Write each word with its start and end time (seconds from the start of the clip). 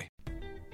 Bye. 0.00 0.39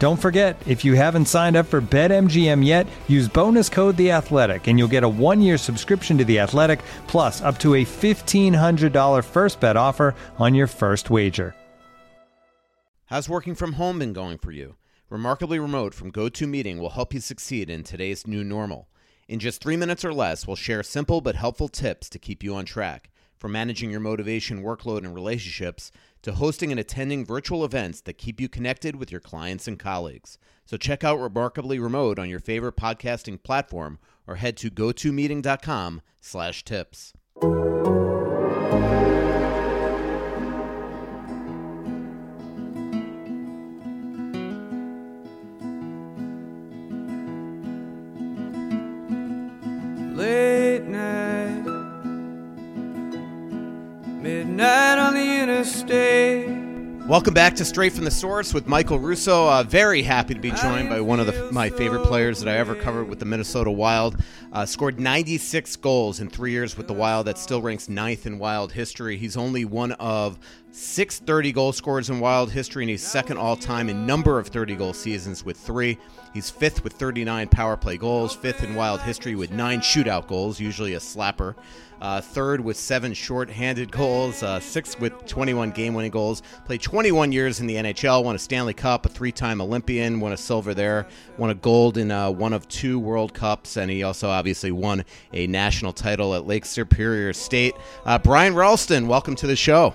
Don't 0.00 0.16
forget, 0.16 0.56
if 0.66 0.82
you 0.82 0.94
haven't 0.94 1.26
signed 1.26 1.56
up 1.56 1.66
for 1.66 1.82
BetMGM 1.82 2.64
yet, 2.64 2.86
use 3.06 3.28
bonus 3.28 3.68
code 3.68 3.98
The 3.98 4.12
Athletic, 4.12 4.66
and 4.66 4.78
you'll 4.78 4.88
get 4.88 5.04
a 5.04 5.08
one-year 5.08 5.58
subscription 5.58 6.16
to 6.16 6.24
The 6.24 6.38
Athletic, 6.38 6.80
plus 7.06 7.42
up 7.42 7.58
to 7.58 7.74
a 7.74 7.84
fifteen 7.84 8.54
hundred 8.54 8.94
dollar 8.94 9.20
first 9.20 9.60
bet 9.60 9.76
offer 9.76 10.14
on 10.38 10.54
your 10.54 10.68
first 10.68 11.10
wager. 11.10 11.54
How's 13.04 13.28
working 13.28 13.54
from 13.54 13.74
home 13.74 13.98
been 13.98 14.14
going 14.14 14.38
for 14.38 14.52
you? 14.52 14.76
Remarkably 15.10 15.58
Remote 15.58 15.92
from 15.92 16.12
GoToMeeting 16.12 16.78
will 16.78 16.90
help 16.90 17.12
you 17.12 17.20
succeed 17.20 17.68
in 17.68 17.82
today's 17.82 18.26
new 18.26 18.42
normal. 18.42 18.88
In 19.28 19.38
just 19.38 19.60
three 19.60 19.76
minutes 19.76 20.02
or 20.02 20.14
less, 20.14 20.46
we'll 20.46 20.56
share 20.56 20.82
simple 20.82 21.20
but 21.20 21.36
helpful 21.36 21.68
tips 21.68 22.08
to 22.08 22.18
keep 22.18 22.42
you 22.42 22.54
on 22.54 22.64
track, 22.64 23.10
from 23.40 23.52
managing 23.52 23.90
your 23.90 24.00
motivation, 24.00 24.62
workload, 24.62 24.98
and 24.98 25.14
relationships 25.14 25.90
to 26.22 26.32
hosting 26.32 26.70
and 26.70 26.78
attending 26.78 27.24
virtual 27.24 27.64
events 27.64 28.02
that 28.02 28.18
keep 28.18 28.40
you 28.40 28.48
connected 28.48 28.96
with 28.96 29.10
your 29.10 29.20
clients 29.20 29.66
and 29.66 29.78
colleagues. 29.78 30.38
So 30.66 30.76
check 30.76 31.02
out 31.02 31.18
Remarkably 31.18 31.78
Remote 31.78 32.18
on 32.18 32.28
your 32.28 32.38
favorite 32.38 32.76
podcasting 32.76 33.42
platform 33.42 33.98
or 34.26 34.36
head 34.36 34.58
to 34.58 34.70
gotomeeting.com 34.70 36.02
slash 36.20 36.64
tips. 36.64 37.14
Welcome 57.10 57.34
back 57.34 57.56
to 57.56 57.64
Straight 57.64 57.92
from 57.92 58.04
the 58.04 58.10
Source 58.12 58.54
with 58.54 58.68
Michael 58.68 59.00
Russo. 59.00 59.48
Uh, 59.48 59.64
very 59.64 60.00
happy 60.00 60.32
to 60.32 60.38
be 60.38 60.52
joined 60.52 60.88
by 60.88 61.00
one 61.00 61.18
of 61.18 61.26
the, 61.26 61.50
my 61.50 61.68
favorite 61.68 62.04
players 62.04 62.38
that 62.38 62.48
I 62.48 62.56
ever 62.58 62.76
covered 62.76 63.08
with 63.08 63.18
the 63.18 63.24
Minnesota 63.24 63.68
Wild. 63.68 64.22
Uh, 64.52 64.64
scored 64.64 65.00
96 65.00 65.74
goals 65.74 66.20
in 66.20 66.30
three 66.30 66.52
years 66.52 66.76
with 66.76 66.86
the 66.86 66.92
Wild. 66.92 67.26
That 67.26 67.36
still 67.36 67.62
ranks 67.62 67.88
ninth 67.88 68.26
in 68.26 68.38
Wild 68.38 68.70
history. 68.70 69.16
He's 69.16 69.36
only 69.36 69.64
one 69.64 69.90
of 69.94 70.38
six 70.70 71.18
30 71.18 71.50
goal 71.50 71.72
scorers 71.72 72.10
in 72.10 72.20
Wild 72.20 72.52
history, 72.52 72.84
and 72.84 72.90
he's 72.90 73.04
second 73.04 73.38
all 73.38 73.56
time 73.56 73.88
in 73.88 74.06
number 74.06 74.38
of 74.38 74.46
30 74.46 74.76
goal 74.76 74.92
seasons 74.92 75.44
with 75.44 75.56
three. 75.56 75.98
He's 76.32 76.48
fifth 76.48 76.84
with 76.84 76.92
39 76.92 77.48
power 77.48 77.76
play 77.76 77.96
goals, 77.96 78.36
fifth 78.36 78.62
in 78.62 78.76
Wild 78.76 79.00
history 79.00 79.34
with 79.34 79.50
nine 79.50 79.80
shootout 79.80 80.28
goals, 80.28 80.60
usually 80.60 80.94
a 80.94 81.00
slapper. 81.00 81.56
Uh, 82.00 82.20
third 82.20 82.60
with 82.60 82.76
seven 82.76 83.12
short-handed 83.12 83.92
goals, 83.92 84.42
uh, 84.42 84.58
sixth 84.58 84.98
with 85.00 85.26
21 85.26 85.70
game-winning 85.70 86.10
goals. 86.10 86.42
Played 86.64 86.82
21 86.82 87.32
years 87.32 87.60
in 87.60 87.66
the 87.66 87.76
NHL, 87.76 88.24
won 88.24 88.36
a 88.36 88.38
Stanley 88.38 88.74
Cup, 88.74 89.06
a 89.06 89.08
three-time 89.08 89.60
Olympian, 89.60 90.20
won 90.20 90.32
a 90.32 90.36
silver 90.36 90.74
there, 90.74 91.06
won 91.36 91.50
a 91.50 91.54
gold 91.54 91.98
in 91.98 92.10
uh, 92.10 92.30
one 92.30 92.52
of 92.52 92.66
two 92.68 92.98
World 92.98 93.34
Cups, 93.34 93.76
and 93.76 93.90
he 93.90 94.02
also 94.02 94.28
obviously 94.28 94.72
won 94.72 95.04
a 95.32 95.46
national 95.46 95.92
title 95.92 96.34
at 96.34 96.46
Lake 96.46 96.64
Superior 96.64 97.32
State. 97.32 97.74
Uh, 98.04 98.18
Brian 98.18 98.54
Rolston, 98.54 99.06
welcome 99.06 99.34
to 99.36 99.46
the 99.46 99.56
show. 99.56 99.94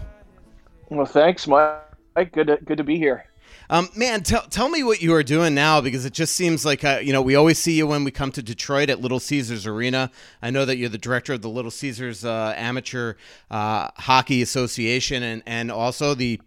Well, 0.90 1.06
thanks, 1.06 1.48
Mike. 1.48 2.32
Good 2.32 2.48
to, 2.48 2.58
good 2.64 2.78
to 2.78 2.84
be 2.84 2.98
here. 2.98 3.26
Um, 3.70 3.90
man, 3.96 4.22
tell 4.22 4.44
tell 4.44 4.70
me 4.70 4.84
what 4.84 5.02
you 5.02 5.14
are 5.14 5.24
doing 5.24 5.56
now 5.56 5.82
because 5.82 6.06
it 6.06 6.14
just 6.14 6.36
seems 6.36 6.66
like 6.66 6.84
uh, 6.84 7.00
you 7.02 7.12
know 7.12 7.22
we 7.22 7.36
always 7.36 7.58
see 7.58 7.74
you 7.74 7.88
when 7.88 8.04
we 8.04 8.12
come 8.12 8.32
to 8.34 8.44
Detroit 8.44 8.90
at 8.90 9.02
Little 9.02 9.20
Caesars 9.20 9.66
Arena. 9.66 10.12
I 10.42 10.52
know 10.52 10.66
that 10.66 10.78
you're 10.78 10.90
the 10.90 10.98
director 10.98 11.34
of 11.34 11.42
the 11.42 11.50
Little 11.50 11.72
Caesars 11.72 12.24
uh, 12.24 12.54
Amateur 12.56 13.16
uh, 13.50 13.90
Hockey 13.98 14.42
Association 14.42 15.24
and 15.24 15.42
and 15.46 15.72
also 15.72 16.14
the 16.14 16.40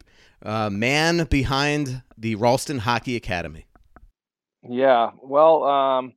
uh, 0.44 0.70
man 0.70 1.24
behind 1.24 2.02
the 2.16 2.36
Rolston 2.36 2.78
Hockey 2.78 3.16
Academy. 3.16 3.66
Yeah, 4.62 5.10
well, 5.22 5.64
um, 5.64 6.14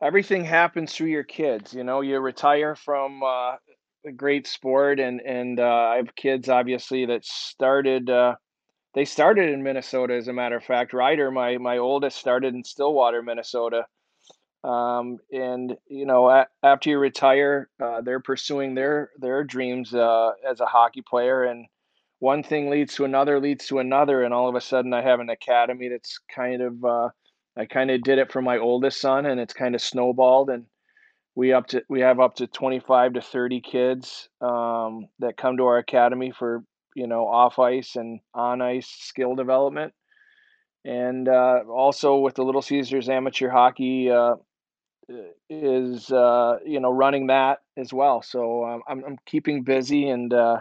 everything 0.00 0.44
happens 0.44 0.94
through 0.94 1.08
your 1.08 1.24
kids. 1.24 1.74
You 1.74 1.84
know, 1.84 2.00
you 2.00 2.18
retire 2.20 2.74
from 2.74 3.22
uh, 3.22 3.56
a 4.06 4.12
great 4.14 4.46
sport, 4.46 4.98
and 4.98 5.20
and 5.20 5.60
uh, 5.60 5.90
I 5.92 5.96
have 5.96 6.14
kids 6.14 6.48
obviously 6.48 7.04
that 7.06 7.24
started. 7.24 8.08
They 8.96 9.04
started 9.04 9.50
in 9.50 9.62
Minnesota, 9.62 10.14
as 10.14 10.26
a 10.26 10.32
matter 10.32 10.56
of 10.56 10.64
fact. 10.64 10.94
Ryder, 10.94 11.30
my 11.30 11.58
my 11.58 11.76
oldest, 11.76 12.16
started 12.16 12.54
in 12.54 12.64
Stillwater, 12.64 13.22
Minnesota. 13.22 13.84
Um, 14.64 15.18
and 15.30 15.76
you 15.86 16.06
know, 16.06 16.30
a, 16.30 16.46
after 16.62 16.88
you 16.88 16.98
retire, 16.98 17.68
uh, 17.78 18.00
they're 18.00 18.20
pursuing 18.20 18.74
their 18.74 19.10
their 19.18 19.44
dreams 19.44 19.94
uh, 19.94 20.30
as 20.50 20.60
a 20.60 20.66
hockey 20.66 21.02
player, 21.02 21.44
and 21.44 21.66
one 22.20 22.42
thing 22.42 22.70
leads 22.70 22.94
to 22.94 23.04
another, 23.04 23.38
leads 23.38 23.66
to 23.66 23.80
another, 23.80 24.22
and 24.24 24.32
all 24.32 24.48
of 24.48 24.54
a 24.54 24.62
sudden, 24.62 24.94
I 24.94 25.02
have 25.02 25.20
an 25.20 25.28
academy 25.28 25.90
that's 25.90 26.18
kind 26.34 26.62
of. 26.62 26.82
Uh, 26.82 27.10
I 27.58 27.66
kind 27.66 27.90
of 27.90 28.02
did 28.02 28.18
it 28.18 28.32
for 28.32 28.40
my 28.40 28.56
oldest 28.56 29.00
son, 29.00 29.26
and 29.26 29.38
it's 29.38 29.54
kind 29.54 29.74
of 29.74 29.82
snowballed, 29.82 30.48
and 30.48 30.64
we 31.34 31.52
up 31.52 31.66
to 31.68 31.82
we 31.90 32.00
have 32.00 32.18
up 32.18 32.36
to 32.36 32.46
25 32.46 33.12
to 33.12 33.20
30 33.20 33.60
kids 33.60 34.30
um, 34.40 35.08
that 35.18 35.36
come 35.36 35.58
to 35.58 35.64
our 35.64 35.76
academy 35.76 36.32
for 36.36 36.64
you 36.96 37.06
know 37.06 37.28
off 37.28 37.58
ice 37.58 37.94
and 37.94 38.20
on 38.34 38.62
ice 38.62 38.88
skill 38.88 39.34
development 39.34 39.92
and 40.84 41.28
uh, 41.28 41.60
also 41.68 42.16
with 42.16 42.34
the 42.34 42.42
little 42.42 42.62
caesars 42.62 43.08
amateur 43.08 43.50
hockey 43.50 44.10
uh, 44.10 44.34
is 45.50 46.10
uh, 46.10 46.58
you 46.64 46.80
know 46.80 46.90
running 46.90 47.26
that 47.26 47.58
as 47.76 47.92
well 47.92 48.22
so 48.22 48.64
um, 48.64 48.82
I'm, 48.88 49.04
I'm 49.04 49.18
keeping 49.26 49.62
busy 49.62 50.08
and 50.08 50.32
uh, 50.32 50.60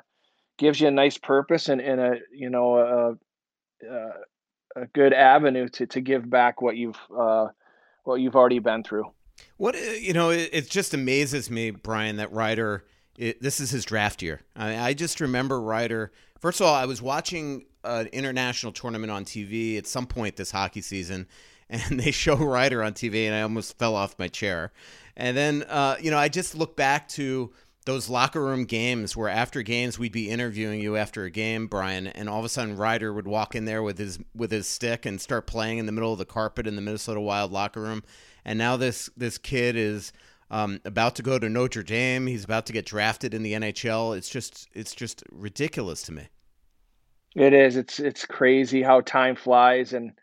gives 0.57 0.81
you 0.81 0.89
a 0.89 0.91
nice 0.91 1.17
purpose 1.17 1.69
and, 1.69 1.79
and 1.79 2.01
a 2.01 2.15
you 2.31 2.49
know 2.49 2.75
a, 2.77 3.88
a, 3.89 4.81
a 4.83 4.85
good 4.93 5.13
avenue 5.13 5.69
to, 5.69 5.88
to 5.88 6.01
give 6.01 6.29
back 6.29 6.61
what 6.61 6.75
you've 6.75 6.99
uh, 7.17 7.47
what 8.03 8.15
you've 8.15 8.35
already 8.35 8.59
been 8.59 8.83
through 8.83 9.05
What 9.57 9.75
uh, 9.75 9.79
you 9.79 10.13
know, 10.13 10.29
it, 10.29 10.49
it 10.51 10.69
just 10.69 10.93
amazes 10.93 11.49
me, 11.49 11.71
Brian, 11.71 12.17
that 12.17 12.31
Ryder. 12.31 12.85
It, 13.17 13.41
this 13.41 13.59
is 13.59 13.71
his 13.71 13.85
draft 13.85 14.21
year. 14.21 14.41
I, 14.56 14.89
I 14.89 14.94
just 14.94 15.21
remember 15.21 15.62
Ryder. 15.62 16.12
First 16.39 16.59
of 16.59 16.67
all, 16.67 16.75
I 16.75 16.85
was 16.85 17.01
watching 17.01 17.65
an 17.83 18.07
international 18.07 18.71
tournament 18.71 19.12
on 19.12 19.25
TV 19.25 19.77
at 19.77 19.88
some 19.88 20.06
point 20.07 20.35
this 20.35 20.51
hockey 20.51 20.81
season, 20.81 21.27
and 21.69 22.00
they 22.00 22.12
show 22.12 22.35
Ryder 22.35 22.83
on 22.83 22.94
TV, 22.94 23.25
and 23.25 23.35
I 23.35 23.41
almost 23.41 23.77
fell 23.77 23.95
off 23.95 24.19
my 24.19 24.27
chair. 24.27 24.71
And 25.17 25.35
then, 25.35 25.63
uh, 25.63 25.95
you 26.00 26.12
know, 26.12 26.17
I 26.17 26.27
just 26.27 26.56
look 26.56 26.75
back 26.75 27.07
to 27.09 27.53
those 27.85 28.09
locker 28.09 28.44
room 28.44 28.65
games 28.65 29.15
where 29.15 29.29
after 29.29 29.62
games 29.62 30.00
we'd 30.00 30.12
be 30.12 30.29
interviewing 30.29 30.81
you 30.81 30.97
after 30.97 31.23
a 31.23 31.29
game, 31.29 31.67
Brian, 31.67 32.07
and 32.07 32.27
all 32.27 32.39
of 32.39 32.45
a 32.45 32.50
sudden 32.50 32.75
Ryder 32.75 33.13
would 33.13 33.27
walk 33.27 33.56
in 33.56 33.65
there 33.65 33.83
with 33.83 34.00
his 34.00 34.19
with 34.35 34.51
his 34.51 34.67
stick 34.67 35.06
and 35.06 35.21
start 35.21 35.45
playing 35.45 35.77
in 35.77 35.85
the 35.85 35.91
middle 35.91 36.12
of 36.12 36.17
the 36.17 36.25
carpet 36.25 36.65
in 36.67 36.75
the 36.75 36.81
Minnesota 36.81 37.21
Wild 37.21 37.51
locker 37.51 37.81
room. 37.81 38.03
And 38.44 38.57
now 38.57 38.75
this 38.75 39.09
this 39.15 39.38
kid 39.38 39.75
is 39.75 40.12
um, 40.51 40.80
about 40.86 41.15
to 41.15 41.24
go 41.24 41.39
to 41.39 41.50
Notre 41.50 41.83
Dame. 41.83 42.27
He's 42.27 42.44
about 42.44 42.65
to 42.68 42.74
get 42.74 42.86
drafted 42.86 43.33
in 43.33 43.44
the 43.44 43.53
NHL. 43.53 44.18
It's 44.18 44.30
just 44.30 44.68
it's 44.74 44.94
just 44.94 45.24
ridiculous 45.31 46.03
to 46.03 46.12
me. 46.12 46.27
It 47.36 47.53
is. 47.53 47.75
It's 47.75 48.00
it's 48.00 48.25
crazy 48.25 48.81
how 48.81 49.01
time 49.01 49.36
flies 49.36 49.94
and 49.94 50.13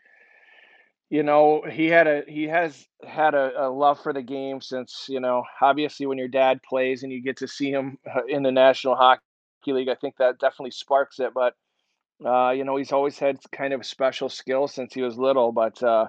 you 1.13 1.21
know 1.21 1.61
he 1.71 1.85
had 1.85 2.07
a 2.07 2.23
he 2.27 2.45
has 2.45 2.87
had 3.07 3.35
a, 3.35 3.67
a, 3.67 3.69
love 3.69 4.01
for 4.01 4.13
the 4.13 4.21
game 4.23 4.59
since 4.61 5.05
you 5.07 5.19
know 5.19 5.43
obviously 5.61 6.07
when 6.07 6.17
your 6.17 6.27
dad 6.27 6.59
plays 6.67 7.03
and 7.03 7.11
you 7.11 7.21
get 7.21 7.37
to 7.37 7.47
see 7.47 7.69
him 7.69 7.99
uh, 8.15 8.21
in 8.27 8.41
the 8.41 8.51
national 8.51 8.95
hockey 8.95 9.21
league 9.67 9.89
i 9.89 9.93
think 9.93 10.15
that 10.17 10.39
definitely 10.39 10.71
sparks 10.71 11.19
it 11.19 11.31
but 11.35 11.53
uh, 12.25 12.49
you 12.49 12.63
know 12.63 12.77
he's 12.77 12.91
always 12.91 13.19
had 13.19 13.37
kind 13.51 13.73
of 13.73 13.85
special 13.85 14.27
skill 14.27 14.67
since 14.67 14.91
he 14.91 15.03
was 15.03 15.15
little 15.15 15.51
but 15.51 15.83
uh, 15.83 16.07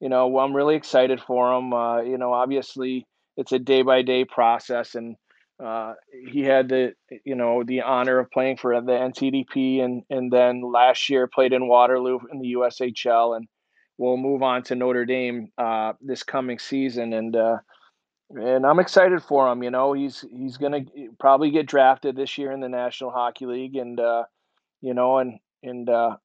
you 0.00 0.08
know 0.08 0.38
i'm 0.38 0.56
really 0.56 0.74
excited 0.74 1.20
for 1.20 1.52
him 1.52 1.74
uh, 1.74 2.00
you 2.00 2.16
know 2.16 2.32
obviously 2.32 3.06
it's 3.36 3.52
a 3.52 3.58
day 3.58 3.82
by 3.82 4.02
day 4.02 4.24
process 4.24 4.94
and 4.94 5.16
uh, 5.62 5.92
he 6.30 6.40
had 6.40 6.68
the 6.68 6.94
you 7.24 7.34
know 7.34 7.62
the 7.64 7.82
honor 7.82 8.18
of 8.18 8.30
playing 8.30 8.56
for 8.56 8.80
the 8.80 8.92
ntdp 8.92 9.82
and 9.84 10.02
and 10.08 10.32
then 10.32 10.62
last 10.62 11.10
year 11.10 11.26
played 11.26 11.52
in 11.52 11.68
waterloo 11.68 12.18
in 12.32 12.40
the 12.40 12.54
ushl 12.54 13.36
and 13.36 13.46
we'll 14.00 14.16
move 14.16 14.42
on 14.42 14.62
to 14.62 14.74
Notre 14.74 15.04
Dame 15.04 15.52
uh, 15.58 15.92
this 16.00 16.22
coming 16.22 16.58
season, 16.58 17.12
and 17.12 17.36
uh, 17.36 17.58
and 18.30 18.66
I'm 18.66 18.80
excited 18.80 19.22
for 19.22 19.46
him. 19.52 19.62
You 19.62 19.70
know, 19.70 19.92
he's 19.92 20.24
he's 20.32 20.56
gonna 20.56 20.80
probably 21.20 21.50
get 21.50 21.66
drafted 21.66 22.16
this 22.16 22.38
year 22.38 22.50
in 22.50 22.60
the 22.60 22.68
National 22.68 23.10
Hockey 23.10 23.46
League, 23.46 23.76
and 23.76 24.00
uh, 24.00 24.24
you 24.80 24.94
know, 24.94 25.18
and 25.18 25.38
and 25.62 25.88
uh, 25.88 26.16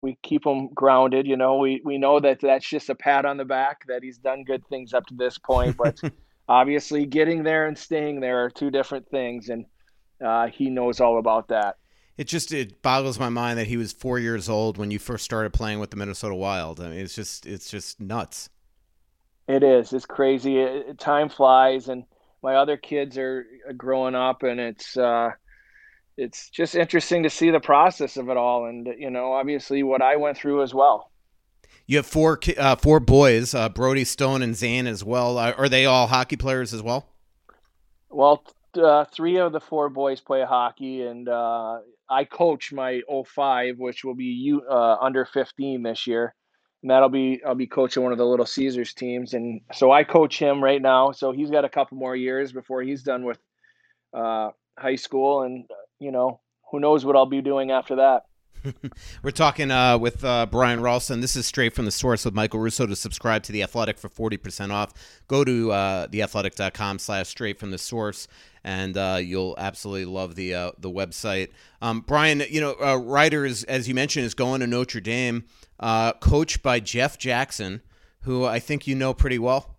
we 0.00 0.16
keep 0.22 0.46
him 0.46 0.68
grounded. 0.72 1.26
You 1.26 1.36
know, 1.36 1.58
we 1.58 1.82
we 1.84 1.98
know 1.98 2.20
that 2.20 2.40
that's 2.40 2.68
just 2.68 2.88
a 2.88 2.94
pat 2.94 3.26
on 3.26 3.36
the 3.36 3.44
back 3.44 3.80
that 3.88 4.02
he's 4.02 4.18
done 4.18 4.44
good 4.44 4.62
things 4.68 4.94
up 4.94 5.04
to 5.06 5.14
this 5.14 5.36
point, 5.36 5.76
but 5.76 6.00
obviously 6.48 7.06
getting 7.06 7.42
there 7.42 7.66
and 7.66 7.76
staying 7.76 8.20
there 8.20 8.44
are 8.44 8.50
two 8.50 8.70
different 8.70 9.08
things, 9.08 9.48
and 9.48 9.66
uh, 10.24 10.48
he 10.48 10.70
knows 10.70 11.00
all 11.00 11.18
about 11.18 11.48
that 11.48 11.76
it 12.16 12.24
just 12.24 12.52
it 12.52 12.80
boggles 12.82 13.18
my 13.18 13.28
mind 13.28 13.58
that 13.58 13.66
he 13.66 13.76
was 13.76 13.92
four 13.92 14.18
years 14.18 14.48
old 14.48 14.78
when 14.78 14.90
you 14.90 14.98
first 14.98 15.24
started 15.24 15.52
playing 15.52 15.80
with 15.80 15.90
the 15.90 15.96
Minnesota 15.96 16.34
Wild. 16.34 16.80
I 16.80 16.88
mean, 16.90 17.00
it's 17.00 17.14
just 17.14 17.46
it's 17.46 17.70
just 17.70 18.00
nuts. 18.00 18.48
It 19.48 19.62
is. 19.62 19.92
It's 19.92 20.06
crazy. 20.06 20.60
It, 20.60 20.98
time 20.98 21.28
flies, 21.28 21.88
and 21.88 22.04
my 22.42 22.54
other 22.54 22.76
kids 22.76 23.18
are 23.18 23.46
growing 23.76 24.14
up, 24.14 24.42
and 24.42 24.60
it's 24.60 24.96
uh, 24.96 25.30
it's 26.16 26.50
just 26.50 26.76
interesting 26.76 27.24
to 27.24 27.30
see 27.30 27.50
the 27.50 27.60
process 27.60 28.16
of 28.16 28.28
it 28.28 28.36
all, 28.36 28.66
and 28.66 28.86
you 28.98 29.10
know, 29.10 29.32
obviously 29.32 29.82
what 29.82 30.00
I 30.00 30.16
went 30.16 30.36
through 30.36 30.62
as 30.62 30.72
well. 30.72 31.10
You 31.86 31.98
have 31.98 32.06
four 32.06 32.38
uh, 32.56 32.76
four 32.76 32.98
boys, 32.98 33.54
uh, 33.54 33.68
Brody, 33.68 34.04
Stone, 34.04 34.42
and 34.42 34.56
Zane 34.56 34.86
as 34.86 35.04
well. 35.04 35.36
Uh, 35.36 35.52
are 35.52 35.68
they 35.68 35.84
all 35.84 36.06
hockey 36.06 36.36
players 36.36 36.72
as 36.72 36.82
well? 36.82 37.08
Well, 38.08 38.42
uh, 38.82 39.04
three 39.04 39.36
of 39.36 39.52
the 39.52 39.60
four 39.60 39.90
boys 39.90 40.20
play 40.20 40.44
hockey, 40.44 41.02
and 41.02 41.28
uh, 41.28 41.80
I 42.08 42.24
coach 42.24 42.72
my 42.72 43.02
05, 43.26 43.78
which 43.78 44.02
will 44.02 44.14
be 44.14 44.24
you 44.24 44.62
uh, 44.62 44.96
under 45.00 45.26
15 45.26 45.82
this 45.82 46.06
year, 46.06 46.34
and 46.82 46.90
that'll 46.90 47.10
be 47.10 47.42
I'll 47.46 47.54
be 47.54 47.66
coaching 47.66 48.02
one 48.02 48.12
of 48.12 48.18
the 48.18 48.26
Little 48.26 48.46
Caesars 48.46 48.94
teams, 48.94 49.34
and 49.34 49.60
so 49.74 49.92
I 49.92 50.04
coach 50.04 50.38
him 50.38 50.64
right 50.64 50.80
now. 50.80 51.12
So 51.12 51.32
he's 51.32 51.50
got 51.50 51.66
a 51.66 51.68
couple 51.68 51.98
more 51.98 52.16
years 52.16 52.50
before 52.50 52.82
he's 52.82 53.02
done 53.02 53.24
with 53.24 53.38
high 54.14 54.96
school, 54.96 55.42
and 55.42 55.66
you 55.98 56.12
know 56.12 56.40
who 56.70 56.80
knows 56.80 57.04
what 57.04 57.14
I'll 57.14 57.26
be 57.26 57.42
doing 57.42 57.70
after 57.72 57.96
that. 57.96 58.22
We're 59.22 59.30
talking 59.30 59.70
uh, 59.70 59.98
with 59.98 60.24
uh, 60.24 60.46
Brian 60.46 60.80
Rolston. 60.80 61.20
This 61.20 61.36
is 61.36 61.46
straight 61.46 61.74
from 61.74 61.84
the 61.84 61.90
source 61.90 62.24
with 62.24 62.34
Michael 62.34 62.60
Russo. 62.60 62.86
To 62.86 62.96
subscribe 62.96 63.42
to 63.44 63.52
The 63.52 63.62
Athletic 63.62 63.98
for 63.98 64.08
40% 64.08 64.70
off, 64.70 64.92
go 65.28 65.44
to 65.44 65.72
uh, 65.72 66.06
theathletic.com 66.08 66.98
slash 66.98 67.28
straight 67.28 67.58
from 67.58 67.70
the 67.70 67.78
source 67.78 68.28
and 68.64 68.96
uh, 68.96 69.18
you'll 69.20 69.54
absolutely 69.58 70.06
love 70.06 70.34
the 70.34 70.54
uh, 70.54 70.72
the 70.78 70.90
website. 70.90 71.50
Um, 71.82 72.00
Brian, 72.00 72.42
you 72.48 72.60
know, 72.60 72.74
uh, 72.82 72.96
Ryder 72.96 73.44
is, 73.44 73.64
as 73.64 73.86
you 73.86 73.94
mentioned, 73.94 74.24
is 74.24 74.34
going 74.34 74.60
to 74.60 74.66
Notre 74.66 75.00
Dame, 75.00 75.44
uh, 75.78 76.14
coached 76.14 76.62
by 76.62 76.80
Jeff 76.80 77.18
Jackson, 77.18 77.82
who 78.22 78.44
I 78.44 78.58
think 78.58 78.86
you 78.86 78.94
know 78.94 79.12
pretty 79.12 79.38
well. 79.38 79.76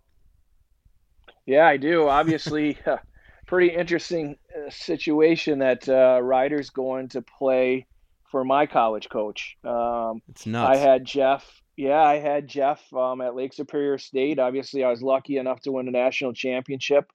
Yeah, 1.47 1.65
I 1.65 1.77
do. 1.77 2.07
Obviously, 2.07 2.77
pretty 3.47 3.73
interesting 3.73 4.37
uh, 4.55 4.69
situation 4.69 5.59
that 5.59 5.87
Ryder's 5.87 6.69
going 6.69 7.09
to 7.09 7.23
play 7.23 7.87
for 8.31 8.43
my 8.43 8.65
college 8.65 9.09
coach. 9.09 9.57
Um, 9.63 10.21
it's 10.29 10.45
nuts. 10.45 10.77
I 10.77 10.81
had 10.81 11.05
Jeff. 11.05 11.61
Yeah, 11.77 12.01
I 12.01 12.19
had 12.19 12.47
Jeff 12.47 12.81
um, 12.93 13.21
at 13.21 13.35
Lake 13.35 13.53
Superior 13.53 13.97
State. 13.97 14.39
Obviously, 14.39 14.83
I 14.83 14.89
was 14.89 15.01
lucky 15.01 15.37
enough 15.37 15.61
to 15.61 15.71
win 15.71 15.87
a 15.87 15.91
national 15.91 16.33
championship 16.33 17.09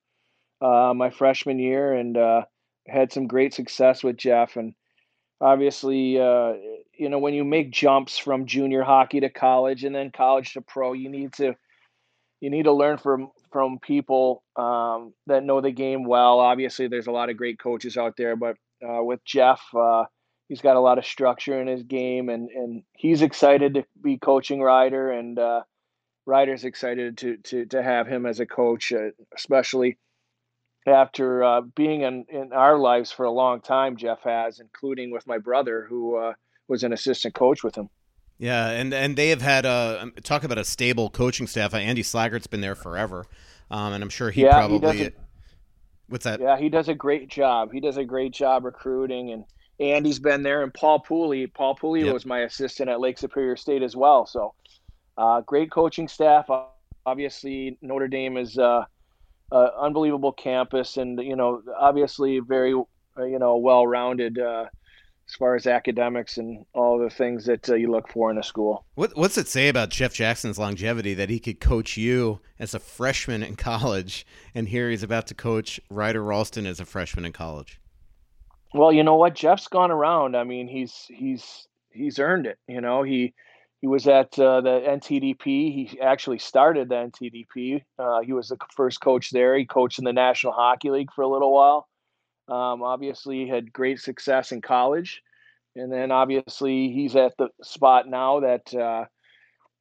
uh, 0.61 0.93
my 0.95 1.11
freshman 1.11 1.59
year 1.59 1.93
and 1.95 2.17
uh, 2.17 2.43
had 2.87 3.13
some 3.13 3.27
great 3.27 3.55
success 3.55 4.03
with 4.03 4.17
Jeff. 4.17 4.57
And 4.57 4.75
obviously, 5.41 6.21
uh, 6.21 6.55
you 6.95 7.09
know, 7.09 7.19
when 7.19 7.35
you 7.35 7.45
make 7.45 7.71
jumps 7.71 8.19
from 8.19 8.47
junior 8.47 8.83
hockey 8.83 9.21
to 9.21 9.31
college 9.31 9.85
and 9.85 9.95
then 9.95 10.11
college 10.11 10.53
to 10.55 10.61
pro, 10.61 10.93
you 10.93 11.09
need 11.09 11.33
to 11.35 11.55
you 12.41 12.49
need 12.51 12.65
to 12.65 12.73
learn 12.73 12.99
from 12.99 13.31
from 13.53 13.79
people 13.79 14.43
um, 14.57 15.13
that 15.27 15.45
know 15.45 15.61
the 15.61 15.71
game 15.71 16.05
well. 16.05 16.41
Obviously, 16.41 16.89
there's 16.89 17.07
a 17.07 17.13
lot 17.13 17.31
of 17.31 17.37
great 17.37 17.59
coaches 17.59 17.97
out 17.97 18.17
there, 18.17 18.37
but 18.37 18.57
uh, 18.87 19.03
with 19.03 19.23
Jeff, 19.25 19.61
uh, 19.75 20.05
he's 20.51 20.61
got 20.61 20.77
a 20.77 20.81
lot 20.81 20.99
of 20.99 21.07
structure 21.07 21.59
in 21.61 21.69
his 21.69 21.85
game, 21.85 22.29
and 22.29 22.51
and 22.51 22.83
he's 22.93 23.23
excited 23.23 23.75
to 23.75 23.85
be 24.03 24.19
coaching 24.19 24.61
Ryder, 24.61 25.11
and 25.13 25.39
uh, 25.39 25.63
Ryder's 26.27 26.65
excited 26.65 27.17
to 27.19 27.37
to 27.39 27.65
to 27.67 27.83
have 27.83 28.07
him 28.07 28.27
as 28.27 28.41
a 28.41 28.47
coach, 28.47 28.93
uh, 28.93 29.13
especially 29.35 29.97
after 30.87 31.45
uh, 31.45 31.61
being 31.61 32.03
in, 32.03 32.25
in 32.29 32.53
our 32.53 32.79
lives 32.79 33.13
for 33.13 33.25
a 33.25 33.31
long 33.31 33.61
time, 33.61 33.97
Jeff 33.97 34.23
has, 34.25 34.61
including 34.61 35.11
with 35.11 35.27
my 35.27 35.39
brother, 35.39 35.87
who 35.89 36.17
uh, 36.17 36.33
was 36.69 36.83
an 36.83 36.93
assistant 36.93 37.35
coach 37.35 37.63
with 37.63 37.77
him. 37.77 37.89
Yeah, 38.39 38.71
and 38.71 38.93
and 38.93 39.17
they 39.17 39.29
have 39.29 39.43
had 39.43 39.65
a 39.65 39.99
um, 40.03 40.13
talk 40.25 40.43
about 40.43 40.59
a 40.59 40.65
stable 40.65 41.11
coaching 41.11 41.47
staff. 41.47 41.75
Andy 41.75 42.03
Slaggert's 42.03 42.49
been 42.49 42.61
there 42.61 42.75
forever, 42.75 43.25
um, 43.71 43.93
and 43.93 44.03
I'm 44.03 44.11
sure 44.11 44.31
he 44.31 44.43
yeah, 44.43 44.59
probably. 44.59 44.97
He 44.97 45.05
a, 45.05 45.13
what's 46.09 46.25
that? 46.25 46.41
Yeah, 46.41 46.59
he 46.59 46.71
does 46.71 46.89
a 46.89 46.95
great 46.95 47.29
job. 47.29 47.71
He 47.73 47.81
does 47.81 47.99
a 47.99 48.05
great 48.05 48.33
job 48.33 48.65
recruiting, 48.65 49.31
and 49.31 49.45
Andy's 49.81 50.19
been 50.19 50.43
there, 50.43 50.63
and 50.63 50.73
Paul 50.73 51.01
Pooley. 51.01 51.53
Paul 51.53 51.75
Pooley 51.75 52.05
yep. 52.05 52.13
was 52.13 52.27
my 52.27 52.41
assistant 52.41 52.91
at 52.91 53.01
Lake 53.01 53.19
Superior 53.19 53.57
State 53.57 53.83
as 53.83 53.97
well. 53.97 54.27
So, 54.27 54.55
uh, 55.17 55.41
great 55.41 55.71
coaching 55.71 56.07
staff. 56.07 56.49
Obviously, 57.07 57.79
Notre 57.81 58.09
Dame 58.09 58.37
is 58.37 58.59
uh, 58.59 58.85
uh, 59.51 59.69
unbelievable 59.79 60.33
campus, 60.33 60.99
and 60.99 61.19
you 61.21 61.35
know, 61.35 61.63
obviously 61.79 62.41
very 62.41 62.75
uh, 63.19 63.25
you 63.25 63.39
know 63.39 63.57
well-rounded 63.57 64.39
uh, 64.39 64.67
as 65.27 65.35
far 65.37 65.55
as 65.55 65.67
academics 65.67 66.37
and 66.37 66.67
all 66.75 66.99
the 66.99 67.09
things 67.09 67.47
that 67.47 67.69
uh, 67.71 67.75
you 67.75 67.91
look 67.91 68.09
for 68.09 68.31
in 68.31 68.39
a 68.39 68.43
school. 68.43 68.85
What, 68.97 69.17
what's 69.17 69.39
it 69.39 69.49
say 69.49 69.69
about 69.69 69.91
Jeff 69.91 70.13
Jackson's 70.13 70.59
longevity 70.59 71.15
that 71.15 71.31
he 71.31 71.39
could 71.39 71.61
coach 71.61 71.97
you 71.97 72.41
as 72.59 72.75
a 72.75 72.81
freshman 72.81 73.43
in 73.43 73.57
college, 73.71 74.27
and 74.55 74.69
here 74.69 74.91
he's 74.91 75.03
about 75.03 75.27
to 75.29 75.35
coach 75.35 75.81
Ryder 75.89 76.23
Rolston 76.23 76.67
as 76.67 76.81
a 76.81 76.85
freshman 76.85 77.25
in 77.25 77.33
college? 77.33 77.81
Well, 78.73 78.93
you 78.93 79.03
know 79.03 79.17
what, 79.17 79.35
Jeff's 79.35 79.69
gone 79.69 79.91
around. 79.91 80.37
I 80.37 80.45
mean, 80.45 80.69
he's 80.69 81.07
he's 81.09 81.67
he's 81.91 82.19
earned 82.19 82.47
it. 82.47 82.59
You 82.69 82.81
know, 82.81 83.03
he 83.03 83.35
he 83.81 83.89
was 83.89 84.07
at 84.07 84.39
uh, 84.39 84.61
the 84.61 84.81
NTDP. 84.87 85.45
He 85.45 86.01
actually 86.01 86.39
started 86.39 86.89
the 86.89 87.11
NTDP. 87.11 87.83
Uh, 87.99 88.21
he 88.21 88.33
was 88.33 88.49
the 88.49 88.59
first 88.77 89.01
coach 89.01 89.31
there. 89.31 89.57
He 89.57 89.65
coached 89.65 89.99
in 89.99 90.05
the 90.05 90.13
National 90.13 90.53
Hockey 90.53 90.91
League 90.91 91.13
for 91.15 91.23
a 91.23 91.29
little 91.29 91.53
while. 91.53 91.89
Um, 92.49 92.83
obviously, 92.83 93.49
had 93.49 93.73
great 93.73 93.99
success 94.01 94.53
in 94.53 94.61
college, 94.61 95.23
and 95.75 95.93
then 95.93 96.13
obviously 96.13 96.93
he's 96.93 97.17
at 97.17 97.37
the 97.39 97.49
spot 97.63 98.09
now 98.09 98.41
that 98.41 98.75
uh, 98.75 99.05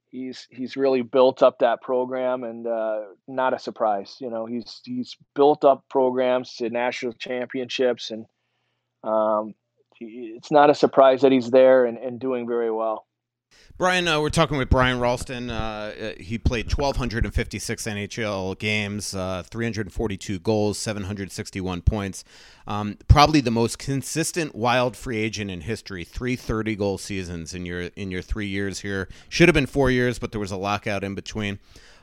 he's 0.09 0.47
he's 0.49 0.77
really 0.77 1.03
built 1.03 1.43
up 1.43 1.59
that 1.59 1.81
program, 1.81 2.43
and 2.43 2.65
uh, 2.65 3.01
not 3.27 3.53
a 3.53 3.59
surprise. 3.59 4.17
You 4.19 4.31
know, 4.31 4.47
he's 4.47 4.81
he's 4.83 5.15
built 5.35 5.63
up 5.63 5.83
programs 5.89 6.55
to 6.55 6.69
national 6.69 7.13
championships, 7.13 8.11
and 8.11 8.25
um, 9.03 9.53
it's 9.99 10.51
not 10.51 10.69
a 10.69 10.75
surprise 10.75 11.21
that 11.21 11.31
he's 11.31 11.51
there 11.51 11.85
and, 11.85 11.97
and 11.97 12.19
doing 12.19 12.47
very 12.47 12.71
well. 12.71 13.05
Brian, 13.77 14.07
uh, 14.07 14.19
we're 14.19 14.29
talking 14.29 14.57
with 14.57 14.69
Brian 14.69 14.99
Rolston. 14.99 15.49
Uh, 15.49 15.93
uh 15.99 16.11
he 16.21 16.37
played 16.37 16.65
1,256 16.65 17.83
NHL 17.85 18.59
games, 18.59 19.15
uh, 19.15 19.43
342 19.49 20.39
goals, 20.39 20.77
761 20.77 21.81
points. 21.81 22.23
Um, 22.67 22.97
probably 23.07 23.41
the 23.41 23.51
most 23.51 23.79
consistent 23.79 24.53
wild 24.53 24.97
free 24.97 25.17
agent 25.17 25.49
in 25.49 25.61
history. 25.61 26.03
Three 26.03 26.35
30 26.35 26.75
goal 26.75 26.97
seasons 26.97 27.53
in 27.53 27.65
your 27.65 27.83
in 27.95 28.11
your 28.11 28.21
three 28.21 28.47
years 28.47 28.81
here. 28.81 29.07
Should 29.29 29.47
have 29.47 29.55
been 29.55 29.65
four 29.65 29.89
years, 29.89 30.19
but 30.19 30.31
there 30.31 30.41
was 30.41 30.51
a 30.51 30.57
lockout 30.57 31.03
in 31.03 31.15
between. 31.15 31.59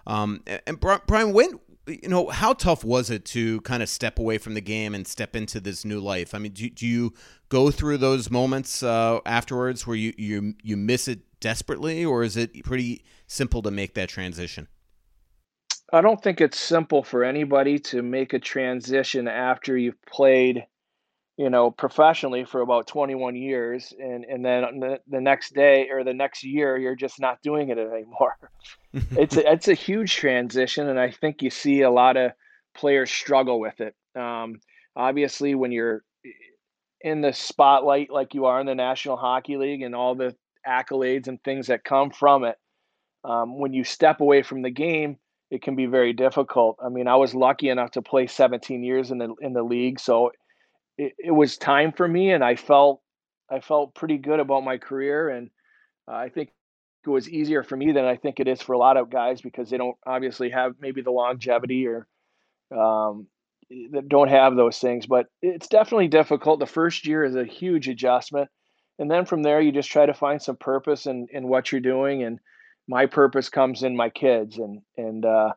Um, 0.06 0.42
and 0.66 0.80
Brian, 0.80 1.32
when 1.32 1.60
you 1.86 2.08
know, 2.08 2.28
how 2.28 2.52
tough 2.52 2.84
was 2.84 3.10
it 3.10 3.24
to 3.26 3.60
kind 3.62 3.82
of 3.82 3.88
step 3.88 4.18
away 4.18 4.38
from 4.38 4.54
the 4.54 4.60
game 4.60 4.94
and 4.94 5.06
step 5.06 5.36
into 5.36 5.60
this 5.60 5.84
new 5.84 6.00
life? 6.00 6.34
I 6.34 6.38
mean, 6.38 6.52
do, 6.52 6.68
do 6.68 6.86
you 6.86 7.14
go 7.48 7.70
through 7.70 7.98
those 7.98 8.30
moments 8.30 8.82
uh, 8.82 9.20
afterwards 9.24 9.86
where 9.86 9.96
you, 9.96 10.12
you 10.16 10.54
you 10.62 10.76
miss 10.76 11.08
it 11.08 11.20
desperately, 11.40 12.04
or 12.04 12.22
is 12.22 12.36
it 12.36 12.64
pretty 12.64 13.04
simple 13.26 13.62
to 13.62 13.70
make 13.70 13.94
that 13.94 14.08
transition? 14.08 14.68
I 15.92 16.00
don't 16.00 16.20
think 16.20 16.40
it's 16.40 16.58
simple 16.58 17.04
for 17.04 17.22
anybody 17.22 17.78
to 17.78 18.02
make 18.02 18.32
a 18.32 18.40
transition 18.40 19.28
after 19.28 19.76
you've 19.76 20.02
played, 20.02 20.66
you 21.36 21.50
know, 21.50 21.70
professionally 21.70 22.44
for 22.44 22.62
about 22.62 22.86
21 22.86 23.36
years, 23.36 23.92
and 23.98 24.24
and 24.24 24.44
then 24.44 24.80
the, 24.80 25.00
the 25.06 25.20
next 25.20 25.54
day 25.54 25.88
or 25.90 26.02
the 26.02 26.14
next 26.14 26.42
year 26.44 26.78
you're 26.78 26.96
just 26.96 27.20
not 27.20 27.42
doing 27.42 27.68
it 27.68 27.78
anymore. 27.78 28.36
it's 28.92 29.36
a, 29.36 29.52
it's 29.52 29.68
a 29.68 29.74
huge 29.74 30.16
transition, 30.16 30.88
and 30.88 30.98
I 30.98 31.10
think 31.10 31.42
you 31.42 31.50
see 31.50 31.82
a 31.82 31.90
lot 31.90 32.16
of 32.16 32.32
players 32.74 33.10
struggle 33.10 33.60
with 33.60 33.80
it. 33.80 33.94
Um, 34.18 34.60
obviously, 34.94 35.54
when 35.54 35.72
you're 35.72 36.02
in 37.02 37.20
the 37.20 37.32
spotlight 37.32 38.10
like 38.10 38.34
you 38.34 38.46
are 38.46 38.58
in 38.58 38.66
the 38.66 38.74
National 38.74 39.16
Hockey 39.16 39.58
League 39.58 39.82
and 39.82 39.94
all 39.94 40.14
the 40.14 40.34
accolades 40.66 41.28
and 41.28 41.42
things 41.44 41.66
that 41.66 41.84
come 41.84 42.10
from 42.10 42.44
it, 42.44 42.56
um, 43.24 43.58
when 43.58 43.74
you 43.74 43.84
step 43.84 44.20
away 44.20 44.42
from 44.42 44.62
the 44.62 44.70
game 44.70 45.18
it 45.48 45.62
can 45.62 45.76
be 45.76 45.86
very 45.86 46.12
difficult. 46.12 46.76
I 46.84 46.88
mean, 46.88 47.06
I 47.06 47.14
was 47.14 47.32
lucky 47.32 47.68
enough 47.68 47.92
to 47.92 48.02
play 48.02 48.26
17 48.26 48.82
years 48.82 49.12
in 49.12 49.18
the 49.18 49.32
in 49.40 49.52
the 49.52 49.62
league, 49.62 50.00
so 50.00 50.32
it, 50.98 51.12
it 51.18 51.30
was 51.30 51.56
time 51.56 51.92
for 51.92 52.06
me, 52.06 52.32
and 52.32 52.44
I 52.44 52.56
felt 52.56 53.00
I 53.50 53.60
felt 53.60 53.94
pretty 53.94 54.18
good 54.18 54.40
about 54.40 54.64
my 54.64 54.78
career, 54.78 55.28
and 55.28 55.50
uh, 56.08 56.14
I 56.14 56.28
think 56.28 56.50
it 57.06 57.10
was 57.10 57.28
easier 57.28 57.62
for 57.62 57.76
me 57.76 57.92
than 57.92 58.04
I 58.04 58.16
think 58.16 58.40
it 58.40 58.48
is 58.48 58.60
for 58.60 58.72
a 58.72 58.78
lot 58.78 58.96
of 58.96 59.10
guys 59.10 59.40
because 59.40 59.70
they 59.70 59.76
don't 59.76 59.96
obviously 60.06 60.50
have 60.50 60.74
maybe 60.80 61.02
the 61.02 61.12
longevity 61.12 61.86
or 61.86 62.08
um, 62.76 63.28
that 63.92 64.08
don't 64.08 64.28
have 64.28 64.56
those 64.56 64.78
things. 64.78 65.06
But 65.06 65.26
it's 65.42 65.68
definitely 65.68 66.08
difficult. 66.08 66.58
The 66.58 66.66
first 66.66 67.06
year 67.06 67.24
is 67.24 67.36
a 67.36 67.44
huge 67.44 67.88
adjustment, 67.88 68.48
and 68.98 69.10
then 69.10 69.24
from 69.24 69.42
there 69.42 69.60
you 69.60 69.72
just 69.72 69.90
try 69.90 70.06
to 70.06 70.14
find 70.14 70.42
some 70.42 70.56
purpose 70.56 71.06
in 71.06 71.28
in 71.30 71.48
what 71.48 71.70
you're 71.70 71.80
doing 71.80 72.22
and 72.22 72.40
my 72.88 73.06
purpose 73.06 73.48
comes 73.48 73.82
in 73.82 73.96
my 73.96 74.10
kids 74.10 74.58
and 74.58 74.80
and 74.96 75.24
uh, 75.24 75.52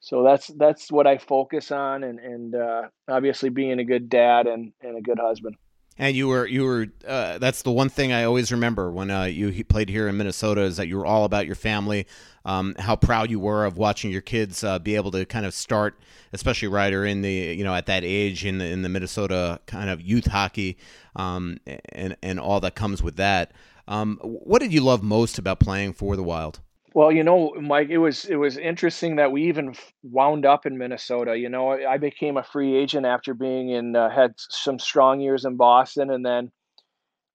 so 0.00 0.22
that's 0.22 0.48
that's 0.48 0.90
what 0.92 1.06
I 1.06 1.18
focus 1.18 1.70
on 1.70 2.04
and 2.04 2.18
and 2.18 2.54
uh, 2.54 2.82
obviously 3.08 3.48
being 3.48 3.78
a 3.78 3.84
good 3.84 4.08
dad 4.08 4.46
and, 4.46 4.72
and 4.82 4.96
a 4.96 5.00
good 5.00 5.18
husband. 5.18 5.56
And 5.98 6.14
you 6.14 6.28
were 6.28 6.46
you 6.46 6.64
were 6.64 6.88
uh, 7.08 7.38
that's 7.38 7.62
the 7.62 7.72
one 7.72 7.88
thing 7.88 8.12
I 8.12 8.24
always 8.24 8.52
remember 8.52 8.92
when 8.92 9.10
uh, 9.10 9.24
you 9.24 9.64
played 9.64 9.88
here 9.88 10.08
in 10.08 10.16
Minnesota 10.16 10.60
is 10.60 10.76
that 10.76 10.88
you 10.88 10.96
were 10.98 11.06
all 11.06 11.24
about 11.24 11.46
your 11.46 11.54
family. 11.54 12.06
Um, 12.44 12.76
how 12.78 12.96
proud 12.96 13.30
you 13.30 13.40
were 13.40 13.64
of 13.64 13.78
watching 13.78 14.10
your 14.12 14.20
kids 14.20 14.62
uh, 14.62 14.78
be 14.78 14.94
able 14.94 15.10
to 15.12 15.24
kind 15.24 15.46
of 15.46 15.54
start, 15.54 15.98
especially 16.32 16.68
Ryder 16.68 17.06
in 17.06 17.22
the 17.22 17.32
you 17.32 17.64
know 17.64 17.74
at 17.74 17.86
that 17.86 18.04
age 18.04 18.44
in 18.44 18.58
the 18.58 18.66
in 18.66 18.82
the 18.82 18.90
Minnesota 18.90 19.58
kind 19.66 19.88
of 19.88 20.02
youth 20.02 20.26
hockey, 20.26 20.76
um, 21.16 21.58
and 21.88 22.14
and 22.22 22.38
all 22.38 22.60
that 22.60 22.74
comes 22.74 23.02
with 23.02 23.16
that. 23.16 23.52
Um, 23.88 24.18
what 24.22 24.60
did 24.60 24.74
you 24.74 24.82
love 24.82 25.02
most 25.02 25.38
about 25.38 25.60
playing 25.60 25.94
for 25.94 26.14
the 26.14 26.22
Wild? 26.22 26.60
Well, 26.96 27.12
you 27.12 27.24
know, 27.24 27.52
Mike, 27.60 27.90
it 27.90 27.98
was 27.98 28.24
it 28.24 28.36
was 28.36 28.56
interesting 28.56 29.16
that 29.16 29.30
we 29.30 29.48
even 29.48 29.74
wound 30.02 30.46
up 30.46 30.64
in 30.64 30.78
Minnesota. 30.78 31.36
You 31.36 31.50
know, 31.50 31.72
I 31.72 31.98
became 31.98 32.38
a 32.38 32.42
free 32.42 32.74
agent 32.74 33.04
after 33.04 33.34
being 33.34 33.68
in 33.68 33.94
uh, 33.94 34.08
had 34.08 34.32
some 34.38 34.78
strong 34.78 35.20
years 35.20 35.44
in 35.44 35.58
Boston, 35.58 36.10
and 36.10 36.24
then 36.24 36.50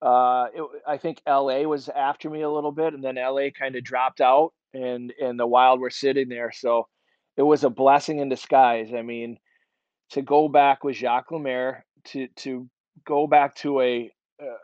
uh, 0.02 0.46
it, 0.52 0.64
I 0.84 0.96
think 0.96 1.22
L.A. 1.28 1.64
was 1.66 1.88
after 1.88 2.28
me 2.28 2.42
a 2.42 2.50
little 2.50 2.72
bit, 2.72 2.92
and 2.92 3.04
then 3.04 3.16
L.A. 3.16 3.52
kind 3.52 3.76
of 3.76 3.84
dropped 3.84 4.20
out, 4.20 4.52
and 4.74 5.12
and 5.22 5.38
the 5.38 5.46
Wild 5.46 5.78
were 5.78 5.90
sitting 5.90 6.28
there. 6.28 6.50
So 6.50 6.88
it 7.36 7.42
was 7.42 7.62
a 7.62 7.70
blessing 7.70 8.18
in 8.18 8.28
disguise. 8.28 8.92
I 8.92 9.02
mean, 9.02 9.38
to 10.10 10.22
go 10.22 10.48
back 10.48 10.82
with 10.82 10.96
Jacques 10.96 11.30
Lemaire, 11.30 11.86
to 12.06 12.26
to 12.38 12.68
go 13.06 13.28
back 13.28 13.54
to 13.58 13.80
a 13.80 14.10
uh, 14.42 14.56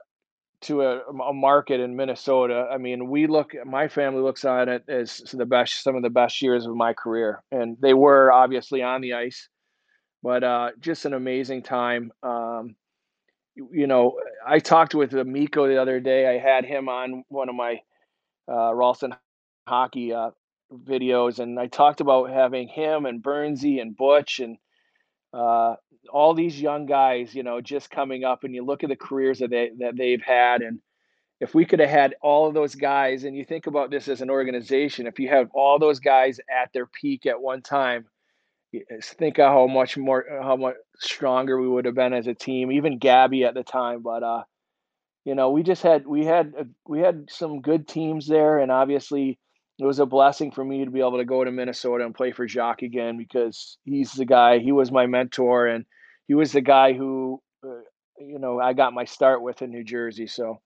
to 0.61 0.83
a, 0.83 1.00
a 1.07 1.33
market 1.33 1.81
in 1.81 1.97
Minnesota. 1.97 2.69
I 2.71 2.79
mean, 2.79 3.09
we 3.09 3.27
look, 3.27 3.53
my 3.65 3.88
family 3.88 4.23
looks 4.23 4.45
on 4.45 4.69
it 4.69 4.85
as 4.88 5.19
the 5.33 5.47
best, 5.47 5.83
some 5.83 5.97
of 5.97 6.03
the 6.03 6.11
best 6.11 6.43
years 6.43 6.67
of 6.67 6.75
my 6.75 6.93
career, 6.93 7.43
and 7.53 7.77
they 7.81 7.95
were 7.95 8.33
obviously 8.33 8.83
on 8.83 9.00
the 9.00 9.15
ice, 9.15 9.49
but 10.23 10.43
uh, 10.43 10.71
just 10.81 11.05
an 11.05 11.15
amazing 11.15 11.62
time. 11.62 12.12
Um, 12.23 12.75
you, 13.55 13.69
you, 13.73 13.87
know, 13.87 14.19
I 14.47 14.59
talked 14.59 14.95
with 14.95 15.12
Mikko 15.12 15.69
the 15.69 15.81
other 15.81 16.00
day. 16.00 16.29
I 16.29 16.38
had 16.38 16.65
him 16.65 16.88
on 16.88 17.25
one 17.29 17.49
of 17.49 17.55
my 17.55 17.81
uh, 18.50 18.75
Rolston 18.75 19.15
hockey 19.69 20.12
uh, 20.12 20.31
videos, 20.73 21.38
and 21.38 21.59
I 21.59 21.69
talked 21.69 22.00
about 22.00 22.31
having 22.31 22.69
him 22.69 23.07
and 23.07 23.23
Bernsey 23.23 23.81
and 23.81 23.97
Butch 23.97 24.41
and 24.41 24.59
uh, 25.33 25.75
all 26.11 26.35
these 26.35 26.61
young 26.61 26.87
guys, 26.87 27.35
you 27.35 27.43
know, 27.43 27.61
just 27.61 27.91
coming 27.91 28.25
up, 28.25 28.45
and 28.45 28.55
you 28.55 28.65
look 28.65 28.83
at 28.83 28.89
the 28.89 28.97
careers 28.97 29.39
that 29.41 29.51
they 29.51 29.71
that 29.79 29.97
they've 29.97 30.23
had, 30.23 30.63
and 30.63 30.81
if 31.41 31.55
we 31.55 31.65
could 31.65 31.81
have 31.81 31.91
had 31.91 32.15
all 32.21 32.49
of 32.49 32.55
those 32.55 32.75
guys, 32.75 33.25
and 33.25 33.37
you 33.37 33.45
think 33.45 33.67
about 33.67 33.91
this 33.91 34.09
as 34.09 34.21
an 34.21 34.31
organization, 34.31 35.07
if 35.07 35.19
you 35.19 35.29
have 35.29 35.49
all 35.55 35.79
those 35.79 36.01
guys 36.01 36.41
at 36.51 36.73
their 36.73 36.87
peak 36.87 37.27
at 37.27 37.41
one 37.41 37.63
time, 37.63 38.07
think 39.03 39.39
of 39.39 39.53
how 39.53 39.67
much 39.67 39.97
more, 39.97 40.25
how 40.43 40.57
much 40.57 40.75
stronger 40.99 41.61
we 41.61 41.69
would 41.69 41.85
have 41.85 41.95
been 41.95 42.13
as 42.13 42.27
a 42.27 42.35
team. 42.35 42.73
Even 42.73 42.99
Gabby 42.99 43.45
at 43.45 43.55
the 43.55 43.63
time, 43.63 44.03
but 44.03 44.23
uh, 44.23 44.43
you 45.25 45.35
know, 45.35 45.51
we 45.51 45.63
just 45.63 45.83
had 45.83 46.07
we 46.07 46.25
had 46.25 46.55
we 46.87 47.01
had 47.01 47.27
some 47.31 47.61
good 47.61 47.87
teams 47.87 48.27
there, 48.27 48.59
and 48.59 48.73
obviously 48.73 49.39
it 49.79 49.85
was 49.85 50.01
a 50.01 50.07
blessing 50.07 50.51
for 50.51 50.65
me 50.65 50.85
to 50.85 50.91
be 50.91 51.01
able 51.01 51.19
to 51.19 51.25
go 51.25 51.45
to 51.45 51.53
Minnesota 51.53 52.05
and 52.05 52.15
play 52.15 52.33
for 52.33 52.49
Jacques 52.49 52.83
again 52.83 53.17
because 53.17 53.79
he's 53.85 54.13
the 54.13 54.25
guy. 54.25 54.59
He 54.59 54.73
was 54.73 54.91
my 54.91 55.07
mentor, 55.07 55.67
and 55.67 55.85
he 56.27 56.35
was 56.35 56.53
the 56.53 56.61
guy 56.61 56.95
who, 56.95 57.41
uh, 57.65 57.83
you 58.19 58.41
know, 58.41 58.61
I 58.61 58.73
got 58.73 58.93
my 58.93 59.05
start 59.05 59.41
with 59.41 59.63
in 59.63 59.71
New 59.71 59.85
Jersey. 59.85 60.27
So 60.27 60.61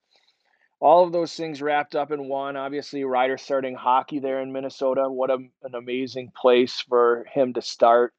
all 0.81 1.05
of 1.05 1.13
those 1.13 1.35
things 1.35 1.61
wrapped 1.61 1.95
up 1.95 2.11
in 2.11 2.27
one. 2.27 2.57
Obviously, 2.57 3.05
Ryder 3.05 3.37
starting 3.37 3.75
hockey 3.75 4.19
there 4.19 4.41
in 4.41 4.51
Minnesota. 4.51 5.11
What 5.11 5.31
a, 5.31 5.37
an 5.63 5.75
amazing 5.75 6.33
place 6.35 6.81
for 6.89 7.27
him 7.33 7.53
to 7.53 7.63
start. 7.63 8.15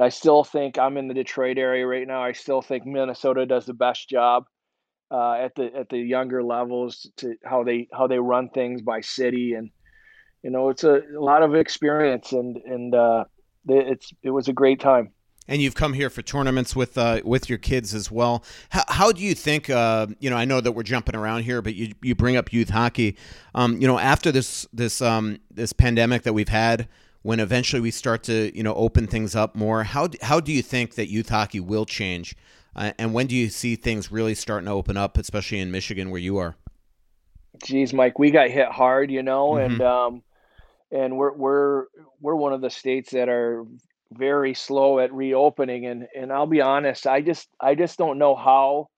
I 0.00 0.08
still 0.08 0.42
think 0.42 0.76
I'm 0.76 0.96
in 0.96 1.06
the 1.06 1.14
Detroit 1.14 1.58
area 1.58 1.86
right 1.86 2.06
now. 2.06 2.24
I 2.24 2.32
still 2.32 2.60
think 2.60 2.84
Minnesota 2.84 3.46
does 3.46 3.66
the 3.66 3.72
best 3.72 4.08
job 4.08 4.46
uh, 5.12 5.34
at 5.34 5.54
the 5.54 5.70
at 5.72 5.88
the 5.88 5.98
younger 5.98 6.42
levels 6.42 7.08
to 7.18 7.36
how 7.44 7.62
they 7.62 7.86
how 7.92 8.08
they 8.08 8.18
run 8.18 8.48
things 8.48 8.82
by 8.82 9.00
city 9.00 9.54
and 9.54 9.70
you 10.44 10.50
know, 10.50 10.68
it's 10.68 10.84
a, 10.84 11.00
a 11.16 11.20
lot 11.20 11.42
of 11.42 11.54
experience 11.54 12.32
and 12.32 12.58
and 12.58 12.94
uh, 12.94 13.24
it's 13.66 14.12
it 14.22 14.30
was 14.30 14.46
a 14.46 14.52
great 14.52 14.78
time. 14.78 15.10
And 15.48 15.60
you've 15.60 15.74
come 15.74 15.94
here 15.94 16.10
for 16.10 16.20
tournaments 16.20 16.76
with 16.76 16.96
uh, 16.98 17.22
with 17.24 17.48
your 17.48 17.58
kids 17.58 17.94
as 17.94 18.10
well. 18.10 18.44
How, 18.68 18.84
how 18.88 19.12
do 19.12 19.22
you 19.22 19.34
think? 19.34 19.70
Uh, 19.70 20.06
you 20.20 20.28
know, 20.28 20.36
I 20.36 20.44
know 20.44 20.60
that 20.60 20.72
we're 20.72 20.82
jumping 20.82 21.16
around 21.16 21.42
here, 21.42 21.62
but 21.62 21.74
you 21.74 21.94
you 22.02 22.14
bring 22.14 22.36
up 22.36 22.52
youth 22.52 22.68
hockey. 22.68 23.16
Um, 23.54 23.80
you 23.80 23.88
know, 23.88 23.98
after 23.98 24.30
this 24.30 24.68
this 24.72 25.00
um, 25.00 25.38
this 25.50 25.72
pandemic 25.72 26.22
that 26.22 26.34
we've 26.34 26.48
had, 26.48 26.88
when 27.22 27.40
eventually 27.40 27.80
we 27.80 27.90
start 27.90 28.22
to 28.24 28.54
you 28.54 28.62
know 28.62 28.74
open 28.74 29.06
things 29.06 29.34
up 29.34 29.54
more, 29.56 29.82
how 29.82 30.08
how 30.20 30.40
do 30.40 30.52
you 30.52 30.60
think 30.60 30.94
that 30.96 31.08
youth 31.08 31.30
hockey 31.30 31.60
will 31.60 31.86
change? 31.86 32.36
Uh, 32.76 32.92
and 32.98 33.14
when 33.14 33.26
do 33.26 33.34
you 33.34 33.48
see 33.48 33.76
things 33.76 34.12
really 34.12 34.34
starting 34.34 34.66
to 34.66 34.72
open 34.72 34.98
up, 34.98 35.16
especially 35.16 35.60
in 35.60 35.70
Michigan 35.70 36.10
where 36.10 36.20
you 36.20 36.36
are? 36.36 36.56
Geez, 37.62 37.94
Mike, 37.94 38.18
we 38.18 38.30
got 38.30 38.50
hit 38.50 38.68
hard, 38.68 39.10
you 39.10 39.22
know, 39.22 39.52
mm-hmm. 39.52 39.74
and 39.74 39.82
um, 39.82 40.22
and 40.94 41.16
we're 41.16 41.34
we're 41.34 41.84
we're 42.20 42.36
one 42.36 42.52
of 42.52 42.60
the 42.60 42.70
states 42.70 43.10
that 43.10 43.28
are 43.28 43.64
very 44.12 44.54
slow 44.54 45.00
at 45.00 45.12
reopening 45.12 45.86
and 45.86 46.06
and 46.14 46.32
I'll 46.32 46.46
be 46.46 46.60
honest 46.62 47.06
I 47.06 47.20
just 47.20 47.48
I 47.60 47.74
just 47.74 47.98
don't 47.98 48.18
know 48.18 48.36
how 48.36 48.88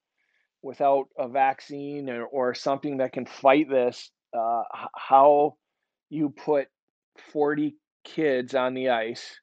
without 0.63 1.07
a 1.19 1.27
vaccine 1.27 2.11
or, 2.11 2.25
or 2.25 2.55
something 2.55 2.99
that 2.99 3.13
can 3.13 3.25
fight 3.25 3.69
this 3.69 4.11
uh, 4.37 4.63
how 4.95 5.57
you 6.11 6.29
put 6.29 6.69
40 7.33 7.77
kids 8.05 8.55
on 8.55 8.75
the 8.75 8.91
ice 8.91 9.41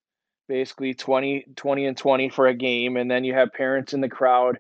basically 0.47 0.93
20 0.93 1.45
20 1.55 1.85
and 1.87 1.97
20 1.97 2.29
for 2.29 2.47
a 2.47 2.53
game 2.53 2.97
and 2.97 3.09
then 3.09 3.23
you 3.23 3.33
have 3.33 3.51
parents 3.53 3.93
in 3.93 4.01
the 4.01 4.09
crowd. 4.09 4.59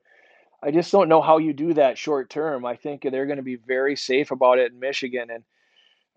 I 0.63 0.71
just 0.71 0.91
don't 0.93 1.09
know 1.09 1.21
how 1.21 1.39
you 1.39 1.53
do 1.53 1.73
that 1.73 1.97
short 1.97 2.29
term. 2.29 2.65
I 2.65 2.77
think 2.77 3.01
they're 3.03 3.25
going 3.25 3.37
to 3.37 3.43
be 3.43 3.57
very 3.57 3.97
safe 3.97 4.31
about 4.31 4.59
it 4.59 4.71
in 4.71 4.79
Michigan 4.79 5.29
and 5.29 5.43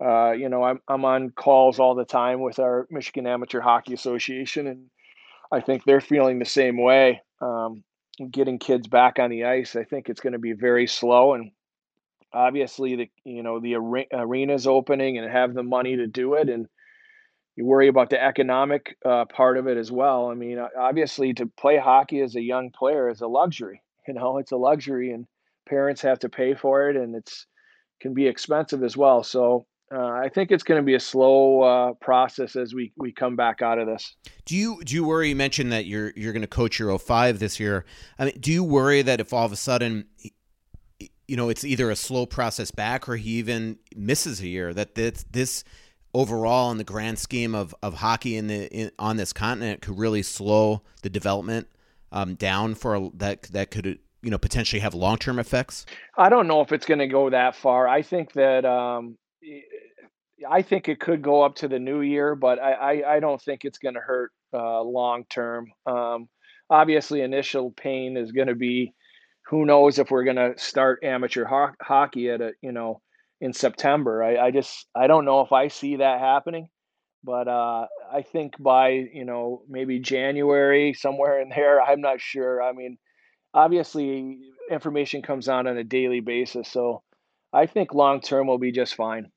uh, 0.03 0.31
you 0.31 0.49
know, 0.49 0.63
I'm 0.63 0.79
I'm 0.87 1.05
on 1.05 1.31
calls 1.31 1.79
all 1.79 1.95
the 1.95 2.05
time 2.05 2.41
with 2.41 2.59
our 2.59 2.87
Michigan 2.89 3.25
Amateur 3.25 3.61
Hockey 3.61 3.93
Association, 3.93 4.67
and 4.67 4.89
I 5.51 5.61
think 5.61 5.83
they're 5.83 6.01
feeling 6.01 6.39
the 6.39 6.45
same 6.45 6.81
way. 6.81 7.21
Um, 7.41 7.83
getting 8.31 8.59
kids 8.59 8.87
back 8.87 9.19
on 9.19 9.29
the 9.29 9.45
ice, 9.45 9.75
I 9.75 9.83
think 9.83 10.09
it's 10.09 10.21
going 10.21 10.33
to 10.33 10.39
be 10.39 10.53
very 10.53 10.87
slow, 10.87 11.33
and 11.33 11.51
obviously 12.31 12.95
the 12.95 13.09
you 13.23 13.41
know 13.41 13.59
the 13.59 13.75
arena's 14.13 14.67
opening 14.67 15.17
and 15.17 15.31
have 15.31 15.53
the 15.53 15.63
money 15.63 15.95
to 15.95 16.07
do 16.07 16.35
it, 16.35 16.49
and 16.49 16.67
you 17.55 17.65
worry 17.65 17.87
about 17.87 18.11
the 18.11 18.23
economic 18.23 18.97
uh, 19.03 19.25
part 19.25 19.57
of 19.57 19.67
it 19.67 19.77
as 19.77 19.91
well. 19.91 20.29
I 20.29 20.35
mean, 20.35 20.59
obviously 20.79 21.33
to 21.35 21.47
play 21.47 21.77
hockey 21.77 22.21
as 22.21 22.35
a 22.35 22.41
young 22.41 22.69
player 22.69 23.09
is 23.09 23.21
a 23.21 23.27
luxury. 23.27 23.81
You 24.07 24.13
know, 24.13 24.37
it's 24.37 24.53
a 24.53 24.55
luxury, 24.55 25.11
and 25.11 25.27
parents 25.67 26.01
have 26.03 26.19
to 26.19 26.29
pay 26.29 26.53
for 26.53 26.89
it, 26.89 26.95
and 26.95 27.13
it's 27.13 27.45
can 27.99 28.13
be 28.13 28.27
expensive 28.27 28.81
as 28.81 28.95
well. 28.95 29.21
So 29.21 29.65
uh, 29.93 29.99
I 29.99 30.29
think 30.29 30.51
it's 30.51 30.63
going 30.63 30.81
to 30.81 30.85
be 30.85 30.95
a 30.95 30.99
slow 30.99 31.61
uh, 31.61 31.93
process 31.93 32.55
as 32.55 32.73
we, 32.73 32.91
we 32.97 33.11
come 33.11 33.35
back 33.35 33.61
out 33.61 33.79
of 33.79 33.87
this. 33.87 34.15
Do 34.45 34.55
you 34.55 34.83
do 34.83 34.93
you 34.93 35.05
worry? 35.05 35.29
You 35.29 35.35
mentioned 35.35 35.71
that 35.71 35.85
you're 35.85 36.11
you're 36.15 36.33
going 36.33 36.41
to 36.41 36.47
coach 36.47 36.77
your 36.77 36.97
05 36.97 37.39
this 37.39 37.59
year. 37.59 37.85
I 38.19 38.25
mean, 38.25 38.37
do 38.39 38.51
you 38.51 38.63
worry 38.63 39.01
that 39.01 39.21
if 39.21 39.31
all 39.31 39.45
of 39.45 39.51
a 39.51 39.57
sudden, 39.57 40.05
you 41.27 41.37
know, 41.37 41.49
it's 41.49 41.63
either 41.63 41.89
a 41.89 41.95
slow 41.95 42.25
process 42.25 42.71
back 42.71 43.07
or 43.07 43.15
he 43.15 43.31
even 43.31 43.77
misses 43.95 44.41
a 44.41 44.47
year, 44.47 44.73
that 44.73 44.95
this, 44.95 45.25
this 45.31 45.63
overall 46.13 46.71
in 46.71 46.77
the 46.77 46.83
grand 46.83 47.19
scheme 47.19 47.55
of, 47.55 47.73
of 47.81 47.95
hockey 47.95 48.35
in 48.35 48.47
the 48.47 48.67
in, 48.73 48.91
on 48.99 49.17
this 49.17 49.31
continent 49.31 49.81
could 49.81 49.97
really 49.97 50.21
slow 50.21 50.81
the 51.01 51.09
development 51.09 51.67
um, 52.11 52.35
down 52.35 52.75
for 52.75 52.95
a, 52.95 53.09
that 53.13 53.43
that 53.43 53.71
could 53.71 53.99
you 54.21 54.31
know 54.31 54.37
potentially 54.37 54.81
have 54.81 54.93
long 54.93 55.17
term 55.17 55.39
effects? 55.39 55.85
I 56.17 56.27
don't 56.27 56.47
know 56.47 56.59
if 56.59 56.73
it's 56.73 56.85
going 56.85 56.99
to 56.99 57.07
go 57.07 57.29
that 57.29 57.55
far. 57.55 57.87
I 57.87 58.01
think 58.01 58.33
that 58.33 58.65
um, 58.65 59.17
I 60.49 60.61
think 60.61 60.89
it 60.89 60.99
could 60.99 61.21
go 61.21 61.41
up 61.43 61.55
to 61.55 61.67
the 61.67 61.79
new 61.79 62.01
year, 62.01 62.35
but 62.35 62.59
I, 62.59 62.73
I, 62.73 63.15
I 63.15 63.19
don't 63.19 63.41
think 63.41 63.61
it's 63.63 63.79
going 63.79 63.95
to 63.95 64.01
hurt 64.01 64.31
uh, 64.53 64.81
long 64.81 65.25
term. 65.29 65.71
Um, 65.85 66.29
obviously, 66.69 67.21
initial 67.21 67.71
pain 67.71 68.17
is 68.17 68.31
going 68.31 68.47
to 68.47 68.55
be 68.55 68.93
who 69.47 69.65
knows 69.65 69.97
if 69.99 70.11
we're 70.11 70.25
going 70.25 70.35
to 70.35 70.53
start 70.57 71.03
amateur 71.03 71.45
ho- 71.45 71.75
hockey 71.81 72.29
at 72.29 72.41
a 72.41 72.51
you 72.61 72.71
know 72.71 73.01
in 73.41 73.53
September. 73.53 74.23
I, 74.23 74.37
I 74.47 74.51
just 74.51 74.87
I 74.95 75.07
don't 75.07 75.25
know 75.25 75.41
if 75.41 75.51
I 75.51 75.67
see 75.69 75.97
that 75.97 76.19
happening, 76.19 76.69
but 77.23 77.47
uh, 77.47 77.87
I 78.13 78.21
think 78.21 78.53
by 78.59 78.89
you 78.89 79.25
know 79.25 79.63
maybe 79.69 79.99
January 79.99 80.93
somewhere 80.93 81.41
in 81.41 81.49
there. 81.49 81.81
I'm 81.81 82.01
not 82.01 82.21
sure. 82.21 82.61
I 82.61 82.73
mean, 82.73 82.97
obviously 83.53 84.39
information 84.69 85.21
comes 85.21 85.47
on 85.47 85.67
on 85.67 85.77
a 85.77 85.83
daily 85.83 86.19
basis, 86.19 86.69
so 86.69 87.03
I 87.53 87.65
think 87.65 87.93
long 87.93 88.21
term 88.21 88.47
will 88.47 88.59
be 88.59 88.71
just 88.71 88.95
fine. 88.95 89.31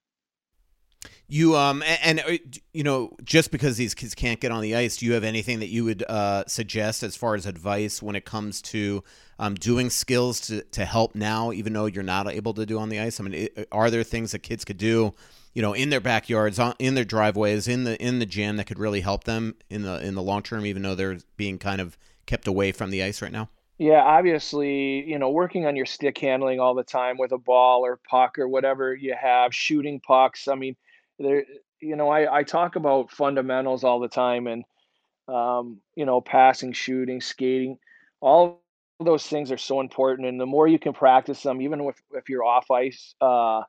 You 1.29 1.57
um 1.57 1.83
and, 1.83 2.19
and, 2.19 2.21
uh, 2.21 2.39
you 2.73 2.83
know 2.83 3.17
just 3.23 3.53
because 3.53 3.77
these 3.77 3.95
kids 3.95 4.15
can't 4.15 4.41
get 4.41 4.51
on 4.51 4.63
the 4.63 4.75
ice, 4.75 4.97
do 4.97 5.07
you 5.07 5.13
have 5.13 5.25
anything 5.25 5.61
that 5.61 5.69
you 5.69 5.85
would 5.85 6.03
uh, 6.09 6.45
suggest 6.47 7.03
as 7.03 7.17
far 7.17 7.35
as 7.35 7.47
advice 7.47 8.03
when 8.03 8.17
it 8.17 8.25
comes 8.25 8.61
to 8.63 9.05
um, 9.39 9.55
doing 9.55 9.91
skills 9.91 10.41
to 10.43 10.63
to 10.63 10.85
help 10.85 11.15
now, 11.15 11.53
even 11.53 11.73
though 11.73 11.87
you're 11.87 12.03
not 12.03 12.29
able 12.29 12.53
to 12.55 12.67
do 12.67 12.79
on 12.79 12.89
the 12.89 12.99
ice? 12.99 13.21
I 13.21 13.25
mean, 13.25 13.35
it, 13.35 13.69
are 13.71 13.91
there 13.91 14.03
things 14.03 14.33
that 14.33 14.41
kids 14.41 14.65
could 14.65 14.77
do, 14.77 15.15
you 15.55 15.63
know, 15.63 15.73
in 15.73 15.91
their 15.91 16.01
backyards, 16.01 16.59
on, 16.59 16.75
in 16.79 16.95
their 16.95 17.05
driveways, 17.05 17.69
in 17.69 17.85
the 17.85 18.01
in 18.05 18.19
the 18.19 18.27
gym 18.27 18.57
that 18.57 18.67
could 18.67 18.81
really 18.81 19.01
help 19.01 19.25
them 19.25 19.55
in 19.71 19.83
the 19.83 20.05
in 20.05 20.17
the 20.17 20.23
long 20.23 20.43
term, 20.43 20.67
even 20.67 20.83
though 20.83 20.97
they're 20.97 21.19
being 21.37 21.59
kind 21.59 21.81
of 21.81 21.97
kept 22.27 22.47
away 22.47 22.73
from 22.73 22.91
the 22.91 23.03
ice 23.03 23.23
right 23.23 23.33
now? 23.33 23.49
Yeah, 23.79 24.03
obviously, 24.03 25.09
you 25.09 25.19
know, 25.19 25.31
working 25.31 25.65
on 25.65 25.75
your 25.77 25.87
stick 25.87 26.19
handling 26.19 26.61
all 26.61 26.75
the 26.75 26.85
time 26.85 27.17
with 27.19 27.33
a 27.33 27.39
ball 27.39 27.87
or 27.87 27.99
puck 28.11 28.39
or 28.39 28.47
whatever 28.47 28.95
you 28.95 29.15
have, 29.19 29.55
shooting 29.55 30.01
pucks. 30.01 30.49
I 30.49 30.55
mean 30.55 30.77
there 31.21 31.45
you 31.81 31.97
know 31.97 32.09
I, 32.09 32.39
I 32.39 32.43
talk 32.43 32.77
about 32.77 33.11
fundamentals 33.11 33.85
all 33.85 34.01
the 34.01 34.09
time 34.09 34.47
and 34.47 34.65
um, 35.29 35.81
you 35.95 36.07
know 36.07 36.21
passing 36.21 36.73
shooting 36.73 37.21
skating 37.21 37.79
all 38.21 38.63
those 38.99 39.27
things 39.27 39.51
are 39.51 39.59
so 39.59 39.81
important 39.81 40.29
and 40.29 40.41
the 40.41 40.47
more 40.47 40.67
you 40.67 40.79
can 40.79 40.93
practice 40.93 41.43
them 41.43 41.63
even 41.63 41.81
if, 41.83 42.03
if 42.13 42.29
you're 42.29 42.45
off 42.45 42.71
ice 42.71 43.15
uh, 43.21 43.63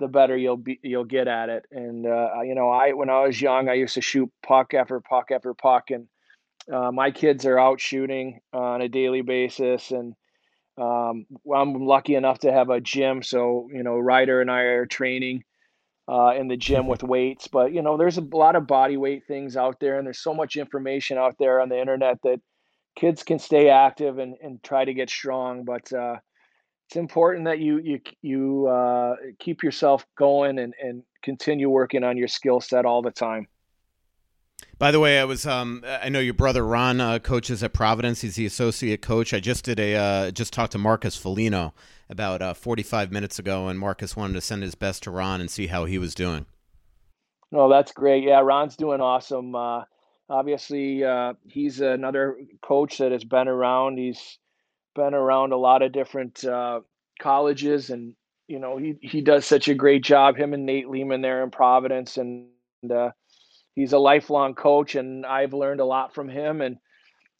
the 0.00 0.08
better 0.08 0.36
you'll 0.36 0.56
be 0.56 0.80
you'll 0.82 1.04
get 1.04 1.28
at 1.28 1.48
it 1.48 1.66
and 1.70 2.06
uh, 2.06 2.40
you 2.42 2.54
know 2.54 2.68
i 2.68 2.92
when 2.92 3.10
i 3.10 3.22
was 3.22 3.40
young 3.40 3.68
i 3.68 3.74
used 3.74 3.94
to 3.94 4.00
shoot 4.00 4.30
puck 4.44 4.74
after 4.74 5.00
puck 5.00 5.30
after 5.30 5.54
puck 5.54 5.90
and 5.90 6.08
uh, 6.72 6.90
my 6.90 7.10
kids 7.10 7.44
are 7.44 7.58
out 7.58 7.80
shooting 7.80 8.40
on 8.52 8.80
a 8.80 8.88
daily 8.88 9.22
basis 9.22 9.90
and 9.90 10.14
um, 10.78 11.26
i'm 11.54 11.86
lucky 11.86 12.14
enough 12.16 12.40
to 12.40 12.52
have 12.52 12.70
a 12.70 12.80
gym 12.80 13.22
so 13.22 13.68
you 13.72 13.82
know 13.82 13.98
ryder 13.98 14.40
and 14.40 14.50
i 14.50 14.60
are 14.60 14.86
training 14.86 15.44
uh, 16.08 16.32
in 16.36 16.48
the 16.48 16.56
gym 16.56 16.86
with 16.86 17.02
weights. 17.14 17.48
But 17.48 17.72
you 17.72 17.82
know, 17.82 17.96
there's 17.96 18.18
a 18.18 18.26
lot 18.32 18.56
of 18.56 18.66
body 18.66 18.96
weight 18.96 19.22
things 19.26 19.56
out 19.56 19.80
there, 19.80 19.98
and 19.98 20.06
there's 20.06 20.22
so 20.22 20.34
much 20.34 20.56
information 20.56 21.18
out 21.18 21.36
there 21.38 21.60
on 21.60 21.68
the 21.68 21.80
internet 21.80 22.18
that 22.22 22.40
kids 22.96 23.22
can 23.22 23.38
stay 23.38 23.68
active 23.68 24.18
and, 24.18 24.34
and 24.42 24.62
try 24.62 24.84
to 24.84 24.94
get 24.94 25.10
strong. 25.10 25.64
But 25.64 25.92
uh, 25.92 26.16
it's 26.88 26.96
important 26.96 27.46
that 27.46 27.58
you 27.58 27.78
you 27.78 28.00
you 28.22 28.66
uh, 28.66 29.16
keep 29.38 29.62
yourself 29.62 30.06
going 30.16 30.58
and 30.58 30.74
and 30.80 31.02
continue 31.22 31.70
working 31.70 32.04
on 32.04 32.16
your 32.16 32.28
skill 32.28 32.60
set 32.60 32.84
all 32.84 33.02
the 33.02 33.10
time. 33.10 33.46
By 34.78 34.90
the 34.90 35.00
way, 35.00 35.18
I 35.18 35.24
was 35.24 35.46
um, 35.46 35.82
I 35.86 36.08
know 36.08 36.20
your 36.20 36.34
brother 36.34 36.66
Ron 36.66 37.00
uh, 37.00 37.18
coaches 37.18 37.62
at 37.62 37.72
Providence. 37.72 38.20
He's 38.20 38.36
the 38.36 38.46
associate 38.46 39.02
coach. 39.02 39.32
I 39.32 39.40
just 39.40 39.64
did 39.64 39.78
a 39.78 39.94
uh, 39.94 40.30
just 40.30 40.52
talked 40.52 40.72
to 40.72 40.78
Marcus 40.78 41.16
Foligno 41.16 41.74
about 42.10 42.42
uh, 42.42 42.54
45 42.54 43.10
minutes 43.12 43.38
ago, 43.38 43.68
and 43.68 43.78
Marcus 43.78 44.16
wanted 44.16 44.34
to 44.34 44.40
send 44.40 44.62
his 44.62 44.74
best 44.74 45.04
to 45.04 45.10
Ron 45.10 45.40
and 45.40 45.50
see 45.50 45.68
how 45.68 45.84
he 45.84 45.98
was 45.98 46.14
doing. 46.14 46.46
Oh, 47.52 47.68
that's 47.68 47.92
great. 47.92 48.24
Yeah, 48.24 48.40
Ron's 48.40 48.76
doing 48.76 49.00
awesome. 49.00 49.54
Uh, 49.54 49.84
obviously, 50.28 51.04
uh, 51.04 51.34
he's 51.46 51.80
another 51.80 52.36
coach 52.62 52.98
that 52.98 53.12
has 53.12 53.24
been 53.24 53.48
around. 53.48 53.98
He's 53.98 54.38
been 54.94 55.14
around 55.14 55.52
a 55.52 55.56
lot 55.56 55.82
of 55.82 55.92
different 55.92 56.44
uh, 56.44 56.80
colleges, 57.20 57.90
and 57.90 58.14
you 58.48 58.58
know 58.58 58.76
he 58.76 58.96
he 59.00 59.20
does 59.20 59.46
such 59.46 59.68
a 59.68 59.74
great 59.74 60.02
job. 60.02 60.36
Him 60.36 60.52
and 60.52 60.66
Nate 60.66 60.88
Leaman 60.88 61.22
there 61.22 61.42
in 61.42 61.50
Providence, 61.50 62.16
and 62.16 62.48
uh, 62.90 63.10
he's 63.74 63.92
a 63.92 63.98
lifelong 63.98 64.54
coach, 64.54 64.94
and 64.94 65.24
I've 65.26 65.52
learned 65.52 65.80
a 65.80 65.84
lot 65.84 66.14
from 66.14 66.28
him. 66.28 66.60
And 66.60 66.78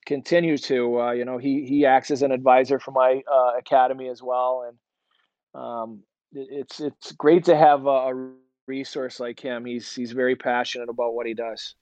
continue 0.05 0.59
to. 0.59 1.01
Uh, 1.01 1.12
you 1.12 1.25
know, 1.25 1.38
he 1.38 1.64
he 1.66 1.87
acts 1.87 2.11
as 2.11 2.23
an 2.23 2.33
advisor 2.33 2.79
for 2.79 2.90
my 2.90 3.23
uh, 3.33 3.59
academy 3.59 4.09
as 4.09 4.23
well, 4.23 4.68
and 4.68 5.62
um, 5.62 6.03
it, 6.33 6.49
it's 6.51 6.81
it's 6.81 7.12
great 7.12 7.44
to 7.44 7.57
have 7.57 7.87
a, 7.87 7.88
a, 7.88 8.31
resource 8.66 9.20
like 9.20 9.38
him. 9.38 9.64
He's 9.64 9.94
he's 9.94 10.12
very 10.12 10.37
passionate 10.37 10.88
about 10.88 11.14
what 11.14 11.27
he 11.27 11.35
does. 11.35 11.75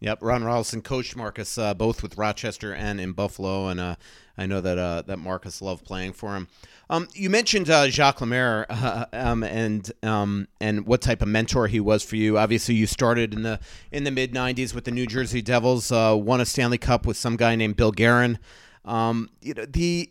Yep, 0.00 0.18
Ron 0.20 0.44
Rolston 0.44 0.82
coached 0.82 1.16
Marcus 1.16 1.56
uh, 1.56 1.72
both 1.72 2.02
with 2.02 2.18
Rochester 2.18 2.74
and 2.74 3.00
in 3.00 3.12
Buffalo, 3.12 3.68
and 3.68 3.80
uh, 3.80 3.96
I 4.36 4.46
know 4.46 4.60
that 4.60 4.78
uh, 4.78 5.02
that 5.06 5.18
Marcus 5.18 5.62
loved 5.62 5.84
playing 5.84 6.12
for 6.12 6.34
him. 6.34 6.48
Um, 6.90 7.08
you 7.14 7.30
mentioned 7.30 7.70
uh, 7.70 7.88
Jacques 7.88 8.20
Lemaire 8.20 8.66
um, 9.12 9.42
and 9.42 9.90
um, 10.02 10.48
and 10.60 10.86
what 10.86 11.00
type 11.00 11.22
of 11.22 11.28
mentor 11.28 11.68
he 11.68 11.80
was 11.80 12.02
for 12.02 12.16
you. 12.16 12.38
Obviously, 12.38 12.74
you 12.74 12.86
started 12.86 13.32
in 13.32 13.42
the 13.42 13.60
in 13.92 14.04
the 14.04 14.10
mid 14.10 14.32
'90s 14.32 14.74
with 14.74 14.84
the 14.84 14.90
New 14.90 15.06
Jersey 15.06 15.40
Devils, 15.40 15.90
uh, 15.90 16.14
won 16.18 16.40
a 16.40 16.44
Stanley 16.44 16.78
Cup 16.78 17.06
with 17.06 17.16
some 17.16 17.36
guy 17.36 17.54
named 17.56 17.76
Bill 17.76 17.92
Guerin. 17.92 18.38
Um, 18.84 19.30
you 19.40 19.54
know 19.54 19.64
the 19.64 20.10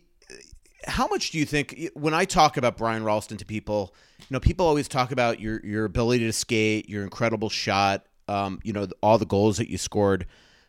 how 0.86 1.06
much 1.06 1.30
do 1.30 1.38
you 1.38 1.44
think 1.44 1.90
when 1.94 2.14
I 2.14 2.24
talk 2.24 2.56
about 2.56 2.76
Brian 2.76 3.04
Rolston 3.04 3.36
to 3.38 3.44
people, 3.44 3.94
you 4.18 4.26
know, 4.30 4.40
people 4.40 4.66
always 4.66 4.88
talk 4.88 5.12
about 5.12 5.40
your 5.40 5.60
your 5.64 5.84
ability 5.84 6.24
to 6.24 6.32
skate, 6.32 6.88
your 6.88 7.02
incredible 7.02 7.50
shot, 7.50 8.06
um, 8.28 8.60
you 8.62 8.72
know, 8.72 8.88
all 9.02 9.18
the 9.18 9.26
goals 9.26 9.58
that 9.58 9.68
you 9.70 9.78
scored. 9.78 10.26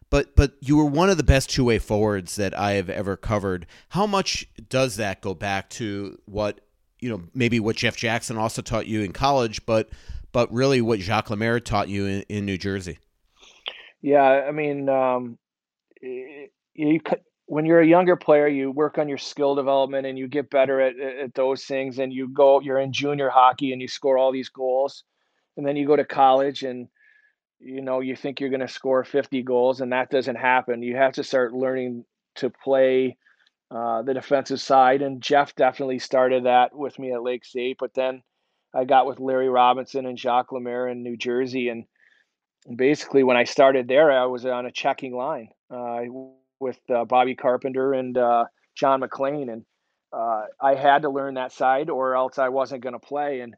But 0.09 0.35
but 0.35 0.53
you 0.61 0.77
were 0.77 0.85
one 0.85 1.09
of 1.09 1.17
the 1.17 1.23
best 1.23 1.49
two 1.49 1.65
way 1.65 1.79
forwards 1.79 2.35
that 2.35 2.57
I 2.57 2.73
have 2.73 2.89
ever 2.89 3.17
covered. 3.17 3.65
How 3.89 4.05
much 4.05 4.47
does 4.69 4.97
that 4.97 5.21
go 5.21 5.33
back 5.33 5.69
to 5.71 6.19
what 6.25 6.61
you 6.99 7.09
know 7.09 7.23
maybe 7.33 7.59
what 7.59 7.75
Jeff 7.75 7.97
Jackson 7.97 8.37
also 8.37 8.61
taught 8.61 8.87
you 8.87 9.01
in 9.01 9.13
college, 9.13 9.65
but 9.65 9.89
but 10.31 10.51
really 10.53 10.81
what 10.81 10.99
Jacques 10.99 11.29
Lemaire 11.29 11.59
taught 11.59 11.89
you 11.89 12.05
in, 12.05 12.21
in 12.29 12.45
New 12.45 12.57
Jersey? 12.57 12.99
Yeah, 14.01 14.21
I 14.21 14.51
mean, 14.51 14.87
um, 14.89 15.37
you 16.01 16.99
when 17.47 17.65
you're 17.65 17.79
a 17.79 17.87
younger 17.87 18.15
player, 18.15 18.47
you 18.47 18.71
work 18.71 18.97
on 18.97 19.07
your 19.07 19.17
skill 19.17 19.55
development 19.55 20.07
and 20.07 20.17
you 20.17 20.27
get 20.27 20.49
better 20.49 20.81
at, 20.81 20.99
at 20.99 21.33
those 21.35 21.63
things. 21.65 21.99
And 21.99 22.11
you 22.11 22.27
go, 22.27 22.59
you're 22.59 22.79
in 22.79 22.91
junior 22.91 23.29
hockey 23.29 23.71
and 23.71 23.81
you 23.81 23.87
score 23.87 24.17
all 24.17 24.31
these 24.31 24.49
goals, 24.49 25.03
and 25.57 25.65
then 25.65 25.75
you 25.75 25.87
go 25.87 25.95
to 25.95 26.05
college 26.05 26.63
and 26.63 26.87
you 27.59 27.81
know 27.81 27.99
you 27.99 28.15
think 28.15 28.39
you're 28.39 28.49
going 28.49 28.59
to 28.59 28.67
score 28.67 29.03
50 29.03 29.43
goals 29.43 29.81
and 29.81 29.91
that 29.91 30.09
doesn't 30.09 30.35
happen. 30.35 30.83
You 30.83 30.95
have 30.97 31.13
to 31.13 31.23
start 31.23 31.53
learning 31.53 32.05
to 32.35 32.49
play 32.49 33.17
uh, 33.71 34.03
the 34.03 34.13
defensive 34.13 34.61
side 34.61 35.01
and 35.01 35.23
jeff 35.23 35.55
definitely 35.55 35.97
started 35.97 36.45
that 36.45 36.75
with 36.75 36.99
me 36.99 37.11
at 37.11 37.23
lake 37.23 37.43
state 37.43 37.75
but 37.79 37.93
then 37.95 38.21
i 38.75 38.85
got 38.85 39.07
with 39.07 39.19
larry 39.19 39.49
robinson 39.49 40.05
and 40.05 40.19
jacques 40.19 40.51
lemaire 40.51 40.87
in 40.87 41.01
new 41.01 41.17
jersey 41.17 41.69
and 41.69 41.85
basically 42.77 43.23
when 43.23 43.35
i 43.35 43.43
started 43.43 43.87
there 43.87 44.11
i 44.11 44.25
was 44.25 44.45
on 44.45 44.67
a 44.67 44.71
checking 44.71 45.15
line 45.15 45.49
uh, 45.71 46.01
with 46.59 46.79
uh, 46.93 47.05
bobby 47.05 47.35
carpenter 47.35 47.93
and 47.93 48.19
uh, 48.19 48.45
john 48.75 48.99
maclean 48.99 49.49
and 49.49 49.65
uh, 50.13 50.43
i 50.61 50.75
had 50.75 51.01
to 51.01 51.09
learn 51.09 51.33
that 51.33 51.51
side 51.51 51.89
or 51.89 52.15
else 52.15 52.37
i 52.37 52.49
wasn't 52.49 52.83
going 52.83 52.93
to 52.93 52.99
play 52.99 53.39
and 53.39 53.55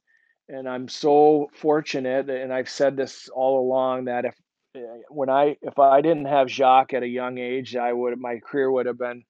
and 0.49 0.67
I'm 0.67 0.87
so 0.87 1.49
fortunate, 1.53 2.29
and 2.29 2.53
I've 2.53 2.69
said 2.69 2.95
this 2.95 3.29
all 3.33 3.59
along 3.59 4.05
that 4.05 4.25
if 4.25 4.35
eh, 4.75 4.79
when 5.09 5.29
I 5.29 5.57
if 5.61 5.77
I 5.77 6.01
didn't 6.01 6.25
have 6.25 6.49
Jacques 6.49 6.93
at 6.93 7.03
a 7.03 7.07
young 7.07 7.37
age, 7.37 7.75
I 7.75 7.91
would 7.91 8.17
my 8.19 8.39
career 8.39 8.71
would 8.71 8.85
have 8.85 8.97
been 8.97 9.23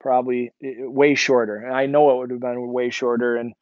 probably 0.00 0.52
eh, 0.62 0.68
eh, 0.68 0.86
way 0.86 1.14
shorter. 1.14 1.56
And 1.56 1.74
I 1.74 1.86
know 1.86 2.10
it 2.10 2.18
would 2.18 2.30
have 2.30 2.40
been 2.40 2.72
way 2.72 2.90
shorter. 2.90 3.36
And 3.36 3.54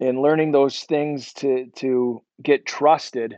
and 0.00 0.20
learning 0.20 0.52
those 0.52 0.80
things 0.84 1.32
to 1.34 1.66
to 1.76 2.22
get 2.42 2.66
trusted 2.66 3.36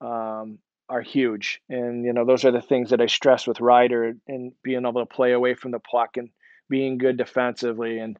um, 0.00 0.58
are 0.88 1.02
huge. 1.02 1.60
And 1.68 2.04
you 2.04 2.12
know 2.12 2.24
those 2.24 2.44
are 2.44 2.52
the 2.52 2.62
things 2.62 2.90
that 2.90 3.00
I 3.00 3.06
stress 3.06 3.46
with 3.46 3.60
Ryder 3.60 4.14
and 4.28 4.52
being 4.62 4.86
able 4.86 5.00
to 5.00 5.06
play 5.06 5.32
away 5.32 5.54
from 5.54 5.72
the 5.72 5.80
puck 5.80 6.16
and 6.16 6.30
being 6.68 6.98
good 6.98 7.16
defensively 7.16 7.98
and 7.98 8.16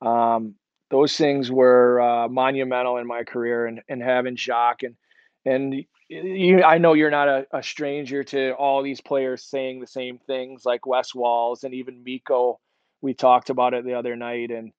um, 0.00 0.54
those 0.90 1.16
things 1.16 1.50
were 1.50 2.00
uh, 2.00 2.28
monumental 2.28 2.96
in 2.96 3.06
my 3.06 3.24
career 3.24 3.66
and, 3.66 3.80
and 3.88 4.02
having 4.02 4.36
Jacques 4.36 4.82
and 4.82 4.96
and 5.44 5.74
you, 6.08 6.62
I 6.62 6.78
know 6.78 6.94
you're 6.94 7.10
not 7.10 7.28
a, 7.28 7.46
a, 7.52 7.62
stranger 7.62 8.24
to 8.24 8.52
all 8.52 8.82
these 8.82 9.00
players 9.00 9.44
saying 9.44 9.80
the 9.80 9.86
same 9.86 10.18
things, 10.18 10.64
like 10.64 10.86
Wes 10.86 11.14
Walz 11.14 11.64
and 11.64 11.74
even 11.74 12.02
Mikko. 12.02 12.60
We 13.00 13.14
talked 13.14 13.50
about 13.50 13.74
it 13.74 13.84
the 13.84 13.94
other 13.94 14.16
night, 14.16 14.50
and 14.50 14.72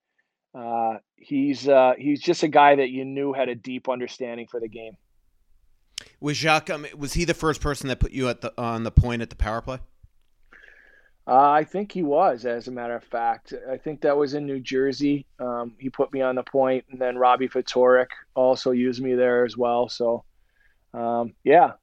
uh, 0.54 0.98
he's 1.16 1.68
uh, 1.68 1.94
he's 1.98 2.22
just 2.22 2.44
a 2.44 2.48
guy 2.48 2.76
that 2.76 2.90
you 2.90 3.06
knew 3.06 3.32
had 3.32 3.48
a 3.48 3.56
deep 3.56 3.88
understanding 3.88 4.48
for 4.50 4.60
the 4.60 4.68
game. 4.68 4.94
Was 6.20 6.38
Jacques? 6.38 6.70
Um, 6.70 6.86
was 6.98 7.14
he 7.14 7.26
the 7.26 7.34
first 7.34 7.62
person 7.62 7.88
that 7.88 8.00
put 8.00 8.12
you 8.12 8.28
at 8.28 8.42
the 8.42 8.54
on 8.58 8.84
the 8.84 8.92
point 8.92 9.22
at 9.22 9.30
the 9.30 9.36
power 9.36 9.62
play? 9.62 9.80
Uh, 11.28 11.52
I 11.52 11.64
think 11.64 11.92
he 11.92 12.02
was, 12.02 12.46
as 12.46 12.68
a 12.68 12.72
matter 12.72 12.96
of 12.96 13.04
fact. 13.04 13.54
I 13.70 13.78
think 13.78 14.02
that 14.02 14.18
was 14.18 14.34
in 14.34 14.48
New 14.48 14.60
Jersey. 14.60 15.28
Um, 15.40 15.76
he 15.78 15.90
put 15.90 16.12
me 16.12 16.22
on 16.22 16.36
the 16.36 16.44
point, 16.44 16.86
and 16.90 17.00
then 17.00 17.18
Robbie 17.18 17.48
Ftorek 17.48 18.08
also 18.34 18.72
used 18.72 19.02
me 19.02 19.14
there 19.14 19.46
as 19.46 19.56
well. 19.56 19.90
So 19.90 20.24
um, 20.94 21.34
yeah. 21.44 21.74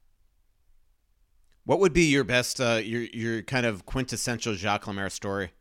What 1.65 1.79
would 1.79 1.93
be 1.93 2.05
your 2.05 2.23
best, 2.23 2.61
uh, 2.61 2.79
your 2.83 3.03
your 3.03 3.41
kind 3.41 3.65
of 3.65 3.85
quintessential 3.85 4.53
Jacques 4.53 4.87
Lemaire 4.87 5.09
story? 5.09 5.51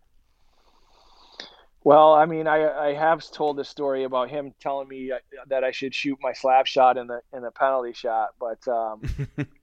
Well, 1.83 2.15
I 2.15 2.27
mean, 2.27 2.47
I 2.47 2.89
I 2.89 2.95
have 2.95 3.29
told 3.31 3.57
the 3.57 3.65
story 3.65 4.05
about 4.05 4.31
him 4.31 4.53
telling 4.61 4.89
me 4.89 5.11
uh, 5.11 5.19
that 5.49 5.65
I 5.65 5.73
should 5.73 5.95
shoot 5.95 6.19
my 6.23 6.33
slap 6.33 6.67
shot 6.67 6.97
in 6.97 7.09
the 7.09 7.21
in 7.33 7.43
the 7.43 7.51
penalty 7.51 7.93
shot, 7.93 8.31
but 8.39 8.67
um, 8.69 9.03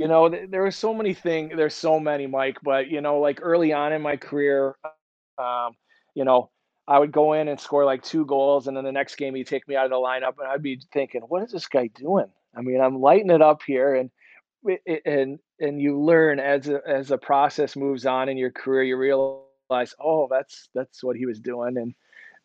you 0.00 0.08
know, 0.08 0.30
there 0.30 0.62
were 0.62 0.70
so 0.70 0.94
many 0.94 1.12
things. 1.12 1.52
There's 1.54 1.74
so 1.74 2.00
many, 2.00 2.26
Mike. 2.26 2.56
But 2.62 2.88
you 2.88 3.02
know, 3.02 3.20
like 3.20 3.40
early 3.42 3.74
on 3.74 3.92
in 3.92 4.00
my 4.00 4.16
career, 4.16 4.74
um, 5.36 5.76
you 6.14 6.24
know, 6.24 6.50
I 6.88 6.98
would 6.98 7.12
go 7.12 7.34
in 7.34 7.48
and 7.48 7.60
score 7.60 7.84
like 7.84 8.02
two 8.02 8.24
goals, 8.24 8.66
and 8.66 8.74
then 8.74 8.84
the 8.84 8.92
next 8.92 9.16
game 9.16 9.34
he'd 9.34 9.46
take 9.46 9.68
me 9.68 9.76
out 9.76 9.84
of 9.84 9.90
the 9.90 9.96
lineup, 9.96 10.38
and 10.38 10.48
I'd 10.48 10.62
be 10.62 10.80
thinking, 10.94 11.20
what 11.28 11.42
is 11.42 11.52
this 11.52 11.66
guy 11.66 11.90
doing? 11.94 12.30
I 12.56 12.62
mean, 12.62 12.80
I'm 12.80 12.98
lighting 12.98 13.30
it 13.30 13.42
up 13.42 13.60
here, 13.66 13.94
and 13.94 14.10
and 15.04 15.38
and 15.60 15.82
you 15.82 16.00
learn 16.00 16.40
as 16.40 16.66
a, 16.66 16.80
as 16.88 17.08
the 17.08 17.18
process 17.18 17.76
moves 17.76 18.06
on 18.06 18.30
in 18.30 18.38
your 18.38 18.52
career, 18.52 18.84
you 18.84 18.96
realize, 18.96 19.94
oh, 20.02 20.28
that's 20.30 20.70
that's 20.74 21.04
what 21.04 21.16
he 21.16 21.26
was 21.26 21.40
doing, 21.40 21.76
and 21.76 21.94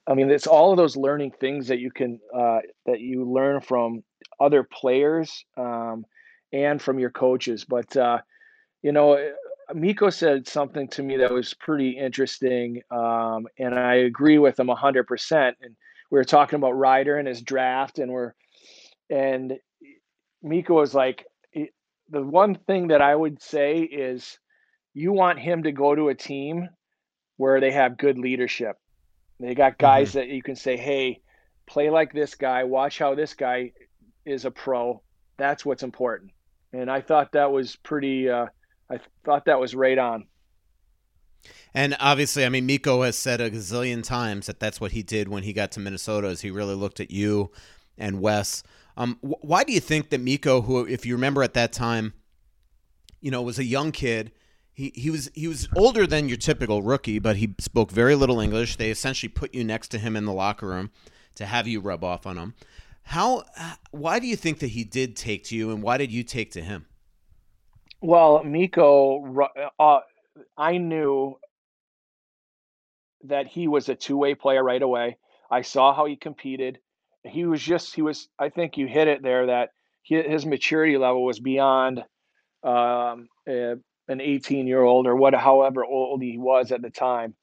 I 0.08 0.14
mean, 0.14 0.30
it's 0.30 0.46
all 0.46 0.72
of 0.72 0.78
those 0.78 0.98
learning 0.98 1.32
things 1.40 1.70
that 1.70 1.80
you 1.80 1.90
can 1.90 2.20
uh, 2.38 2.60
that 2.86 3.00
you 3.00 3.24
learn 3.24 3.62
from 3.62 4.04
other 4.42 4.64
players 4.64 5.46
um, 5.56 6.06
and 6.54 6.82
from 6.82 7.00
your 7.00 7.12
coaches. 7.12 7.66
But 7.66 7.96
uh, 7.96 8.20
you 8.82 8.92
know, 8.92 9.32
Mikko 9.74 10.10
said 10.10 10.48
something 10.48 10.88
to 10.90 11.04
me 11.04 11.18
that 11.18 11.32
was 11.32 11.54
pretty 11.54 11.92
interesting, 11.92 12.82
um, 12.92 13.48
and 13.58 13.78
I 13.78 13.96
agree 13.96 14.38
with 14.38 14.60
him 14.60 14.68
hundred 14.68 15.08
percent. 15.08 15.58
And 15.62 15.76
we 16.12 16.18
were 16.18 16.24
talking 16.24 16.58
about 16.58 16.78
Ryder 16.78 17.18
and 17.18 17.28
his 17.28 17.42
draft, 17.42 18.00
and 18.00 18.12
we're 18.12 18.34
and 19.10 19.54
Mikko 20.42 20.76
was 20.76 20.94
like, 20.94 21.26
the 22.10 22.22
one 22.22 22.56
thing 22.56 22.88
that 22.90 23.02
I 23.02 23.16
would 23.16 23.42
say 23.42 23.80
is 23.80 24.38
you 24.94 25.12
want 25.12 25.40
him 25.40 25.64
to 25.64 25.72
go 25.72 25.96
to 25.96 26.10
a 26.10 26.16
team 26.16 26.70
where 27.38 27.60
they 27.60 27.72
have 27.72 27.98
good 27.98 28.18
leadership. 28.18 28.78
They 29.40 29.56
got 29.56 29.78
guys 29.78 30.10
mm-hmm. 30.10 30.20
that 30.20 30.28
you 30.30 30.42
can 30.42 30.56
say, 30.56 30.78
hey, 30.78 31.22
play 31.66 31.90
like 31.90 32.14
this 32.14 32.36
guy, 32.36 32.64
watch 32.64 33.00
how 33.00 33.16
this 33.16 33.34
guy 33.34 33.72
is 34.26 34.46
a 34.46 34.52
pro. 34.52 35.02
That's 35.38 35.66
what's 35.66 35.84
important. 35.84 36.32
And 36.76 36.90
I 36.90 37.02
thought 37.02 37.32
that 37.34 37.52
was 37.52 37.76
pretty, 37.78 38.30
uh, 38.30 38.48
I 38.90 39.00
thought 39.24 39.46
that 39.46 39.60
was 39.60 39.74
right 39.76 39.98
on. 39.98 40.26
And 41.74 41.96
obviously, 42.00 42.46
I 42.46 42.50
mean, 42.50 42.66
Mikko 42.66 43.04
has 43.04 43.18
said 43.18 43.40
a 43.40 43.52
gazillion 43.52 44.04
times 44.04 44.48
that 44.48 44.60
that's 44.60 44.82
what 44.82 44.92
he 44.92 45.04
did 45.04 45.28
when 45.28 45.44
he 45.44 45.54
got 45.54 45.72
to 45.74 45.80
Minnesota. 45.80 46.28
Is 46.28 46.42
he 46.42 46.52
really 46.52 46.76
looked 46.76 47.00
at 47.00 47.12
you 47.12 47.52
and 47.98 48.20
Wes 48.20 48.64
um, 48.98 49.18
wh- 49.22 49.44
why 49.44 49.64
do 49.64 49.74
you 49.74 49.80
think 49.80 50.10
that 50.10 50.22
Mikko, 50.22 50.62
who, 50.62 50.86
if 50.86 51.06
you 51.06 51.16
remember 51.16 51.44
at 51.44 51.54
that 51.54 51.74
time, 51.74 52.14
you 53.22 53.32
know, 53.32 53.42
was 53.42 53.60
a 53.60 53.64
young 53.64 53.92
kid, 53.92 54.32
he, 54.74 54.92
he 54.94 55.10
was 55.10 55.32
he 55.34 55.48
was 55.48 55.70
older 55.76 56.06
than 56.06 56.28
your 56.28 56.38
typical 56.38 56.82
rookie, 56.82 57.20
but 57.20 57.38
he 57.38 57.56
spoke 57.60 57.92
very 57.92 58.16
little 58.16 58.40
English. 58.40 58.76
They 58.76 58.92
essentially 58.92 59.30
put 59.30 59.56
you 59.56 59.64
next 59.64 59.88
to 59.90 60.00
him 60.00 60.16
in 60.16 60.26
the 60.26 60.34
locker 60.34 60.68
room 60.68 60.92
to 61.36 61.46
have 61.46 61.68
you 61.68 61.80
rub 61.80 62.04
off 62.04 62.26
on 62.26 62.38
him. 62.38 62.54
How? 63.06 63.44
Why 63.92 64.20
do 64.20 64.28
you 64.28 64.36
think 64.36 64.60
that 64.60 64.68
he 64.68 64.84
did 64.84 65.16
take 65.16 65.46
to 65.46 65.56
you, 65.56 65.72
and 65.72 65.82
why 65.82 65.98
did 65.98 66.12
you 66.12 66.24
take 66.24 66.52
to 66.52 66.62
him? 66.62 66.86
Well, 68.02 68.44
Mikko, 68.44 69.50
uh, 69.80 70.00
I 70.58 70.78
knew 70.78 71.40
that 73.24 73.48
he 73.48 73.68
was 73.68 73.90
a 73.90 73.96
two-way 73.96 74.36
player 74.36 74.64
right 74.64 74.82
away. 74.82 75.18
I 75.50 75.62
saw 75.62 75.94
how 75.94 76.06
he 76.06 76.16
competed 76.16 76.80
he 77.28 77.46
was 77.46 77.62
just 77.62 77.96
he 77.96 78.02
was 78.02 78.28
I 78.38 78.50
think 78.50 78.78
you 78.78 78.88
hit 78.88 79.08
it 79.08 79.24
there 79.24 79.48
that 79.48 79.70
his 80.04 80.46
maturity 80.46 80.98
level 80.98 81.26
was 81.26 81.40
beyond 81.40 82.04
um, 82.64 83.28
an 83.48 83.82
18 84.22 84.68
year 84.68 84.84
old 84.84 85.08
or 85.08 85.16
what 85.16 85.34
however 85.34 85.84
old 85.84 86.22
he 86.22 86.38
was 86.38 86.72
at 86.72 86.82
the 86.82 86.92
time 86.92 87.36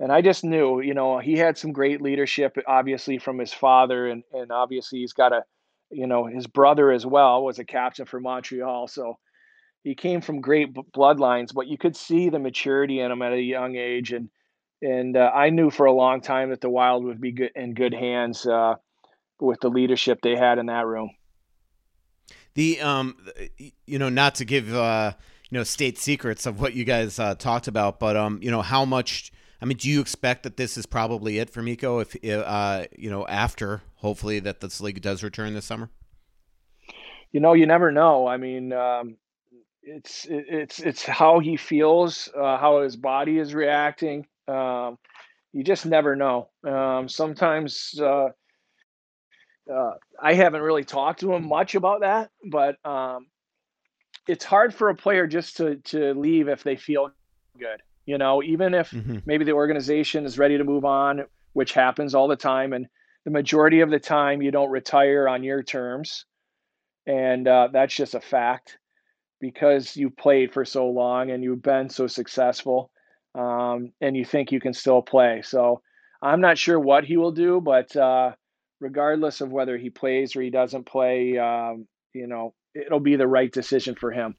and 0.00 0.12
I 0.12 0.20
just 0.20 0.44
knew 0.44 0.80
you 0.80 0.94
know 0.94 1.18
he 1.18 1.36
had 1.36 1.58
some 1.58 1.72
great 1.72 2.00
leadership 2.00 2.56
obviously 2.66 3.18
from 3.18 3.38
his 3.38 3.52
father 3.52 4.08
and 4.08 4.22
and 4.32 4.50
obviously 4.50 5.00
he's 5.00 5.12
got 5.12 5.32
a 5.32 5.44
you 5.90 6.06
know 6.06 6.26
his 6.26 6.46
brother 6.46 6.90
as 6.90 7.04
well 7.06 7.44
was 7.44 7.58
a 7.58 7.64
captain 7.64 8.06
for 8.06 8.20
Montreal 8.20 8.88
so 8.88 9.18
he 9.82 9.94
came 9.94 10.20
from 10.20 10.40
great 10.40 10.74
bloodlines 10.74 11.54
but 11.54 11.66
you 11.66 11.78
could 11.78 11.96
see 11.96 12.28
the 12.28 12.38
maturity 12.38 13.00
in 13.00 13.10
him 13.10 13.22
at 13.22 13.32
a 13.32 13.40
young 13.40 13.76
age 13.76 14.12
and 14.12 14.28
and 14.82 15.16
uh, 15.16 15.30
I 15.32 15.50
knew 15.50 15.70
for 15.70 15.86
a 15.86 15.92
long 15.92 16.20
time 16.20 16.50
that 16.50 16.60
the 16.60 16.68
Wild 16.68 17.04
would 17.04 17.20
be 17.20 17.32
good 17.32 17.52
in 17.54 17.72
good 17.72 17.94
hands. 17.94 18.44
Uh, 18.44 18.74
with 19.40 19.60
the 19.60 19.68
leadership 19.68 20.20
they 20.22 20.36
had 20.36 20.58
in 20.58 20.66
that 20.66 20.86
room. 20.86 21.10
The 22.54 22.80
um, 22.80 23.16
you 23.86 23.98
know, 23.98 24.08
not 24.08 24.36
to 24.36 24.44
give 24.44 24.74
uh, 24.74 25.12
you 25.50 25.58
know, 25.58 25.64
state 25.64 25.98
secrets 25.98 26.46
of 26.46 26.60
what 26.60 26.74
you 26.74 26.84
guys 26.84 27.18
uh, 27.18 27.34
talked 27.34 27.68
about, 27.68 27.98
but 27.98 28.16
um, 28.16 28.38
you 28.42 28.50
know, 28.50 28.62
how 28.62 28.84
much. 28.84 29.32
I 29.64 29.66
mean, 29.66 29.78
do 29.78 29.88
you 29.88 30.02
expect 30.02 30.42
that 30.42 30.58
this 30.58 30.76
is 30.76 30.84
probably 30.84 31.38
it 31.38 31.48
for 31.48 31.62
Mikko? 31.62 32.00
If 32.00 32.14
uh, 32.22 32.84
you 32.98 33.08
know, 33.08 33.26
after 33.26 33.80
hopefully 33.94 34.38
that 34.40 34.60
this 34.60 34.78
league 34.78 35.00
does 35.00 35.22
return 35.22 35.54
this 35.54 35.64
summer. 35.64 35.88
You 37.32 37.40
know, 37.40 37.54
you 37.54 37.64
never 37.64 37.90
know. 37.90 38.26
I 38.26 38.36
mean, 38.36 38.74
um, 38.74 39.16
it's 39.82 40.26
it's 40.28 40.80
it's 40.80 41.06
how 41.06 41.38
he 41.38 41.56
feels, 41.56 42.28
uh, 42.38 42.58
how 42.58 42.82
his 42.82 42.94
body 42.94 43.38
is 43.38 43.54
reacting. 43.54 44.26
Um, 44.46 44.98
you 45.54 45.64
just 45.64 45.86
never 45.86 46.14
know. 46.14 46.50
Um, 46.62 47.08
sometimes 47.08 47.98
uh, 47.98 48.28
uh, 49.72 49.92
I 50.22 50.34
haven't 50.34 50.60
really 50.60 50.84
talked 50.84 51.20
to 51.20 51.32
him 51.32 51.48
much 51.48 51.74
about 51.74 52.02
that, 52.02 52.28
but 52.50 52.76
um, 52.84 53.28
it's 54.28 54.44
hard 54.44 54.74
for 54.74 54.90
a 54.90 54.94
player 54.94 55.26
just 55.26 55.56
to 55.56 55.76
to 55.76 56.12
leave 56.12 56.48
if 56.48 56.62
they 56.64 56.76
feel 56.76 57.12
good. 57.58 57.80
You 58.06 58.18
know, 58.18 58.42
even 58.42 58.74
if 58.74 58.90
mm-hmm. 58.90 59.18
maybe 59.24 59.44
the 59.44 59.52
organization 59.52 60.26
is 60.26 60.38
ready 60.38 60.58
to 60.58 60.64
move 60.64 60.84
on, 60.84 61.24
which 61.52 61.72
happens 61.72 62.14
all 62.14 62.28
the 62.28 62.36
time, 62.36 62.72
and 62.72 62.86
the 63.24 63.30
majority 63.30 63.80
of 63.80 63.90
the 63.90 63.98
time 63.98 64.42
you 64.42 64.50
don't 64.50 64.70
retire 64.70 65.28
on 65.28 65.42
your 65.42 65.62
terms, 65.62 66.26
and 67.06 67.48
uh, 67.48 67.68
that's 67.72 67.94
just 67.94 68.14
a 68.14 68.20
fact 68.20 68.78
because 69.40 69.96
you 69.96 70.10
played 70.10 70.52
for 70.52 70.64
so 70.64 70.88
long 70.88 71.30
and 71.30 71.42
you've 71.42 71.62
been 71.62 71.88
so 71.88 72.06
successful, 72.06 72.90
um, 73.34 73.92
and 74.00 74.16
you 74.16 74.24
think 74.24 74.52
you 74.52 74.60
can 74.60 74.72
still 74.72 75.02
play. 75.02 75.42
So 75.42 75.80
I'm 76.22 76.40
not 76.40 76.58
sure 76.58 76.80
what 76.80 77.04
he 77.04 77.16
will 77.16 77.32
do, 77.32 77.60
but 77.60 77.94
uh, 77.96 78.32
regardless 78.80 79.40
of 79.40 79.52
whether 79.52 79.76
he 79.76 79.90
plays 79.90 80.36
or 80.36 80.42
he 80.42 80.50
doesn't 80.50 80.84
play, 80.84 81.38
um, 81.38 81.86
you 82.14 82.26
know, 82.26 82.54
it'll 82.74 83.00
be 83.00 83.16
the 83.16 83.26
right 83.26 83.52
decision 83.52 83.94
for 83.94 84.10
him. 84.10 84.36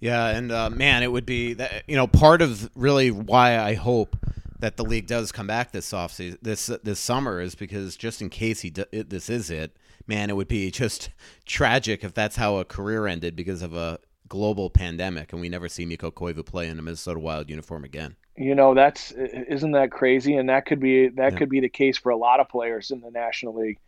Yeah, 0.00 0.28
and 0.28 0.52
uh, 0.52 0.70
man, 0.70 1.02
it 1.02 1.10
would 1.10 1.26
be 1.26 1.54
that 1.54 1.84
you 1.86 1.96
know 1.96 2.06
part 2.06 2.42
of 2.42 2.70
really 2.74 3.10
why 3.10 3.58
I 3.58 3.74
hope 3.74 4.16
that 4.58 4.76
the 4.76 4.84
league 4.84 5.06
does 5.06 5.32
come 5.32 5.46
back 5.46 5.72
this 5.72 5.92
offseason, 5.92 6.38
this 6.42 6.66
this 6.82 7.00
summer 7.00 7.40
is 7.40 7.54
because 7.54 7.96
just 7.96 8.22
in 8.22 8.30
case 8.30 8.60
he 8.60 8.72
it, 8.92 9.10
this 9.10 9.28
is 9.30 9.50
it, 9.50 9.76
man, 10.06 10.30
it 10.30 10.36
would 10.36 10.48
be 10.48 10.70
just 10.70 11.10
tragic 11.46 12.04
if 12.04 12.14
that's 12.14 12.36
how 12.36 12.56
a 12.56 12.64
career 12.64 13.06
ended 13.06 13.36
because 13.36 13.62
of 13.62 13.74
a 13.74 13.98
global 14.28 14.68
pandemic 14.70 15.32
and 15.32 15.40
we 15.40 15.48
never 15.48 15.68
see 15.68 15.86
Mikko 15.86 16.10
Koivu 16.10 16.44
play 16.44 16.68
in 16.68 16.78
a 16.78 16.82
Minnesota 16.82 17.20
Wild 17.20 17.48
uniform 17.48 17.84
again. 17.84 18.16
You 18.36 18.54
know 18.54 18.74
that's 18.74 19.12
isn't 19.12 19.72
that 19.72 19.90
crazy? 19.90 20.36
And 20.36 20.48
that 20.48 20.66
could 20.66 20.80
be 20.80 21.08
that 21.08 21.32
yeah. 21.32 21.38
could 21.38 21.48
be 21.48 21.60
the 21.60 21.68
case 21.68 21.96
for 21.96 22.10
a 22.10 22.16
lot 22.16 22.40
of 22.40 22.48
players 22.48 22.90
in 22.90 23.00
the 23.00 23.10
national 23.10 23.54
league. 23.54 23.78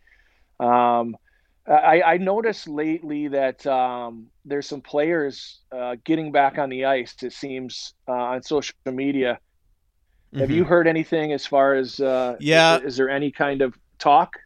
Um, 0.58 1.16
I, 1.68 2.02
I, 2.02 2.16
noticed 2.16 2.66
lately 2.66 3.28
that 3.28 3.66
um, 3.66 4.28
there's 4.44 4.66
some 4.66 4.80
players 4.80 5.60
uh, 5.70 5.96
getting 6.04 6.32
back 6.32 6.58
on 6.58 6.70
the 6.70 6.86
ice 6.86 7.14
it 7.22 7.32
seems 7.32 7.94
uh, 8.08 8.12
on 8.12 8.42
social 8.42 8.74
media 8.86 9.38
mm-hmm. 10.32 10.40
have 10.40 10.50
you 10.50 10.62
mm-hmm. 10.62 10.70
heard 10.70 10.86
anything 10.86 11.32
as 11.32 11.46
far 11.46 11.74
as 11.74 12.00
uh, 12.00 12.36
yeah 12.40 12.78
is, 12.78 12.84
is 12.84 12.96
there 12.96 13.10
any 13.10 13.30
kind 13.30 13.60
of 13.60 13.78
talk 13.98 14.36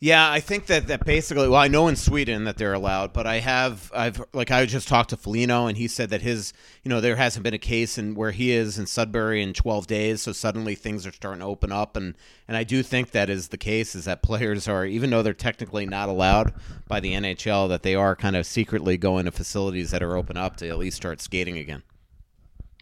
Yeah, 0.00 0.30
I 0.30 0.38
think 0.38 0.66
that, 0.66 0.86
that 0.86 1.04
basically. 1.04 1.48
Well, 1.48 1.60
I 1.60 1.66
know 1.66 1.88
in 1.88 1.96
Sweden 1.96 2.44
that 2.44 2.56
they're 2.56 2.72
allowed, 2.72 3.12
but 3.12 3.26
I 3.26 3.40
have 3.40 3.90
I've 3.92 4.24
like 4.32 4.52
I 4.52 4.64
just 4.64 4.86
talked 4.86 5.10
to 5.10 5.16
Foligno 5.16 5.66
and 5.66 5.76
he 5.76 5.88
said 5.88 6.10
that 6.10 6.22
his 6.22 6.52
you 6.84 6.88
know 6.88 7.00
there 7.00 7.16
hasn't 7.16 7.42
been 7.42 7.54
a 7.54 7.58
case 7.58 7.98
in 7.98 8.14
where 8.14 8.30
he 8.30 8.52
is 8.52 8.78
in 8.78 8.86
Sudbury 8.86 9.42
in 9.42 9.52
12 9.54 9.88
days, 9.88 10.22
so 10.22 10.30
suddenly 10.30 10.76
things 10.76 11.04
are 11.04 11.10
starting 11.10 11.40
to 11.40 11.46
open 11.46 11.72
up, 11.72 11.96
and 11.96 12.14
and 12.46 12.56
I 12.56 12.62
do 12.62 12.84
think 12.84 13.10
that 13.10 13.28
is 13.28 13.48
the 13.48 13.58
case 13.58 13.96
is 13.96 14.04
that 14.04 14.22
players 14.22 14.68
are 14.68 14.86
even 14.86 15.10
though 15.10 15.22
they're 15.22 15.34
technically 15.34 15.84
not 15.84 16.08
allowed 16.08 16.54
by 16.86 17.00
the 17.00 17.14
NHL 17.14 17.68
that 17.68 17.82
they 17.82 17.96
are 17.96 18.14
kind 18.14 18.36
of 18.36 18.46
secretly 18.46 18.98
going 18.98 19.24
to 19.24 19.32
facilities 19.32 19.90
that 19.90 20.02
are 20.02 20.16
open 20.16 20.36
up 20.36 20.56
to 20.58 20.68
at 20.68 20.78
least 20.78 20.96
start 20.96 21.20
skating 21.20 21.58
again. 21.58 21.82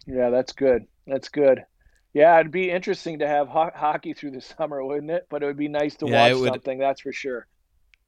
Yeah, 0.05 0.29
that's 0.29 0.53
good. 0.53 0.85
That's 1.07 1.29
good. 1.29 1.65
Yeah, 2.17 2.39
it'd 2.39 2.51
be 2.51 2.71
interesting 2.71 3.19
to 3.19 3.27
have 3.27 3.47
ho- 3.47 3.71
hockey 3.73 4.13
through 4.13 4.31
the 4.31 4.41
summer, 4.57 4.83
wouldn't 4.83 5.11
it? 5.11 5.27
But 5.29 5.43
it 5.43 5.45
would 5.45 5.57
be 5.57 5.67
nice 5.67 5.95
to 5.97 6.07
Yeah, 6.07 6.07
watch 6.07 6.33
would. 6.33 6.53
something. 6.53 6.79
That's 6.79 7.01
for 7.01 7.13
sure. 7.13 7.47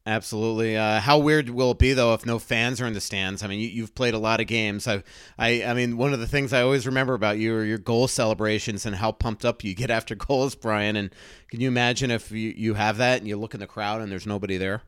Absolutely. 0.06 0.76
Uh, 0.76 1.00
how 1.02 1.20
weird 1.20 1.50
will 1.50 1.72
it 1.72 1.78
be 1.78 1.94
though 1.94 2.14
if 2.16 2.26
no 2.26 2.40
fans 2.40 2.82
are 2.82 2.88
in 2.88 2.94
the 2.94 3.02
stands? 3.02 3.44
I 3.44 3.48
mean, 3.48 3.60
you, 3.60 3.68
you've 3.68 3.94
played 3.94 4.14
a 4.16 4.20
lot 4.20 4.40
of 4.40 4.48
games. 4.48 4.88
I, 4.88 5.04
I, 5.38 5.64
I 5.64 5.74
mean, 5.74 5.98
one 5.98 6.14
of 6.14 6.20
the 6.20 6.26
things 6.28 6.52
I 6.52 6.62
always 6.64 6.88
remember 6.88 7.14
about 7.14 7.38
you 7.38 7.54
are 7.54 7.64
your 7.64 7.78
goal 7.78 8.08
celebrations 8.08 8.86
and 8.86 8.96
how 8.96 9.12
pumped 9.12 9.46
up 9.46 9.64
you 9.64 9.76
get 9.76 9.92
after 9.92 10.16
goals, 10.16 10.56
Brian. 10.56 10.96
And 10.96 11.14
can 11.50 11.62
you 11.62 11.68
imagine 11.68 12.10
if 12.12 12.32
you, 12.32 12.54
you 12.56 12.74
have 12.74 12.98
that 12.98 13.20
and 13.20 13.28
you 13.28 13.38
look 13.38 13.54
in 13.54 13.60
the 13.60 13.68
crowd 13.68 14.02
and 14.02 14.12
there's 14.12 14.26
nobody 14.26 14.58
there? 14.58 14.82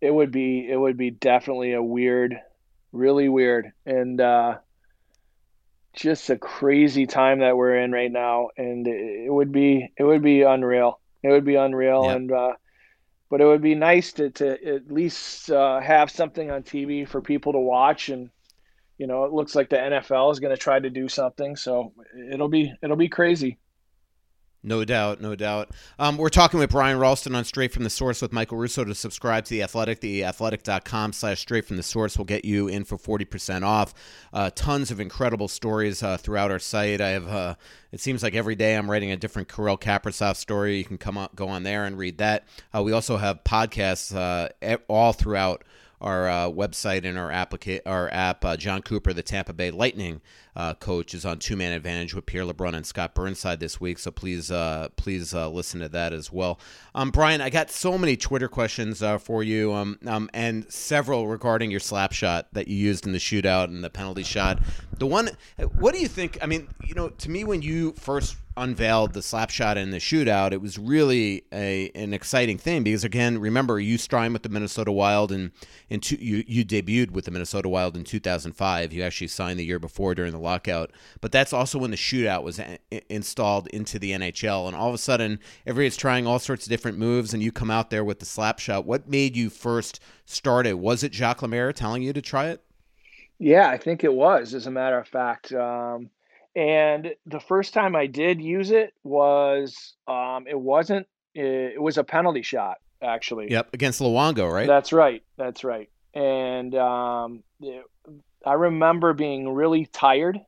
It 0.00 0.10
would 0.12 0.30
be. 0.30 0.68
It 0.70 0.76
would 0.76 0.96
be 0.96 1.10
definitely 1.10 1.72
a 1.72 1.82
weird, 1.82 2.40
really 2.92 3.28
weird, 3.28 3.72
and 3.86 4.20
uh, 4.20 4.58
just 5.94 6.30
a 6.30 6.36
crazy 6.36 7.06
time 7.06 7.40
that 7.40 7.56
we're 7.56 7.76
in 7.78 7.92
right 7.92 8.10
now. 8.10 8.48
And 8.56 8.86
it, 8.86 9.32
would 9.32 9.52
be. 9.52 9.92
It 9.96 10.04
would 10.04 10.22
be 10.22 10.42
unreal. 10.42 11.00
It 11.22 11.28
would 11.28 11.44
be 11.44 11.54
unreal. 11.54 12.04
Yeah. 12.04 12.12
And 12.12 12.32
uh, 12.32 12.52
but 13.30 13.40
it 13.40 13.46
would 13.46 13.62
be 13.62 13.74
nice 13.74 14.12
to 14.14 14.30
to 14.30 14.74
at 14.74 14.92
least 14.92 15.50
uh, 15.50 15.80
have 15.80 16.10
something 16.10 16.50
on 16.50 16.62
TV 16.62 17.08
for 17.08 17.20
people 17.20 17.52
to 17.52 17.60
watch 17.60 18.08
and. 18.08 18.30
You 18.96 19.08
know, 19.08 19.24
it 19.24 19.32
looks 19.32 19.56
like 19.56 19.70
the 19.70 19.76
NFL 19.76 20.30
is 20.30 20.38
going 20.38 20.54
to 20.54 20.56
try 20.56 20.78
to 20.78 20.88
do 20.88 21.08
something, 21.08 21.56
so 21.56 21.92
it'll 22.32 22.48
be 22.48 22.72
it'll 22.80 22.94
be 22.94 23.08
crazy. 23.08 23.58
No 24.64 24.82
doubt, 24.82 25.20
no 25.20 25.34
doubt. 25.34 25.70
Um, 25.98 26.16
we're 26.16 26.30
talking 26.30 26.58
with 26.58 26.70
Brian 26.70 26.98
Rolston 26.98 27.34
on 27.34 27.44
Straight 27.44 27.70
from 27.70 27.84
the 27.84 27.90
Source 27.90 28.22
with 28.22 28.32
Michael 28.32 28.56
Russo 28.56 28.82
to 28.82 28.94
subscribe 28.94 29.44
to 29.44 29.50
The 29.50 29.62
Athletic. 29.62 30.00
TheAthletic.com 30.00 31.12
slash 31.12 31.40
Straight 31.40 31.66
from 31.66 31.76
the 31.76 31.82
Source 31.82 32.16
will 32.16 32.24
get 32.24 32.46
you 32.46 32.66
in 32.66 32.84
for 32.84 32.96
40% 32.96 33.62
off. 33.62 33.92
Uh, 34.32 34.50
tons 34.54 34.90
of 34.90 35.00
incredible 35.00 35.48
stories 35.48 36.02
uh, 36.02 36.16
throughout 36.16 36.50
our 36.50 36.58
site. 36.58 37.02
I 37.02 37.10
have, 37.10 37.28
uh, 37.28 37.54
it 37.92 38.00
seems 38.00 38.22
like 38.22 38.34
every 38.34 38.54
day 38.54 38.74
I'm 38.74 38.90
writing 38.90 39.10
a 39.10 39.18
different 39.18 39.54
Kirill 39.54 39.76
Kaprizov 39.76 40.36
story. 40.36 40.78
You 40.78 40.84
can 40.84 40.96
come 40.96 41.18
on, 41.18 41.28
go 41.34 41.48
on 41.48 41.62
there 41.62 41.84
and 41.84 41.98
read 41.98 42.16
that. 42.18 42.44
Uh, 42.74 42.82
we 42.82 42.92
also 42.92 43.18
have 43.18 43.44
podcasts 43.44 44.16
uh, 44.16 44.78
all 44.88 45.12
throughout 45.12 45.62
our 46.04 46.28
uh, 46.28 46.48
website 46.48 47.04
and 47.04 47.18
our 47.18 47.30
applica- 47.30 47.80
our 47.86 48.12
app. 48.12 48.44
Uh, 48.44 48.56
Jon 48.56 48.82
Cooper, 48.82 49.12
the 49.12 49.22
Tampa 49.22 49.54
Bay 49.54 49.70
Lightning 49.70 50.20
uh, 50.54 50.74
coach, 50.74 51.14
is 51.14 51.24
on 51.24 51.38
Two 51.38 51.56
Man 51.56 51.72
Advantage 51.72 52.14
with 52.14 52.26
Pierre 52.26 52.44
LeBrun 52.44 52.74
and 52.74 52.86
Scott 52.86 53.14
Burnside 53.14 53.58
this 53.58 53.80
week. 53.80 53.98
So 53.98 54.10
please, 54.10 54.50
uh, 54.50 54.88
please 54.96 55.34
uh, 55.34 55.48
listen 55.48 55.80
to 55.80 55.88
that 55.88 56.12
as 56.12 56.30
well. 56.30 56.60
Um, 56.94 57.10
Brian, 57.10 57.40
I 57.40 57.48
got 57.48 57.70
so 57.70 57.96
many 57.96 58.16
Twitter 58.16 58.48
questions 58.48 59.02
uh, 59.02 59.18
for 59.18 59.42
you, 59.42 59.72
um, 59.72 59.98
um, 60.06 60.30
and 60.34 60.70
several 60.70 61.26
regarding 61.26 61.70
your 61.70 61.80
slap 61.80 62.12
shot 62.12 62.48
that 62.52 62.68
you 62.68 62.76
used 62.76 63.06
in 63.06 63.12
the 63.12 63.18
shootout 63.18 63.64
and 63.64 63.82
the 63.82 63.90
penalty 63.90 64.22
shot. 64.22 64.60
The 64.98 65.06
one, 65.06 65.30
what 65.78 65.94
do 65.94 66.00
you 66.00 66.08
think? 66.08 66.38
I 66.42 66.46
mean, 66.46 66.68
you 66.84 66.94
know, 66.94 67.08
to 67.08 67.30
me, 67.30 67.44
when 67.44 67.62
you 67.62 67.92
first 67.92 68.36
unveiled 68.56 69.12
the 69.12 69.22
slap 69.22 69.50
shot 69.50 69.76
in 69.76 69.90
the 69.90 69.98
shootout, 69.98 70.52
it 70.52 70.60
was 70.60 70.78
really 70.78 71.44
a 71.52 71.90
an 71.94 72.14
exciting 72.14 72.58
thing 72.58 72.82
because 72.82 73.04
again, 73.04 73.38
remember 73.38 73.80
you 73.80 73.98
started 73.98 74.32
with 74.32 74.42
the 74.42 74.48
Minnesota 74.48 74.92
Wild 74.92 75.32
and 75.32 75.50
in 75.88 76.00
two, 76.00 76.16
you 76.16 76.44
you 76.46 76.64
debuted 76.64 77.10
with 77.10 77.24
the 77.24 77.30
Minnesota 77.30 77.68
Wild 77.68 77.96
in 77.96 78.04
2005. 78.04 78.92
You 78.92 79.02
actually 79.02 79.28
signed 79.28 79.58
the 79.58 79.64
year 79.64 79.78
before 79.78 80.14
during 80.14 80.32
the 80.32 80.38
lockout, 80.38 80.92
but 81.20 81.32
that's 81.32 81.52
also 81.52 81.78
when 81.78 81.90
the 81.90 81.96
shootout 81.96 82.42
was 82.42 82.58
a- 82.58 82.78
installed 83.12 83.66
into 83.68 83.98
the 83.98 84.12
NHL. 84.12 84.66
And 84.66 84.76
all 84.76 84.88
of 84.88 84.94
a 84.94 84.98
sudden, 84.98 85.40
everybody's 85.66 85.96
trying 85.96 86.26
all 86.26 86.38
sorts 86.38 86.66
of 86.66 86.70
different 86.70 86.98
moves, 86.98 87.34
and 87.34 87.42
you 87.42 87.52
come 87.52 87.70
out 87.70 87.90
there 87.90 88.04
with 88.04 88.20
the 88.20 88.26
slap 88.26 88.58
shot. 88.58 88.86
What 88.86 89.08
made 89.08 89.36
you 89.36 89.50
first 89.50 90.00
start 90.26 90.66
it? 90.66 90.78
Was 90.78 91.02
it 91.02 91.14
Jacques 91.14 91.42
Lemaire 91.42 91.72
telling 91.72 92.02
you 92.02 92.12
to 92.12 92.22
try 92.22 92.48
it? 92.48 92.62
Yeah, 93.38 93.68
I 93.68 93.78
think 93.78 94.04
it 94.04 94.14
was, 94.14 94.54
as 94.54 94.66
a 94.66 94.70
matter 94.70 94.98
of 94.98 95.08
fact. 95.08 95.52
Um, 95.52 96.10
and 96.56 97.14
the 97.26 97.40
first 97.40 97.74
time 97.74 97.96
I 97.96 98.06
did 98.06 98.40
use 98.40 98.70
it 98.70 98.92
was 99.02 99.94
um, 100.06 100.46
it 100.48 100.58
wasn't 100.58 101.06
it, 101.34 101.80
was 101.80 101.98
a 101.98 102.04
penalty 102.04 102.42
shot 102.42 102.76
actually. 103.02 103.50
Yep, 103.50 103.70
against 103.74 104.00
Luongo, 104.00 104.50
right? 104.52 104.66
That's 104.66 104.92
right. 104.92 105.22
That's 105.36 105.64
right. 105.64 105.88
And 106.14 106.74
um, 106.74 107.42
it- 107.60 107.84
I 108.46 108.52
remember 108.52 109.14
being 109.14 109.48
really 109.54 109.86
tired 109.86 110.38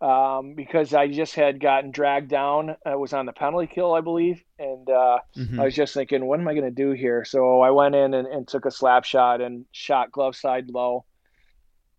um, 0.00 0.54
because 0.54 0.92
I 0.92 1.06
just 1.08 1.34
had 1.36 1.60
gotten 1.60 1.90
dragged 1.92 2.28
down. 2.28 2.76
I 2.84 2.96
was 2.96 3.12
on 3.12 3.26
the 3.26 3.32
penalty 3.32 3.66
kill, 3.68 3.94
I 3.94 4.00
believe, 4.00 4.42
and 4.58 4.90
uh, 4.90 5.18
Mhm. 5.36 5.58
I 5.60 5.64
was 5.64 5.74
just 5.74 5.94
thinking, 5.94 6.26
what 6.26 6.38
am 6.40 6.48
I 6.48 6.52
going 6.54 6.64
to 6.64 6.70
do 6.70 6.90
here? 6.90 7.24
So 7.24 7.60
I 7.60 7.70
went 7.70 7.94
in 7.94 8.12
and, 8.12 8.26
and 8.26 8.46
took 8.46 8.66
a 8.66 8.70
slap 8.70 9.04
shot 9.04 9.40
and 9.40 9.64
shot 9.72 10.10
glove 10.12 10.36
side 10.36 10.68
low, 10.68 11.04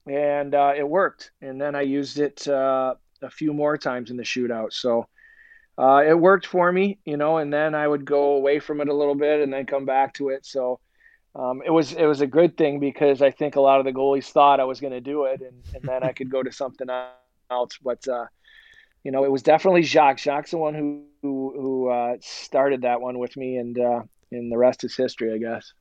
and 0.06 0.54
uh, 0.54 0.74
it 0.78 0.88
worked. 0.88 1.32
And 1.42 1.60
then 1.60 1.74
I 1.76 1.82
used 1.82 2.20
it 2.20 2.48
uh, 2.48 2.96
a 3.22 3.30
few 3.30 3.54
more 3.54 3.78
times 3.78 4.12
in 4.12 4.18
the 4.18 4.24
shootout. 4.24 4.74
So 4.74 5.08
uh, 5.78 6.04
it 6.08 6.18
worked 6.18 6.48
for 6.48 6.72
me, 6.72 7.00
you 7.06 7.18
know. 7.18 7.38
And 7.38 7.54
then 7.54 7.76
I 7.76 7.88
would 7.88 8.06
go 8.06 8.36
away 8.36 8.60
from 8.60 8.82
it 8.82 8.88
a 8.88 8.94
little 8.94 9.16
bit 9.16 9.42
and 9.42 9.52
then 9.52 9.66
come 9.66 9.86
back 9.86 10.14
to 10.16 10.30
it. 10.30 10.46
So 10.46 10.80
um, 11.36 11.62
it 11.66 11.70
was 11.70 11.94
it 11.94 12.06
was 12.06 12.22
a 12.22 12.28
good 12.28 12.58
thing 12.58 12.80
because 12.80 13.22
I 13.22 13.32
think 13.32 13.56
a 13.56 13.62
lot 13.62 13.80
of 13.80 13.86
the 13.86 13.92
goalies 13.92 14.30
thought 14.32 14.60
I 14.60 14.64
was 14.64 14.82
going 14.82 14.94
to 14.94 15.02
do 15.02 15.26
it, 15.26 15.42
and, 15.42 15.64
and 15.76 15.84
then 15.84 16.04
I 16.04 16.12
could 16.12 16.32
go 16.32 16.42
to 16.42 16.52
something 16.52 16.88
else. 17.52 17.78
But 17.84 18.08
uh, 18.08 18.26
you 19.04 19.12
know, 19.12 19.24
it 19.24 19.32
was 19.32 19.44
definitely 19.44 19.84
Jacques. 19.84 20.20
Jacques 20.20 20.50
the 20.50 20.58
one 20.58 20.74
who 20.74 21.04
who, 21.22 21.54
who 21.56 21.90
uh, 21.90 22.18
started 22.22 22.82
that 22.82 23.02
one 23.02 23.20
with 23.20 23.38
me, 23.38 23.58
and 23.58 23.78
uh, 23.80 24.02
and 24.32 24.52
the 24.52 24.58
rest 24.58 24.84
is 24.84 24.96
history, 24.96 25.34
I 25.34 25.38
guess. 25.38 25.74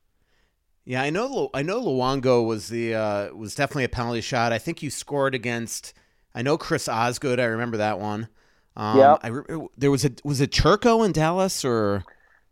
Yeah, 0.85 1.01
I 1.01 1.09
know. 1.09 1.49
I 1.53 1.63
know 1.63 1.81
Luongo 1.81 2.45
was 2.45 2.69
the 2.69 2.95
uh, 2.95 3.33
was 3.33 3.55
definitely 3.55 3.83
a 3.85 3.89
penalty 3.89 4.21
shot. 4.21 4.53
I 4.53 4.59
think 4.59 4.83
you 4.83 4.89
scored 4.89 5.33
against. 5.33 5.93
I 6.37 6.43
know 6.43 6.55
Chris 6.55 6.87
Osgood. 6.87 7.39
I 7.39 7.45
remember 7.45 7.77
that 7.77 7.99
one. 7.99 8.27
Um, 8.75 8.99
Yep. 8.99 9.19
I 9.23 9.27
re- 9.29 9.67
there 9.75 9.89
was 9.89 10.05
a 10.05 10.11
was 10.23 10.39
it 10.39 10.51
Turco 10.51 11.01
in 11.01 11.11
Dallas 11.11 11.65
or 11.65 12.03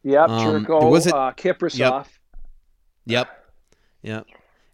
Yep, 0.02 0.30
Um, 0.30 0.66
Churko, 0.66 0.90
was 0.90 1.06
it- 1.06 1.14
uh, 1.14 1.32
Kiprusoff. 1.38 2.08
Yep. 3.06 3.28
Yep. 4.02 4.26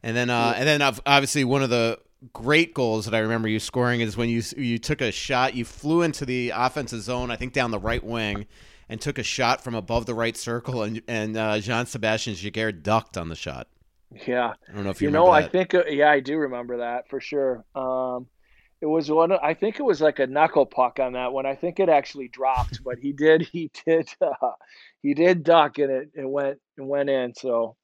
And 0.02 0.16
then 0.16 0.30
uh, 0.30 0.54
and 0.56 0.66
then 0.66 0.82
obviously 0.82 1.44
one 1.44 1.62
of 1.62 1.70
the 1.70 2.00
great 2.32 2.74
goals 2.74 3.04
that 3.04 3.14
I 3.14 3.20
remember 3.20 3.50
you 3.50 3.60
scoring 3.60 4.00
is 4.00 4.16
when 4.16 4.30
you 4.30 4.42
you 4.56 4.78
took 4.78 5.02
a 5.02 5.12
shot, 5.12 5.56
you 5.56 5.66
flew 5.66 6.04
into 6.04 6.26
the 6.26 6.54
offensive 6.56 7.02
zone, 7.02 7.32
I 7.32 7.36
think 7.36 7.52
down 7.52 7.72
the 7.72 7.80
right 7.80 8.04
wing, 8.04 8.46
and 8.88 9.02
took 9.02 9.18
a 9.18 9.24
shot 9.24 9.62
from 9.62 9.76
above 9.76 10.06
the 10.06 10.14
right 10.14 10.38
circle, 10.38 10.84
and 10.84 11.02
and 11.10 11.36
uh, 11.36 11.60
Jean 11.60 11.86
Sebastien 11.86 12.36
Giguere 12.38 12.72
ducked 12.82 13.18
on 13.18 13.28
the 13.28 13.36
shot. 13.36 13.68
Yeah, 14.26 14.54
I 14.70 14.74
don't 14.74 14.86
know 14.86 14.90
if 14.90 15.02
you, 15.02 15.08
you 15.10 15.14
remember 15.14 15.28
know, 15.28 15.32
I 15.34 15.48
think 15.48 15.74
uh, 15.74 15.84
yeah, 15.90 16.12
I 16.12 16.22
do 16.22 16.38
remember 16.38 16.78
that 16.78 17.10
for 17.10 17.20
sure. 17.20 17.66
Um, 17.76 18.28
it 18.82 18.88
was 18.88 19.12
one. 19.12 19.32
I 19.32 19.54
think 19.54 19.80
it 19.80 19.84
was 19.84 20.02
like 20.02 20.20
a 20.20 20.28
knuckle 20.28 20.66
puck 20.66 21.00
on 21.00 21.14
that 21.14 21.32
one. 21.32 21.46
I 21.46 21.56
think 21.56 21.80
it 21.80 21.88
actually 21.88 22.28
dropped, 22.28 22.84
but 22.84 22.98
he 22.98 23.14
did. 23.14 23.48
He 23.52 23.70
did. 23.86 24.10
Uh, 24.22 24.52
he 25.02 25.14
did 25.14 25.44
duck, 25.44 25.78
and 25.78 25.92
it, 25.92 26.10
it 26.16 26.30
went 26.30 26.60
it 26.78 26.86
went 26.86 27.10
in. 27.10 27.34
So 27.36 27.76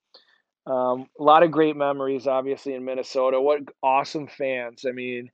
um, 0.66 1.06
a 1.18 1.22
lot 1.22 1.42
of 1.42 1.50
great 1.50 1.76
memories, 1.76 2.26
obviously 2.26 2.74
in 2.74 2.84
Minnesota. 2.84 3.40
What 3.40 3.60
awesome 3.82 4.26
fans! 4.26 4.84
I 4.86 4.92
mean, 4.92 5.30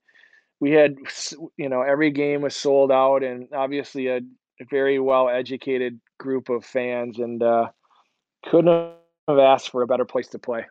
we 0.61 0.72
had 0.72 0.96
you 1.57 1.68
know 1.68 1.83
every 1.83 2.11
game 2.11 2.42
was 2.42 2.55
sold 2.55 2.92
out, 2.92 3.22
and 3.22 3.48
obviously 3.55 4.09
a 4.09 4.20
very 4.70 4.98
well 4.98 5.29
educated 5.31 5.98
group 6.18 6.50
of 6.50 6.64
fans, 6.64 7.18
and 7.18 7.42
uh, 7.42 7.68
couldn't 8.44 8.92
have 9.29 9.38
asked 9.38 9.70
for 9.70 9.83
a 9.83 9.87
better 9.87 10.05
place 10.05 10.29
to 10.29 10.38
play. 10.38 10.66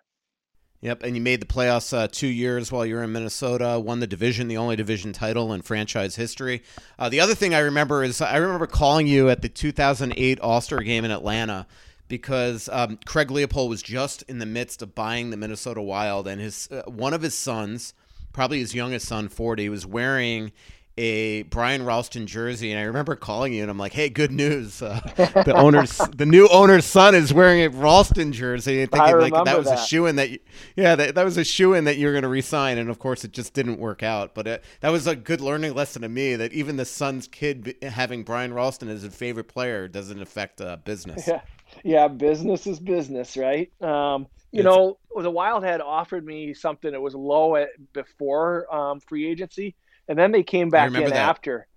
Yep, 0.84 1.04
and 1.04 1.16
you 1.16 1.22
made 1.22 1.40
the 1.40 1.46
playoffs 1.46 1.98
uh, 1.98 2.10
two 2.12 2.28
years 2.28 2.70
while 2.70 2.86
you 2.86 2.96
were 2.96 3.04
in 3.04 3.14
Minnesota. 3.14 3.80
Won 3.80 4.02
the 4.02 4.06
division, 4.06 4.50
the 4.50 4.58
only 4.58 4.76
division 4.76 5.14
title 5.14 5.54
in 5.54 5.62
franchise 5.62 6.18
history. 6.18 6.62
Uh, 7.00 7.08
the 7.08 7.22
other 7.22 7.36
thing 7.36 7.56
I 7.56 7.60
remember 7.60 8.04
is 8.04 8.20
I 8.20 8.36
remember 8.36 8.68
calling 8.68 9.08
you 9.08 9.30
at 9.30 9.42
the 9.42 9.48
2008 9.48 10.42
All 10.42 10.60
Star 10.60 10.82
Game 10.82 11.06
in 11.06 11.12
Atlanta 11.12 11.68
because 12.10 12.68
um, 12.68 13.00
Craig 13.06 13.32
Leopold 13.32 13.70
was 13.70 13.82
just 13.82 14.24
in 14.24 14.40
the 14.40 14.46
midst 14.46 14.82
of 14.82 14.94
buying 14.94 15.30
the 15.30 15.38
Minnesota 15.38 15.82
Wild, 15.82 16.28
and 16.28 16.42
his 16.42 16.68
uh, 16.70 16.82
one 16.82 17.14
of 17.14 17.22
his 17.22 17.34
sons, 17.34 17.94
probably 18.34 18.60
his 18.60 18.76
youngest 18.76 19.08
son, 19.08 19.30
40, 19.30 19.70
was 19.70 19.86
wearing 19.86 20.52
a 20.98 21.44
Brian 21.44 21.84
Rolston 21.86 22.28
jersey, 22.28 22.72
and 22.72 22.80
I 22.80 22.84
remember 22.84 23.16
calling 23.16 23.54
you, 23.54 23.62
and 23.62 23.72
I'm 23.72 23.78
like, 23.78 23.94
"Hey, 23.94 24.10
good 24.10 24.32
news! 24.32 24.82
Uh, 24.82 25.00
the 25.16 25.54
owner's, 25.56 25.98
the 26.16 26.26
new 26.26 26.48
owner's 26.50 26.86
son 26.86 27.16
is 27.16 27.34
wearing 27.34 27.62
a 27.62 27.70
Rolston 27.70 28.32
jersey." 28.32 28.82
And 28.84 28.94
I 28.94 29.12
thinking 29.12 29.32
like 29.32 29.46
that 29.46 29.58
was 29.58 29.68
a 29.68 29.72
that. 29.72 29.88
shoe 29.88 30.06
in 30.06 30.18
that, 30.18 30.30
you, 30.30 30.40
yeah, 30.76 30.96
that, 30.96 31.16
that 31.16 31.26
was 31.26 31.38
a 31.38 31.44
shoe 31.44 31.74
in 31.74 31.86
that 31.86 31.98
you 31.98 32.08
were 32.08 32.14
going 32.14 32.24
to 32.24 32.30
resign, 32.30 32.78
and 32.78 32.90
of 32.90 33.00
course, 33.00 33.24
it 33.24 33.32
just 33.32 33.54
didn't 33.54 33.80
work 33.80 34.04
out. 34.04 34.36
But 34.36 34.48
it, 34.48 34.64
that 34.82 34.90
was 34.92 35.08
a 35.08 35.16
good 35.16 35.42
learning 35.42 35.74
lesson 35.74 36.04
to 36.04 36.10
me 36.10 36.36
that 36.36 36.54
even 36.54 36.78
the 36.78 36.86
son's 36.86 37.28
kid 37.28 37.76
having 37.82 38.24
Brian 38.24 38.54
Rolston 38.54 38.90
as 38.90 39.04
a 39.04 39.10
favorite 39.10 39.48
player 39.48 39.88
doesn't 39.88 40.22
affect 40.22 40.62
uh, 40.62 40.78
business. 40.84 41.28
Yeah. 41.28 41.42
yeah, 41.84 42.08
business 42.08 42.68
is 42.68 42.80
business, 42.80 43.36
right? 43.36 43.72
Um, 43.82 44.28
you 44.52 44.60
it's, 44.60 44.66
know, 44.66 45.00
the 45.20 45.32
Wild 45.32 45.64
had 45.64 45.82
offered 45.82 46.24
me 46.24 46.54
something 46.54 46.92
that 46.92 47.02
was 47.02 47.16
low 47.16 47.56
at 47.56 47.70
before 47.92 48.72
um, 48.74 49.00
free 49.00 49.28
agency, 49.28 49.76
and 50.08 50.18
then 50.18 50.32
they 50.32 50.44
came 50.44 50.70
back 50.70 50.94
in 50.94 51.10
that. 51.10 51.14
after 51.14 51.68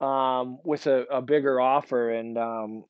um, 0.00 0.58
with 0.64 0.86
a, 0.86 1.04
a, 1.04 1.22
bigger 1.22 1.60
offer, 1.60 2.10
and 2.10 2.36
um, 2.36 2.84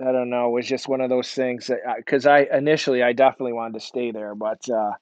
I 0.00 0.12
don't 0.12 0.28
know, 0.28 0.48
it 0.48 0.52
was 0.52 0.66
just 0.66 0.86
one 0.86 1.00
of 1.00 1.08
those 1.08 1.30
things 1.30 1.68
that 1.68 1.78
because 1.96 2.26
I, 2.26 2.40
I, 2.40 2.58
initially 2.58 3.02
I 3.02 3.14
definitely 3.14 3.54
wanted 3.54 3.80
to 3.80 3.86
stay 3.86 4.10
there, 4.10 4.34
but 4.34 4.68
uh, 4.68 4.92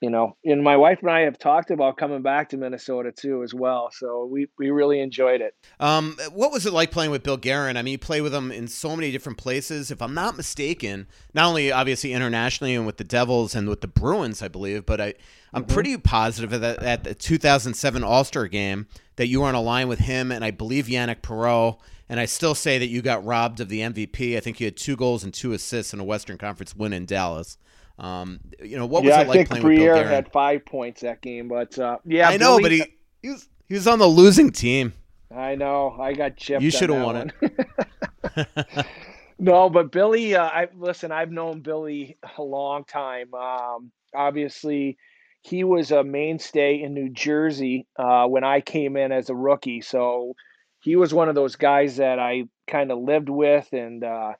you 0.00 0.10
know, 0.10 0.36
and 0.44 0.62
my 0.62 0.76
wife 0.76 0.98
and 1.00 1.10
I 1.10 1.20
have 1.20 1.38
talked 1.38 1.70
about 1.70 1.96
coming 1.96 2.20
back 2.20 2.50
to 2.50 2.58
Minnesota 2.58 3.12
too 3.12 3.42
as 3.42 3.54
well. 3.54 3.88
So 3.92 4.28
we 4.30 4.46
we 4.58 4.70
really 4.70 5.00
enjoyed 5.00 5.40
it. 5.40 5.54
Um, 5.80 6.16
what 6.32 6.52
was 6.52 6.66
it 6.66 6.72
like 6.74 6.90
playing 6.90 7.10
with 7.10 7.22
Bill 7.22 7.38
Guerin? 7.38 7.78
I 7.78 7.82
mean, 7.82 7.92
you 7.92 7.98
play 7.98 8.20
with 8.20 8.34
him 8.34 8.52
in 8.52 8.68
so 8.68 8.94
many 8.94 9.10
different 9.10 9.38
places. 9.38 9.90
If 9.90 10.02
I'm 10.02 10.12
not 10.12 10.36
mistaken, 10.36 11.06
not 11.32 11.46
only 11.46 11.72
obviously 11.72 12.12
internationally 12.12 12.74
and 12.74 12.84
with 12.84 12.98
the 12.98 13.04
Devils 13.04 13.54
and 13.54 13.68
with 13.68 13.80
the 13.80 13.88
Bruins, 13.88 14.42
I 14.42 14.48
believe, 14.48 14.84
but 14.84 15.00
I 15.00 15.14
I'm 15.54 15.64
mm-hmm. 15.64 15.72
pretty 15.72 15.96
positive 15.96 16.60
that 16.60 16.82
at 16.82 17.04
the 17.04 17.14
2007 17.14 18.04
All 18.04 18.24
Star 18.24 18.48
game 18.48 18.86
that 19.16 19.28
you 19.28 19.40
were 19.40 19.48
on 19.48 19.54
a 19.54 19.62
line 19.62 19.88
with 19.88 20.00
him 20.00 20.30
and 20.30 20.44
I 20.44 20.50
believe 20.50 20.86
Yannick 20.86 21.22
Perreault. 21.22 21.78
And 22.08 22.20
I 22.20 22.26
still 22.26 22.54
say 22.54 22.78
that 22.78 22.86
you 22.86 23.02
got 23.02 23.24
robbed 23.24 23.58
of 23.60 23.68
the 23.68 23.80
MVP. 23.80 24.36
I 24.36 24.40
think 24.40 24.60
you 24.60 24.66
had 24.66 24.76
two 24.76 24.94
goals 24.94 25.24
and 25.24 25.34
two 25.34 25.52
assists 25.52 25.92
in 25.92 25.98
a 25.98 26.04
Western 26.04 26.38
Conference 26.38 26.76
win 26.76 26.92
in 26.92 27.04
Dallas. 27.04 27.58
Um, 27.98 28.40
you 28.62 28.76
know, 28.76 28.86
what 28.86 29.02
was 29.02 29.10
yeah, 29.10 29.22
it 29.22 29.28
like 29.28 29.28
I 29.28 29.32
think 29.38 29.48
playing 29.48 29.62
Briere 29.62 29.94
with 29.94 30.02
Bill 30.02 30.12
had 30.12 30.32
five 30.32 30.66
points 30.66 31.00
that 31.00 31.22
game, 31.22 31.48
but 31.48 31.78
uh, 31.78 31.98
yeah, 32.04 32.28
I 32.28 32.36
know, 32.36 32.58
Billy, 32.58 32.62
but 32.62 32.72
he 32.72 32.96
he 33.22 33.28
was 33.30 33.48
he 33.66 33.74
was 33.74 33.88
on 33.88 33.98
the 33.98 34.06
losing 34.06 34.50
team. 34.50 34.92
I 35.34 35.54
know. 35.54 35.96
I 35.98 36.12
got 36.12 36.36
chipped. 36.36 36.62
You 36.62 36.70
should 36.70 36.90
have 36.90 37.02
won 37.02 37.32
it. 37.42 38.86
no, 39.38 39.68
but 39.70 39.90
Billy, 39.90 40.34
uh, 40.34 40.44
I 40.44 40.68
listen. 40.76 41.10
I've 41.10 41.32
known 41.32 41.60
Billy 41.60 42.18
a 42.36 42.42
long 42.42 42.84
time. 42.84 43.32
Um, 43.34 43.90
obviously, 44.14 44.98
he 45.42 45.64
was 45.64 45.90
a 45.90 46.04
mainstay 46.04 46.82
in 46.82 46.92
New 46.92 47.08
Jersey 47.08 47.86
uh, 47.96 48.26
when 48.26 48.44
I 48.44 48.60
came 48.60 48.96
in 48.96 49.12
as 49.12 49.30
a 49.30 49.34
rookie. 49.34 49.80
So 49.80 50.34
he 50.80 50.96
was 50.96 51.14
one 51.14 51.28
of 51.28 51.34
those 51.34 51.56
guys 51.56 51.96
that 51.96 52.18
I 52.18 52.44
kind 52.66 52.90
of 52.90 52.98
lived 52.98 53.28
with 53.28 53.72
and 53.72 54.02
uh, 54.04 54.32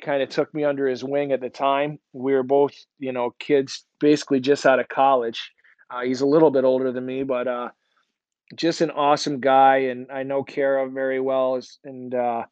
kind 0.00 0.22
of 0.22 0.28
took 0.28 0.52
me 0.54 0.64
under 0.64 0.86
his 0.86 1.04
wing 1.04 1.32
at 1.32 1.40
the 1.40 1.50
time. 1.50 1.98
We 2.12 2.32
were 2.32 2.42
both, 2.42 2.74
you 2.98 3.12
know, 3.12 3.34
kids 3.38 3.84
basically 3.98 4.40
just 4.40 4.66
out 4.66 4.80
of 4.80 4.88
college. 4.88 5.52
Uh, 5.90 6.02
he's 6.02 6.20
a 6.20 6.26
little 6.26 6.50
bit 6.50 6.64
older 6.64 6.92
than 6.92 7.06
me, 7.06 7.22
but 7.22 7.48
uh, 7.48 7.68
just 8.54 8.80
an 8.80 8.90
awesome 8.90 9.40
guy. 9.40 9.76
And 9.76 10.10
I 10.10 10.22
know 10.22 10.42
Kara 10.42 10.88
very 10.88 11.20
well. 11.20 11.60
And 11.84 12.14
uh, 12.14 12.44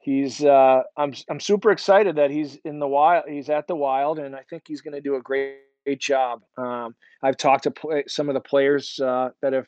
he's, 0.00 0.44
uh, 0.44 0.82
I'm, 0.96 1.14
I'm 1.28 1.40
super 1.40 1.70
excited 1.70 2.16
that 2.16 2.30
he's 2.30 2.56
in 2.64 2.78
the 2.78 2.88
wild. 2.88 3.24
He's 3.28 3.50
at 3.50 3.66
the 3.66 3.76
wild, 3.76 4.18
and 4.18 4.34
I 4.36 4.42
think 4.48 4.64
he's 4.66 4.80
going 4.80 4.94
to 4.94 5.00
do 5.00 5.16
a 5.16 5.20
great, 5.20 5.56
great 5.84 6.00
job. 6.00 6.42
Um, 6.56 6.94
I've 7.22 7.36
talked 7.36 7.64
to 7.64 8.04
some 8.06 8.28
of 8.28 8.34
the 8.34 8.40
players 8.40 8.98
uh, 9.00 9.30
that 9.42 9.52
have 9.52 9.66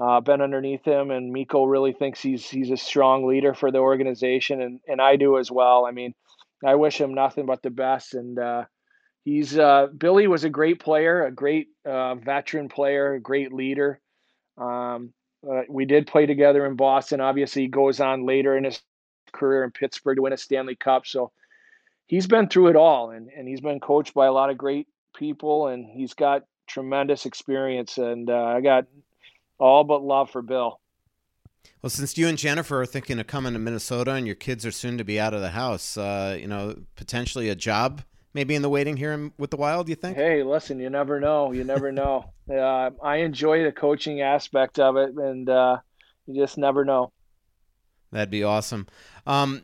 uh, 0.00 0.20
been 0.20 0.40
underneath 0.40 0.84
him, 0.84 1.10
and 1.10 1.32
Mikko 1.32 1.64
really 1.64 1.92
thinks 1.92 2.22
he's 2.22 2.48
he's 2.48 2.70
a 2.70 2.76
strong 2.76 3.26
leader 3.26 3.52
for 3.52 3.70
the 3.70 3.78
organization, 3.78 4.62
and 4.62 4.80
and 4.88 5.00
I 5.00 5.16
do 5.16 5.38
as 5.38 5.50
well. 5.50 5.84
I 5.84 5.90
mean, 5.90 6.14
I 6.64 6.76
wish 6.76 6.98
him 6.98 7.14
nothing 7.14 7.46
but 7.46 7.62
the 7.62 7.70
best, 7.70 8.14
and 8.14 8.38
uh, 8.38 8.64
he's 9.24 9.58
uh, 9.58 9.88
Billy 9.96 10.26
was 10.26 10.44
a 10.44 10.50
great 10.50 10.80
player, 10.80 11.26
a 11.26 11.30
great 11.30 11.68
uh, 11.84 12.14
veteran 12.14 12.68
player, 12.68 13.14
a 13.14 13.20
great 13.20 13.52
leader. 13.52 14.00
Um, 14.56 15.12
uh, 15.48 15.62
we 15.68 15.84
did 15.84 16.06
play 16.06 16.26
together 16.26 16.64
in 16.66 16.76
Boston. 16.76 17.20
Obviously, 17.20 17.62
he 17.62 17.68
goes 17.68 18.00
on 18.00 18.26
later 18.26 18.56
in 18.56 18.64
his 18.64 18.80
career 19.32 19.64
in 19.64 19.70
Pittsburgh 19.70 20.16
to 20.16 20.22
win 20.22 20.32
a 20.32 20.38
Stanley 20.38 20.76
Cup. 20.76 21.06
So 21.06 21.30
he's 22.06 22.26
been 22.26 22.48
through 22.48 22.68
it 22.68 22.76
all, 22.76 23.10
and 23.10 23.28
and 23.36 23.46
he's 23.46 23.60
been 23.60 23.80
coached 23.80 24.14
by 24.14 24.26
a 24.26 24.32
lot 24.32 24.48
of 24.48 24.56
great 24.56 24.88
people, 25.14 25.66
and 25.66 25.84
he's 25.84 26.14
got 26.14 26.44
tremendous 26.66 27.26
experience. 27.26 27.98
And 27.98 28.30
uh, 28.30 28.44
I 28.44 28.62
got 28.62 28.86
all 29.60 29.84
but 29.84 30.02
love 30.02 30.30
for 30.30 30.42
Bill. 30.42 30.80
Well, 31.82 31.90
since 31.90 32.16
you 32.18 32.26
and 32.26 32.38
Jennifer 32.38 32.80
are 32.80 32.86
thinking 32.86 33.18
of 33.20 33.26
coming 33.26 33.52
to 33.52 33.58
Minnesota 33.58 34.12
and 34.12 34.26
your 34.26 34.34
kids 34.34 34.66
are 34.66 34.70
soon 34.70 34.98
to 34.98 35.04
be 35.04 35.20
out 35.20 35.34
of 35.34 35.40
the 35.40 35.50
house, 35.50 35.96
uh, 35.96 36.36
you 36.40 36.46
know, 36.46 36.74
potentially 36.96 37.48
a 37.48 37.54
job 37.54 38.02
maybe 38.32 38.54
in 38.54 38.62
the 38.62 38.68
waiting 38.68 38.96
here 38.96 39.12
in, 39.12 39.32
with 39.38 39.50
the 39.50 39.56
Wild, 39.56 39.88
you 39.88 39.94
think? 39.94 40.16
Hey, 40.16 40.42
listen, 40.42 40.78
you 40.78 40.90
never 40.90 41.20
know. 41.20 41.52
You 41.52 41.64
never 41.64 41.92
know. 41.92 42.32
uh, 42.50 42.90
I 43.02 43.16
enjoy 43.16 43.64
the 43.64 43.72
coaching 43.72 44.20
aspect 44.20 44.78
of 44.78 44.96
it, 44.96 45.14
and 45.14 45.48
uh, 45.48 45.78
you 46.26 46.42
just 46.42 46.58
never 46.58 46.84
know. 46.84 47.12
That'd 48.12 48.30
be 48.30 48.44
awesome. 48.44 48.86
Um, 49.26 49.62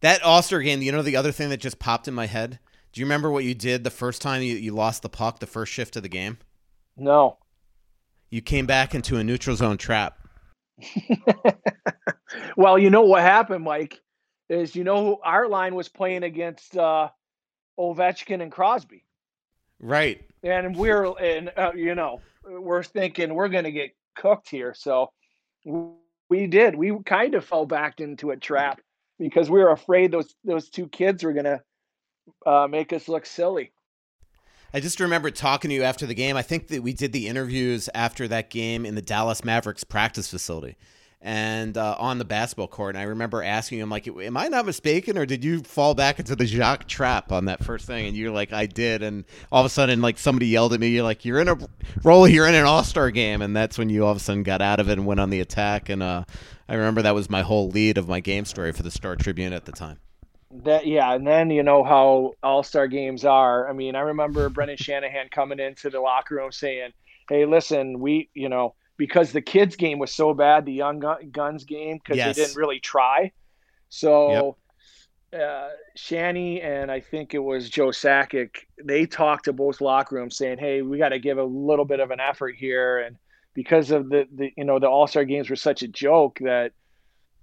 that 0.00 0.22
All 0.22 0.42
Star 0.42 0.60
game, 0.60 0.82
you 0.82 0.92
know, 0.92 1.02
the 1.02 1.16
other 1.16 1.32
thing 1.32 1.48
that 1.50 1.60
just 1.60 1.78
popped 1.78 2.08
in 2.08 2.14
my 2.14 2.26
head? 2.26 2.58
Do 2.92 3.00
you 3.00 3.04
remember 3.04 3.30
what 3.30 3.44
you 3.44 3.54
did 3.54 3.84
the 3.84 3.90
first 3.90 4.22
time 4.22 4.42
you, 4.42 4.54
you 4.54 4.72
lost 4.72 5.02
the 5.02 5.08
puck, 5.08 5.40
the 5.40 5.46
first 5.46 5.72
shift 5.72 5.96
of 5.96 6.02
the 6.02 6.08
game? 6.08 6.38
No 6.96 7.38
you 8.30 8.40
came 8.42 8.66
back 8.66 8.94
into 8.94 9.16
a 9.16 9.24
neutral 9.24 9.56
zone 9.56 9.78
trap. 9.78 10.18
well, 12.56 12.78
you 12.78 12.90
know 12.90 13.02
what 13.02 13.22
happened, 13.22 13.64
Mike, 13.64 14.00
is 14.48 14.74
you 14.76 14.84
know 14.84 15.18
our 15.24 15.48
line 15.48 15.74
was 15.74 15.88
playing 15.88 16.22
against 16.22 16.76
uh, 16.76 17.08
Ovechkin 17.78 18.42
and 18.42 18.52
Crosby. 18.52 19.04
Right. 19.80 20.24
And 20.42 20.76
we're 20.76 21.04
and 21.18 21.52
uh, 21.56 21.72
you 21.74 21.94
know 21.94 22.20
we're 22.44 22.82
thinking 22.82 23.34
we're 23.34 23.48
going 23.48 23.64
to 23.64 23.72
get 23.72 23.90
cooked 24.16 24.48
here, 24.50 24.74
so 24.74 25.10
we 26.28 26.46
did. 26.46 26.74
We 26.74 26.96
kind 27.04 27.34
of 27.34 27.44
fell 27.44 27.66
back 27.66 28.00
into 28.00 28.30
a 28.30 28.36
trap 28.36 28.80
because 29.18 29.50
we 29.50 29.60
were 29.60 29.70
afraid 29.72 30.12
those 30.12 30.34
those 30.44 30.68
two 30.68 30.88
kids 30.88 31.24
were 31.24 31.32
going 31.32 31.44
to 31.44 31.60
uh, 32.46 32.68
make 32.68 32.92
us 32.92 33.08
look 33.08 33.26
silly. 33.26 33.72
I 34.72 34.80
just 34.80 35.00
remember 35.00 35.30
talking 35.30 35.70
to 35.70 35.74
you 35.74 35.82
after 35.82 36.04
the 36.04 36.14
game. 36.14 36.36
I 36.36 36.42
think 36.42 36.68
that 36.68 36.82
we 36.82 36.92
did 36.92 37.12
the 37.12 37.26
interviews 37.26 37.88
after 37.94 38.28
that 38.28 38.50
game 38.50 38.84
in 38.84 38.94
the 38.94 39.02
Dallas 39.02 39.42
Mavericks 39.42 39.82
practice 39.82 40.28
facility 40.28 40.76
and 41.20 41.76
uh, 41.76 41.96
on 41.98 42.18
the 42.18 42.24
basketball 42.24 42.68
court. 42.68 42.94
And 42.94 43.00
I 43.00 43.06
remember 43.06 43.42
asking 43.42 43.78
him, 43.78 43.88
like, 43.88 44.06
"Am 44.06 44.36
I 44.36 44.48
not 44.48 44.66
mistaken, 44.66 45.16
or 45.16 45.24
did 45.24 45.42
you 45.42 45.62
fall 45.62 45.94
back 45.94 46.18
into 46.18 46.36
the 46.36 46.46
Jacques 46.46 46.86
trap 46.86 47.32
on 47.32 47.46
that 47.46 47.64
first 47.64 47.86
thing?" 47.86 48.08
And 48.08 48.16
you're 48.16 48.30
like, 48.30 48.52
"I 48.52 48.66
did." 48.66 49.02
And 49.02 49.24
all 49.50 49.60
of 49.60 49.66
a 49.66 49.70
sudden, 49.70 50.02
like 50.02 50.18
somebody 50.18 50.48
yelled 50.48 50.74
at 50.74 50.80
me, 50.80 50.88
"You're 50.88 51.02
like, 51.02 51.24
you're 51.24 51.40
in 51.40 51.48
a 51.48 51.56
role, 52.04 52.28
you're 52.28 52.46
in 52.46 52.54
an 52.54 52.64
All 52.64 52.84
Star 52.84 53.10
game," 53.10 53.42
and 53.42 53.56
that's 53.56 53.78
when 53.78 53.88
you 53.88 54.04
all 54.04 54.12
of 54.12 54.18
a 54.18 54.20
sudden 54.20 54.42
got 54.42 54.60
out 54.60 54.80
of 54.80 54.88
it 54.88 54.98
and 54.98 55.06
went 55.06 55.20
on 55.20 55.30
the 55.30 55.40
attack. 55.40 55.88
And 55.88 56.02
uh, 56.02 56.24
I 56.68 56.74
remember 56.74 57.02
that 57.02 57.14
was 57.14 57.30
my 57.30 57.42
whole 57.42 57.70
lead 57.70 57.98
of 57.98 58.06
my 58.06 58.20
game 58.20 58.44
story 58.44 58.72
for 58.72 58.82
the 58.82 58.90
Star 58.90 59.16
Tribune 59.16 59.52
at 59.52 59.64
the 59.64 59.72
time 59.72 59.98
that 60.50 60.86
yeah, 60.86 61.12
and 61.14 61.26
then 61.26 61.50
you 61.50 61.62
know 61.62 61.84
how 61.84 62.32
All 62.42 62.62
Star 62.62 62.88
games 62.88 63.24
are. 63.24 63.68
I 63.68 63.72
mean, 63.72 63.94
I 63.94 64.00
remember 64.00 64.48
Brendan 64.48 64.78
Shanahan 64.78 65.28
coming 65.30 65.60
into 65.60 65.90
the 65.90 66.00
locker 66.00 66.36
room 66.36 66.52
saying, 66.52 66.92
"Hey, 67.28 67.44
listen, 67.44 68.00
we 68.00 68.30
you 68.34 68.48
know 68.48 68.74
because 68.96 69.32
the 69.32 69.42
kids 69.42 69.76
game 69.76 69.98
was 69.98 70.12
so 70.12 70.34
bad, 70.34 70.64
the 70.64 70.72
young 70.72 71.02
guns 71.30 71.64
game 71.64 71.98
because 71.98 72.16
yes. 72.16 72.36
they 72.36 72.42
didn't 72.42 72.56
really 72.56 72.80
try. 72.80 73.32
So." 73.88 74.32
Yep. 74.32 74.54
Uh, 75.30 75.68
Shanny 75.94 76.62
and 76.62 76.90
I 76.90 77.00
think 77.00 77.34
it 77.34 77.38
was 77.38 77.68
Joe 77.68 77.88
Sakic, 77.88 78.64
they 78.82 79.04
talked 79.04 79.44
to 79.44 79.52
both 79.52 79.82
locker 79.82 80.16
rooms 80.16 80.38
saying, 80.38 80.56
"Hey, 80.56 80.80
we 80.80 80.96
got 80.96 81.10
to 81.10 81.18
give 81.18 81.36
a 81.36 81.44
little 81.44 81.84
bit 81.84 82.00
of 82.00 82.10
an 82.10 82.18
effort 82.18 82.54
here," 82.56 83.00
and 83.00 83.18
because 83.52 83.90
of 83.90 84.08
the, 84.08 84.26
the 84.34 84.52
you 84.56 84.64
know 84.64 84.78
the 84.78 84.88
All 84.88 85.06
Star 85.06 85.26
games 85.26 85.50
were 85.50 85.56
such 85.56 85.82
a 85.82 85.88
joke 85.88 86.38
that 86.40 86.72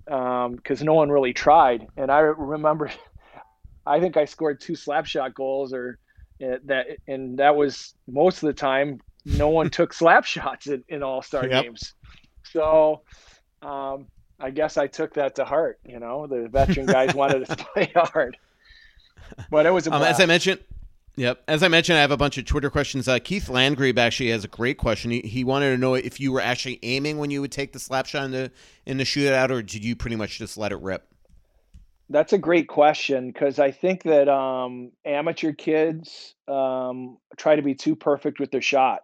because 0.05 0.81
um, 0.81 0.85
no 0.85 0.93
one 0.93 1.09
really 1.09 1.33
tried. 1.33 1.87
And 1.97 2.11
I 2.11 2.19
remember, 2.19 2.91
I 3.85 3.99
think 3.99 4.17
I 4.17 4.25
scored 4.25 4.61
two 4.61 4.75
slap 4.75 5.05
shot 5.05 5.33
goals, 5.33 5.73
or 5.73 5.99
uh, 6.43 6.57
that, 6.65 6.87
and 7.07 7.37
that 7.39 7.55
was 7.55 7.93
most 8.07 8.43
of 8.43 8.47
the 8.47 8.53
time. 8.53 9.01
No 9.25 9.49
one 9.49 9.69
took 9.69 9.93
slap 10.01 10.25
shots 10.25 10.67
in, 10.67 10.83
in 10.87 11.03
All 11.03 11.21
Star 11.21 11.47
yep. 11.47 11.63
games, 11.63 11.93
so 12.43 13.01
um, 13.61 14.07
I 14.39 14.51
guess 14.51 14.77
I 14.77 14.87
took 14.87 15.15
that 15.15 15.35
to 15.35 15.45
heart. 15.45 15.79
You 15.85 15.99
know, 15.99 16.27
the 16.27 16.47
veteran 16.47 16.85
guys 16.85 17.13
wanted 17.15 17.45
to 17.47 17.55
play 17.73 17.91
hard, 17.95 18.37
but 19.49 19.65
it 19.65 19.71
was 19.71 19.87
um, 19.87 20.01
as 20.03 20.19
I 20.19 20.25
mentioned. 20.25 20.61
Yep. 21.17 21.43
As 21.47 21.63
I 21.63 21.69
mentioned, 21.69 21.97
I 21.97 22.01
have 22.01 22.11
a 22.11 22.17
bunch 22.17 22.37
of 22.37 22.45
Twitter 22.45 22.69
questions. 22.69 23.07
Uh, 23.07 23.19
Keith 23.19 23.47
Landgrebe 23.47 23.97
actually 23.97 24.31
has 24.31 24.43
a 24.43 24.49
great 24.49 24.77
question. 24.77 25.11
He, 25.11 25.21
he 25.21 25.43
wanted 25.45 25.71
to 25.71 25.77
know 25.77 25.93
if 25.93 26.19
you 26.19 26.31
were 26.33 26.41
actually 26.41 26.79
aiming 26.83 27.17
when 27.19 27.31
you 27.31 27.39
would 27.39 27.53
take 27.53 27.71
the 27.71 27.79
slap 27.79 28.05
shot 28.05 28.25
in 28.25 28.31
the 28.31 28.51
in 28.85 28.97
the 28.97 29.05
shootout, 29.05 29.49
or 29.49 29.61
did 29.61 29.85
you 29.85 29.95
pretty 29.95 30.17
much 30.17 30.37
just 30.37 30.57
let 30.57 30.73
it 30.73 30.81
rip? 30.81 31.07
That's 32.09 32.33
a 32.33 32.37
great 32.37 32.67
question 32.67 33.31
because 33.31 33.59
I 33.59 33.71
think 33.71 34.03
that 34.03 34.29
um, 34.29 34.91
amateur 35.05 35.53
kids 35.53 36.35
um, 36.47 37.17
try 37.37 37.55
to 37.55 37.61
be 37.61 37.73
too 37.73 37.95
perfect 37.95 38.39
with 38.39 38.51
their 38.51 38.61
shot. 38.61 38.99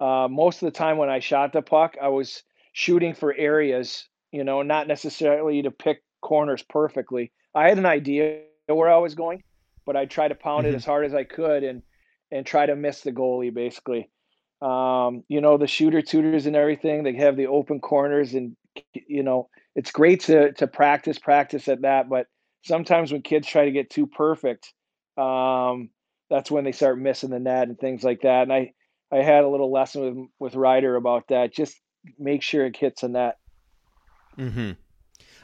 Uh, 0.00 0.28
most 0.28 0.62
of 0.62 0.66
the 0.66 0.76
time 0.76 0.96
when 0.96 1.08
I 1.08 1.20
shot 1.20 1.52
the 1.52 1.62
puck, 1.62 1.96
I 2.02 2.08
was 2.08 2.42
shooting 2.72 3.14
for 3.14 3.32
areas, 3.34 4.08
you 4.32 4.42
know, 4.42 4.62
not 4.62 4.88
necessarily 4.88 5.62
to 5.62 5.70
pick 5.70 6.02
corners 6.20 6.62
perfectly. 6.62 7.30
I 7.54 7.68
had 7.68 7.78
an 7.78 7.86
idea 7.86 8.40
where 8.66 8.90
I 8.90 8.98
was 8.98 9.14
going, 9.14 9.42
but 9.86 9.96
I 9.96 10.04
tried 10.04 10.28
to 10.28 10.34
pound 10.34 10.64
mm-hmm. 10.64 10.74
it 10.74 10.76
as 10.76 10.84
hard 10.84 11.06
as 11.06 11.14
I 11.14 11.24
could 11.24 11.64
and 11.64 11.82
and 12.30 12.44
try 12.44 12.66
to 12.66 12.76
miss 12.76 13.02
the 13.02 13.12
goalie 13.12 13.54
basically. 13.54 14.10
Um, 14.60 15.22
you 15.28 15.40
know, 15.40 15.58
the 15.58 15.66
shooter 15.66 16.02
tutors 16.02 16.46
and 16.46 16.56
everything, 16.56 17.04
they 17.04 17.14
have 17.14 17.36
the 17.36 17.46
open 17.46 17.80
corners 17.80 18.34
and 18.34 18.56
you 18.92 19.22
know, 19.22 19.48
it's 19.74 19.92
great 19.92 20.20
to 20.24 20.52
to 20.54 20.66
practice 20.66 21.18
practice 21.18 21.68
at 21.68 21.82
that, 21.82 22.08
but 22.08 22.26
sometimes 22.66 23.12
when 23.12 23.22
kids 23.22 23.46
try 23.46 23.64
to 23.64 23.70
get 23.70 23.90
too 23.90 24.06
perfect, 24.06 24.72
um, 25.16 25.90
that's 26.28 26.50
when 26.50 26.64
they 26.64 26.72
start 26.72 26.98
missing 26.98 27.30
the 27.30 27.38
net 27.38 27.68
and 27.68 27.78
things 27.78 28.02
like 28.02 28.22
that. 28.22 28.42
And 28.42 28.52
I, 28.52 28.72
I 29.12 29.18
had 29.18 29.44
a 29.44 29.48
little 29.48 29.72
lesson 29.72 30.02
with 30.02 30.28
with 30.38 30.54
Ryder 30.56 30.96
about 30.96 31.28
that. 31.28 31.54
Just 31.54 31.80
make 32.18 32.42
sure 32.42 32.66
it 32.66 32.76
hits 32.76 33.02
the 33.02 33.08
net. 33.08 33.36
Hmm. 34.36 34.72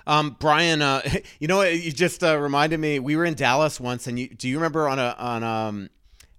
Um, 0.06 0.36
Brian, 0.38 0.82
uh, 0.82 1.02
you 1.38 1.48
know? 1.48 1.62
You 1.62 1.92
just 1.92 2.22
uh, 2.22 2.38
reminded 2.38 2.80
me. 2.80 2.98
We 2.98 3.16
were 3.16 3.24
in 3.24 3.34
Dallas 3.34 3.80
once, 3.80 4.06
and 4.06 4.18
you 4.18 4.28
do 4.28 4.48
you 4.48 4.56
remember 4.56 4.88
on 4.88 4.98
a 4.98 5.14
on 5.18 5.42
um, 5.42 5.90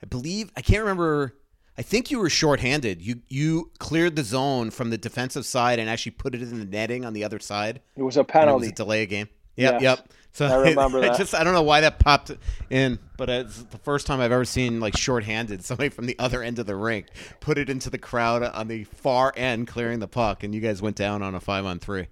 I 0.02 0.06
believe 0.06 0.52
I 0.56 0.62
can't 0.62 0.82
remember. 0.82 1.36
I 1.76 1.82
think 1.82 2.12
you 2.12 2.20
were 2.20 2.30
shorthanded. 2.30 3.02
You 3.02 3.22
you 3.30 3.72
cleared 3.80 4.16
the 4.16 4.24
zone 4.24 4.70
from 4.70 4.90
the 4.90 4.98
defensive 4.98 5.46
side 5.46 5.80
and 5.80 5.90
actually 5.90 6.12
put 6.12 6.36
it 6.36 6.42
in 6.42 6.60
the 6.60 6.66
netting 6.66 7.06
on 7.06 7.14
the 7.14 7.24
other 7.24 7.40
side. 7.40 7.82
It 7.96 8.04
was 8.04 8.18
a 8.18 8.24
penalty. 8.24 8.68
It 8.68 8.70
was 8.70 8.70
a 8.70 8.76
delay 8.76 9.04
a 9.04 9.06
game. 9.06 9.30
Yep, 9.56 9.74
yes. 9.74 9.82
yep. 9.82 10.10
So 10.34 10.48
I 10.48 10.56
remember 10.56 10.98
I 11.04 11.10
that. 11.10 11.18
just 11.18 11.34
I 11.34 11.44
don't 11.44 11.54
know 11.54 11.64
why 11.64 11.82
that 11.82 12.00
popped 12.00 12.32
in, 12.70 13.00
but 13.18 13.30
it's 13.30 13.64
the 13.64 13.78
first 13.78 14.08
time 14.08 14.20
I've 14.20 14.32
ever 14.32 14.46
seen 14.46 14.80
like 14.80 14.98
shorthanded 14.98 15.64
somebody 15.64 15.90
from 15.90 16.06
the 16.06 16.18
other 16.20 16.44
end 16.44 16.60
of 16.60 16.66
the 16.66 16.76
rink 16.76 17.08
put 17.40 17.58
it 17.58 17.70
into 17.70 17.90
the 17.90 18.00
crowd 18.00 18.44
on 18.44 18.68
the 18.68 18.84
far 18.84 19.32
end, 19.36 19.68
clearing 19.68 20.00
the 20.00 20.08
puck, 20.08 20.44
and 20.44 20.54
you 20.54 20.62
guys 20.62 20.82
went 20.82 20.96
down 20.96 21.22
on 21.22 21.36
a 21.36 21.40
five 21.40 21.66
on 21.66 21.80
three. 21.80 22.08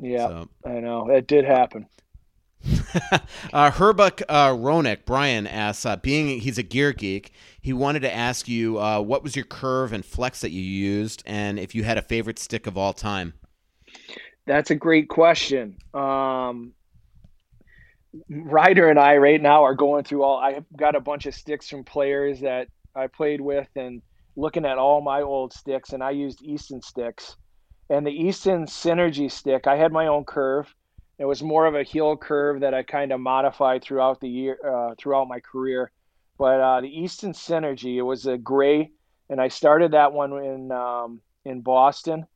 Yeah, 0.00 0.28
So- 0.28 0.48
I 0.64 0.80
know 0.80 1.08
it 1.08 1.26
did 1.26 1.44
happen. 1.44 1.86
uh, 3.54 3.70
Herbuk 3.70 4.22
uh, 4.28 4.50
Roenick, 4.50 5.06
Brian 5.06 5.46
asks, 5.46 5.86
uh, 5.86 5.96
being 5.96 6.40
he's 6.40 6.58
a 6.58 6.62
gear 6.62 6.92
geek, 6.92 7.32
he 7.60 7.72
wanted 7.72 8.00
to 8.00 8.14
ask 8.14 8.48
you 8.48 8.78
uh, 8.78 9.00
what 9.00 9.22
was 9.22 9.34
your 9.34 9.46
curve 9.46 9.94
and 9.94 10.04
flex 10.04 10.42
that 10.42 10.50
you 10.50 10.60
used, 10.60 11.22
and 11.24 11.58
if 11.58 11.74
you 11.74 11.84
had 11.84 11.96
a 11.96 12.02
favorite 12.02 12.38
stick 12.38 12.66
of 12.66 12.76
all 12.76 12.92
time. 12.92 13.32
That's 14.46 14.70
a 14.70 14.74
great 14.74 15.08
question. 15.08 15.78
Um, 15.94 16.72
Ryder 18.28 18.88
and 18.88 18.98
I 18.98 19.16
right 19.16 19.40
now 19.40 19.64
are 19.64 19.74
going 19.74 20.04
through 20.04 20.22
all. 20.22 20.38
I've 20.38 20.64
got 20.76 20.96
a 20.96 21.00
bunch 21.00 21.26
of 21.26 21.34
sticks 21.34 21.68
from 21.68 21.84
players 21.84 22.40
that 22.40 22.68
I 22.94 23.06
played 23.06 23.40
with, 23.40 23.68
and 23.76 24.02
looking 24.36 24.66
at 24.66 24.78
all 24.78 25.00
my 25.00 25.22
old 25.22 25.52
sticks, 25.52 25.92
and 25.92 26.02
I 26.02 26.10
used 26.10 26.42
Easton 26.42 26.82
sticks. 26.82 27.36
And 27.90 28.06
the 28.06 28.12
Easton 28.12 28.66
Synergy 28.66 29.30
stick, 29.30 29.66
I 29.66 29.76
had 29.76 29.92
my 29.92 30.06
own 30.06 30.24
curve. 30.24 30.72
It 31.18 31.24
was 31.26 31.42
more 31.42 31.66
of 31.66 31.74
a 31.74 31.82
heel 31.82 32.16
curve 32.16 32.60
that 32.60 32.72
I 32.72 32.82
kind 32.82 33.12
of 33.12 33.20
modified 33.20 33.82
throughout 33.82 34.20
the 34.20 34.28
year, 34.28 34.58
uh, 34.64 34.94
throughout 34.96 35.28
my 35.28 35.40
career. 35.40 35.90
But 36.38 36.60
uh, 36.60 36.80
the 36.80 36.88
Easton 36.88 37.32
Synergy, 37.32 37.96
it 37.96 38.02
was 38.02 38.24
a 38.26 38.38
gray, 38.38 38.92
and 39.28 39.40
I 39.40 39.48
started 39.48 39.92
that 39.92 40.12
one 40.12 40.32
in 40.32 40.72
um, 40.72 41.20
in 41.44 41.60
Boston. 41.60 42.26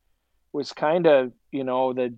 Was 0.53 0.73
kind 0.73 1.07
of 1.07 1.33
you 1.51 1.65
know 1.65 1.93
the 1.93 2.15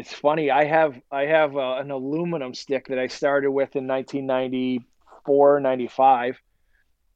it's 0.00 0.12
funny 0.12 0.50
i 0.50 0.64
have 0.64 1.00
i 1.10 1.22
have 1.22 1.56
uh, 1.56 1.76
an 1.76 1.90
aluminum 1.90 2.54
stick 2.54 2.88
that 2.88 2.98
i 2.98 3.06
started 3.06 3.50
with 3.50 3.74
in 3.76 3.86
1994 3.86 5.60
95 5.60 6.40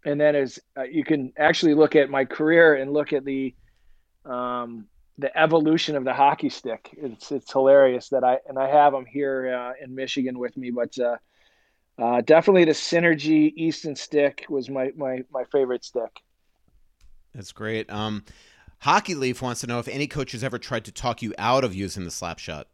and 0.05 0.21
then 0.21 0.35
as 0.37 0.59
uh, 0.77 0.83
you 0.83 1.05
can 1.05 1.33
actually 1.39 1.75
look 1.75 1.97
at 1.97 2.11
my 2.11 2.25
career 2.25 2.75
and 2.75 2.93
look 2.93 3.13
at 3.13 3.25
the 3.25 3.55
um, 4.27 4.87
the 5.19 5.37
evolution 5.39 5.97
of 5.97 6.05
the 6.05 6.12
hockey 6.12 6.49
stick 6.49 6.91
it's 6.97 7.31
it's 7.31 7.53
hilarious 7.53 8.09
that 8.09 8.25
i 8.25 8.39
and 8.49 8.59
i 8.59 8.69
have 8.69 8.93
them 8.93 9.07
here 9.07 9.55
uh, 9.55 9.73
in 9.85 9.95
michigan 9.95 10.39
with 10.39 10.57
me 10.57 10.71
but 10.71 10.97
uh, 10.99 11.17
uh, 12.03 12.21
definitely 12.23 12.65
the 12.65 12.73
synergy 12.73 13.53
easton 13.55 13.95
stick 13.95 14.45
was 14.49 14.69
my 14.69 14.91
my 14.97 15.23
my 15.31 15.45
favorite 15.53 15.85
stick 15.85 16.21
That's 17.35 17.53
great. 17.53 17.91
Um, 17.91 18.25
Hockey 18.79 19.15
Leaf 19.15 19.43
wants 19.43 19.61
to 19.62 19.67
know 19.67 19.79
if 19.79 19.89
any 19.89 20.07
coach 20.07 20.33
has 20.33 20.45
ever 20.45 20.59
tried 20.59 20.85
to 20.85 20.93
talk 20.93 21.23
you 21.23 21.35
out 21.39 21.65
of 21.65 21.75
using 21.75 22.05
the 22.05 22.11
slap 22.11 22.39
shot 22.39 22.69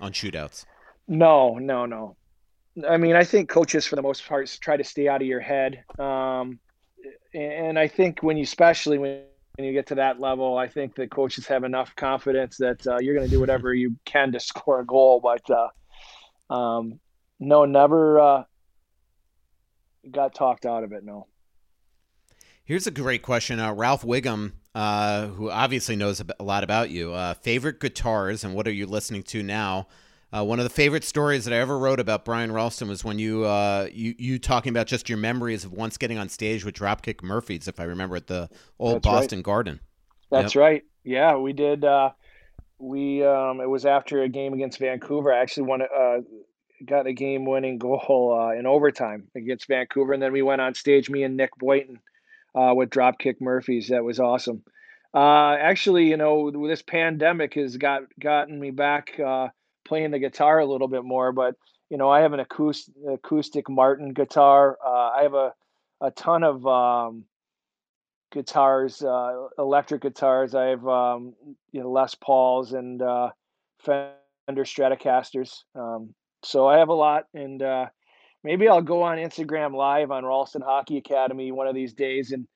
on 0.00 0.12
shootouts. 0.12 0.64
No, 1.08 1.58
no, 1.58 1.86
no. 1.86 2.16
I 2.88 2.98
mean, 2.98 3.16
I 3.16 3.24
think 3.24 3.48
coaches, 3.48 3.86
for 3.86 3.96
the 3.96 4.02
most 4.02 4.26
part, 4.26 4.54
try 4.60 4.76
to 4.76 4.84
stay 4.84 5.08
out 5.08 5.22
of 5.22 5.26
your 5.26 5.40
head. 5.40 5.82
Um, 5.98 6.60
and 7.34 7.78
I 7.78 7.88
think 7.88 8.22
when 8.22 8.36
you, 8.36 8.44
especially 8.44 8.98
when, 8.98 9.22
when 9.56 9.66
you 9.66 9.72
get 9.72 9.86
to 9.88 9.96
that 9.96 10.20
level, 10.20 10.56
I 10.56 10.68
think 10.68 10.94
the 10.94 11.06
coaches 11.06 11.46
have 11.46 11.64
enough 11.64 11.94
confidence 11.96 12.56
that 12.58 12.86
uh, 12.86 12.98
you're 13.00 13.14
going 13.14 13.26
to 13.26 13.30
do 13.30 13.40
whatever 13.40 13.74
you 13.74 13.96
can 14.04 14.32
to 14.32 14.40
score 14.40 14.80
a 14.80 14.86
goal. 14.86 15.20
But 15.20 15.42
uh, 15.50 16.54
um, 16.54 17.00
no, 17.38 17.64
never 17.64 18.20
uh, 18.20 18.42
got 20.10 20.34
talked 20.34 20.66
out 20.66 20.84
of 20.84 20.92
it. 20.92 21.04
No. 21.04 21.26
Here's 22.64 22.86
a 22.86 22.92
great 22.92 23.22
question. 23.22 23.58
Uh, 23.58 23.72
Ralph 23.72 24.04
Wiggum, 24.04 24.52
uh, 24.74 25.26
who 25.26 25.50
obviously 25.50 25.96
knows 25.96 26.22
a 26.38 26.44
lot 26.44 26.62
about 26.62 26.90
you, 26.90 27.12
uh, 27.12 27.34
favorite 27.34 27.80
guitars 27.80 28.44
and 28.44 28.54
what 28.54 28.68
are 28.68 28.72
you 28.72 28.86
listening 28.86 29.24
to 29.24 29.42
now? 29.42 29.88
Uh, 30.32 30.44
one 30.44 30.60
of 30.60 30.64
the 30.64 30.70
favorite 30.70 31.02
stories 31.02 31.44
that 31.44 31.52
I 31.52 31.56
ever 31.56 31.76
wrote 31.76 31.98
about 31.98 32.24
Brian 32.24 32.52
Rolston 32.52 32.88
was 32.88 33.04
when 33.04 33.18
you, 33.18 33.44
uh, 33.44 33.88
you 33.92 34.14
you 34.16 34.38
talking 34.38 34.70
about 34.70 34.86
just 34.86 35.08
your 35.08 35.18
memories 35.18 35.64
of 35.64 35.72
once 35.72 35.96
getting 35.96 36.18
on 36.18 36.28
stage 36.28 36.64
with 36.64 36.76
Dropkick 36.76 37.22
Murphys, 37.22 37.66
if 37.66 37.80
I 37.80 37.84
remember, 37.84 38.16
at 38.16 38.28
the 38.28 38.48
old 38.78 38.96
That's 38.96 39.06
right. 39.06 39.12
Boston 39.12 39.42
Garden. 39.42 39.80
That's 40.30 40.54
right. 40.54 40.84
Yeah, 41.02 41.36
we 41.36 41.52
did. 41.52 41.84
Uh, 41.84 42.10
we 42.78 43.24
um, 43.24 43.60
it 43.60 43.68
was 43.68 43.84
after 43.84 44.22
a 44.22 44.28
game 44.28 44.52
against 44.52 44.78
Vancouver. 44.78 45.32
I 45.32 45.40
actually 45.40 45.66
won. 45.66 45.82
Uh, 45.82 46.18
got 46.86 47.06
a 47.06 47.12
game-winning 47.12 47.78
goal 47.78 48.38
uh, 48.40 48.58
in 48.58 48.66
overtime 48.66 49.28
against 49.36 49.68
Vancouver, 49.68 50.14
and 50.14 50.22
then 50.22 50.32
we 50.32 50.42
went 50.42 50.60
on 50.60 50.74
stage. 50.74 51.10
Me 51.10 51.24
and 51.24 51.36
Nick 51.36 51.50
Boynton 51.58 51.98
uh, 52.54 52.72
with 52.74 52.90
Dropkick 52.90 53.40
Murphys. 53.40 53.88
That 53.88 54.04
was 54.04 54.18
awesome. 54.18 54.62
Uh, 55.12 55.56
actually, 55.60 56.08
you 56.08 56.16
know, 56.16 56.50
this 56.68 56.82
pandemic 56.82 57.54
has 57.54 57.76
got 57.76 58.02
gotten 58.18 58.58
me 58.58 58.70
back 58.70 59.18
uh, 59.18 59.48
playing 59.90 60.12
the 60.12 60.20
guitar 60.20 60.60
a 60.60 60.66
little 60.66 60.86
bit 60.86 61.04
more. 61.04 61.32
But 61.32 61.56
you 61.90 61.98
know, 61.98 62.08
I 62.08 62.20
have 62.20 62.32
an 62.32 62.40
acoustic 62.40 62.94
acoustic 63.06 63.68
Martin 63.68 64.14
guitar. 64.14 64.78
Uh, 64.84 65.10
I 65.10 65.22
have 65.22 65.34
a 65.34 65.52
a 66.00 66.10
ton 66.12 66.44
of 66.44 66.64
um, 66.66 67.24
guitars, 68.32 69.02
uh, 69.02 69.48
electric 69.58 70.02
guitars. 70.02 70.54
I 70.54 70.66
have 70.66 70.86
um, 70.86 71.34
you 71.72 71.82
know 71.82 71.90
Les 71.90 72.14
Pauls 72.14 72.72
and 72.72 73.02
uh, 73.02 73.30
Fender 73.80 74.64
Stratocasters. 74.64 75.64
Um, 75.74 76.14
so 76.44 76.68
I 76.68 76.78
have 76.78 76.88
a 76.88 76.94
lot, 76.94 77.24
and 77.34 77.60
uh, 77.60 77.86
maybe 78.44 78.68
I'll 78.68 78.80
go 78.82 79.02
on 79.02 79.18
Instagram 79.18 79.74
Live 79.74 80.12
on 80.12 80.24
Rolston 80.24 80.62
Hockey 80.62 80.98
Academy 80.98 81.50
one 81.50 81.66
of 81.66 81.74
these 81.74 81.92
days 81.92 82.30
and 82.30 82.46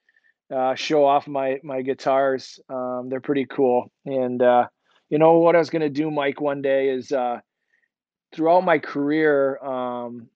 uh, 0.56 0.76
show 0.76 1.04
off 1.04 1.26
my 1.26 1.58
my 1.64 1.82
guitars. 1.82 2.60
Um, 2.68 3.08
they're 3.10 3.20
pretty 3.20 3.46
cool, 3.46 3.90
and 4.06 4.40
uh, 4.40 4.68
you 5.14 5.18
know 5.20 5.38
what 5.38 5.54
I 5.54 5.60
was 5.60 5.70
gonna 5.70 5.88
do, 5.88 6.10
Mike, 6.10 6.40
one 6.40 6.60
day 6.60 6.88
is 6.88 7.12
uh, 7.12 7.38
throughout 8.34 8.64
my 8.64 8.80
career, 8.80 9.58
um, 9.58 10.28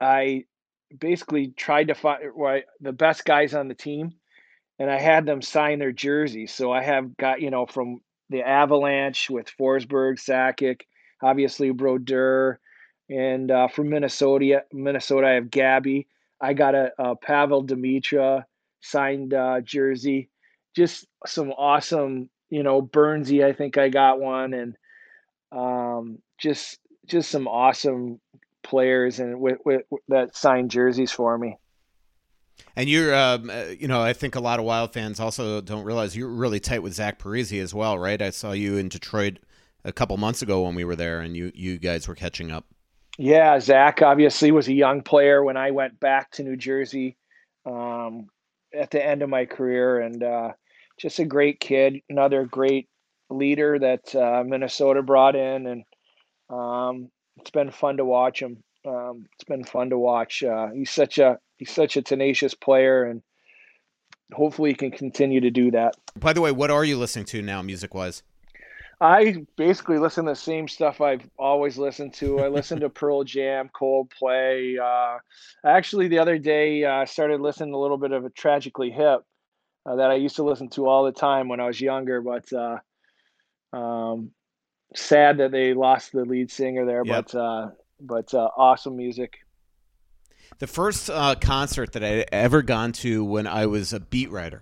I 0.00 0.44
basically 0.96 1.48
tried 1.48 1.88
to 1.88 1.96
find 1.96 2.20
the 2.80 2.92
best 2.92 3.24
guys 3.24 3.52
on 3.52 3.66
the 3.66 3.74
team 3.74 4.12
and 4.78 4.88
I 4.88 5.00
had 5.00 5.26
them 5.26 5.42
sign 5.42 5.80
their 5.80 5.90
jerseys. 5.90 6.54
So 6.54 6.70
I 6.70 6.84
have 6.84 7.16
got, 7.16 7.40
you 7.40 7.50
know, 7.50 7.66
from 7.66 7.98
the 8.30 8.42
Avalanche 8.42 9.28
with 9.28 9.50
Forsberg, 9.60 10.20
Sakic, 10.20 10.82
obviously 11.20 11.72
Brodeur, 11.72 12.60
and 13.10 13.50
uh, 13.50 13.66
from 13.66 13.90
Minnesota, 13.90 14.62
Minnesota, 14.72 15.26
I 15.26 15.32
have 15.32 15.50
Gabby. 15.50 16.06
I 16.40 16.52
got 16.52 16.76
a, 16.76 16.92
a 16.96 17.16
Pavel 17.16 17.66
Demitra 17.66 18.44
signed 18.82 19.34
uh, 19.34 19.62
jersey. 19.62 20.30
Just 20.76 21.08
some 21.26 21.50
awesome, 21.50 22.30
you 22.54 22.62
know, 22.62 22.80
Burnsy. 22.80 23.44
I 23.44 23.52
think 23.52 23.78
I 23.78 23.88
got 23.88 24.20
one, 24.20 24.54
and 24.54 24.76
um, 25.50 26.18
just 26.38 26.78
just 27.04 27.28
some 27.28 27.48
awesome 27.48 28.20
players 28.62 29.18
and 29.18 29.40
with, 29.40 29.58
with, 29.64 29.82
that 30.06 30.36
signed 30.36 30.70
jerseys 30.70 31.10
for 31.10 31.36
me. 31.36 31.58
And 32.76 32.88
you're, 32.88 33.12
um, 33.12 33.50
uh, 33.50 33.64
you 33.78 33.88
know, 33.88 34.00
I 34.00 34.12
think 34.12 34.36
a 34.36 34.40
lot 34.40 34.60
of 34.60 34.64
Wild 34.64 34.92
fans 34.92 35.18
also 35.18 35.60
don't 35.60 35.84
realize 35.84 36.16
you're 36.16 36.28
really 36.28 36.60
tight 36.60 36.82
with 36.82 36.94
Zach 36.94 37.18
Parise 37.18 37.60
as 37.60 37.74
well, 37.74 37.98
right? 37.98 38.22
I 38.22 38.30
saw 38.30 38.52
you 38.52 38.76
in 38.76 38.88
Detroit 38.88 39.40
a 39.84 39.92
couple 39.92 40.16
months 40.16 40.40
ago 40.40 40.62
when 40.62 40.76
we 40.76 40.84
were 40.84 40.96
there, 40.96 41.20
and 41.20 41.36
you 41.36 41.50
you 41.56 41.78
guys 41.78 42.06
were 42.06 42.14
catching 42.14 42.52
up. 42.52 42.66
Yeah, 43.18 43.58
Zach 43.58 44.00
obviously 44.00 44.52
was 44.52 44.68
a 44.68 44.72
young 44.72 45.02
player 45.02 45.42
when 45.42 45.56
I 45.56 45.72
went 45.72 45.98
back 45.98 46.30
to 46.32 46.44
New 46.44 46.56
Jersey 46.56 47.16
um, 47.66 48.28
at 48.72 48.92
the 48.92 49.04
end 49.04 49.22
of 49.22 49.28
my 49.28 49.44
career, 49.44 49.98
and 49.98 50.22
uh, 50.22 50.52
just 50.98 51.18
a 51.18 51.24
great 51.24 51.60
kid, 51.60 52.00
another 52.08 52.44
great 52.44 52.88
leader 53.30 53.78
that 53.78 54.14
uh, 54.14 54.44
Minnesota 54.44 55.02
brought 55.02 55.36
in, 55.36 55.66
and 55.66 55.84
um, 56.50 57.10
it's 57.36 57.50
been 57.50 57.70
fun 57.70 57.96
to 57.96 58.04
watch 58.04 58.40
him. 58.40 58.62
Um, 58.86 59.26
it's 59.34 59.44
been 59.44 59.64
fun 59.64 59.90
to 59.90 59.98
watch. 59.98 60.42
Uh, 60.42 60.68
he's 60.68 60.90
such 60.90 61.18
a 61.18 61.38
he's 61.56 61.70
such 61.70 61.96
a 61.96 62.02
tenacious 62.02 62.54
player, 62.54 63.04
and 63.04 63.22
hopefully 64.32 64.70
he 64.70 64.74
can 64.74 64.90
continue 64.90 65.40
to 65.40 65.50
do 65.50 65.70
that. 65.72 65.94
By 66.16 66.32
the 66.32 66.40
way, 66.40 66.52
what 66.52 66.70
are 66.70 66.84
you 66.84 66.96
listening 66.96 67.24
to 67.26 67.42
now, 67.42 67.62
music 67.62 67.94
wise? 67.94 68.22
I 69.00 69.44
basically 69.56 69.98
listen 69.98 70.24
to 70.24 70.32
the 70.32 70.36
same 70.36 70.68
stuff 70.68 71.00
I've 71.00 71.28
always 71.38 71.76
listened 71.76 72.14
to. 72.14 72.40
I 72.40 72.48
listen 72.48 72.80
to 72.80 72.88
Pearl 72.90 73.24
Jam, 73.24 73.68
Coldplay. 73.74 74.78
Uh, 74.78 75.18
actually, 75.66 76.08
the 76.08 76.20
other 76.20 76.38
day, 76.38 76.84
I 76.84 77.02
uh, 77.02 77.06
started 77.06 77.40
listening 77.40 77.74
a 77.74 77.78
little 77.78 77.98
bit 77.98 78.12
of 78.12 78.24
a 78.24 78.30
Tragically 78.30 78.90
Hip 78.90 79.22
uh, 79.86 79.96
that 79.96 80.10
I 80.10 80.14
used 80.14 80.36
to 80.36 80.42
listen 80.42 80.68
to 80.70 80.86
all 80.86 81.04
the 81.04 81.12
time 81.12 81.48
when 81.48 81.60
I 81.60 81.66
was 81.66 81.80
younger. 81.80 82.20
But 82.20 82.52
uh, 82.52 82.78
um, 83.76 84.30
sad 84.94 85.38
that 85.38 85.50
they 85.50 85.74
lost 85.74 86.12
the 86.12 86.24
lead 86.24 86.50
singer 86.50 86.84
there. 86.84 87.02
Yep. 87.04 87.32
But 87.32 87.38
uh, 87.38 87.70
but 88.00 88.34
uh, 88.34 88.48
awesome 88.56 88.96
music. 88.96 89.38
The 90.58 90.66
first 90.66 91.10
uh, 91.10 91.34
concert 91.40 91.92
that 91.92 92.04
I 92.04 92.26
ever 92.30 92.62
gone 92.62 92.92
to 92.92 93.24
when 93.24 93.46
I 93.46 93.66
was 93.66 93.92
a 93.92 94.00
beat 94.00 94.30
writer, 94.30 94.60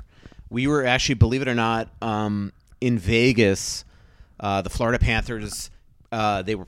we 0.49 0.67
were 0.67 0.85
actually, 0.85 1.17
believe 1.17 1.43
it 1.43 1.49
or 1.49 1.55
not, 1.55 1.89
um, 2.01 2.53
in 2.81 2.99
Vegas. 2.99 3.85
Uh, 4.41 4.61
the 4.61 4.71
Florida 4.71 4.99
Panthers. 4.99 5.71
Uh, 6.13 6.43
they 6.43 6.55
were 6.55 6.67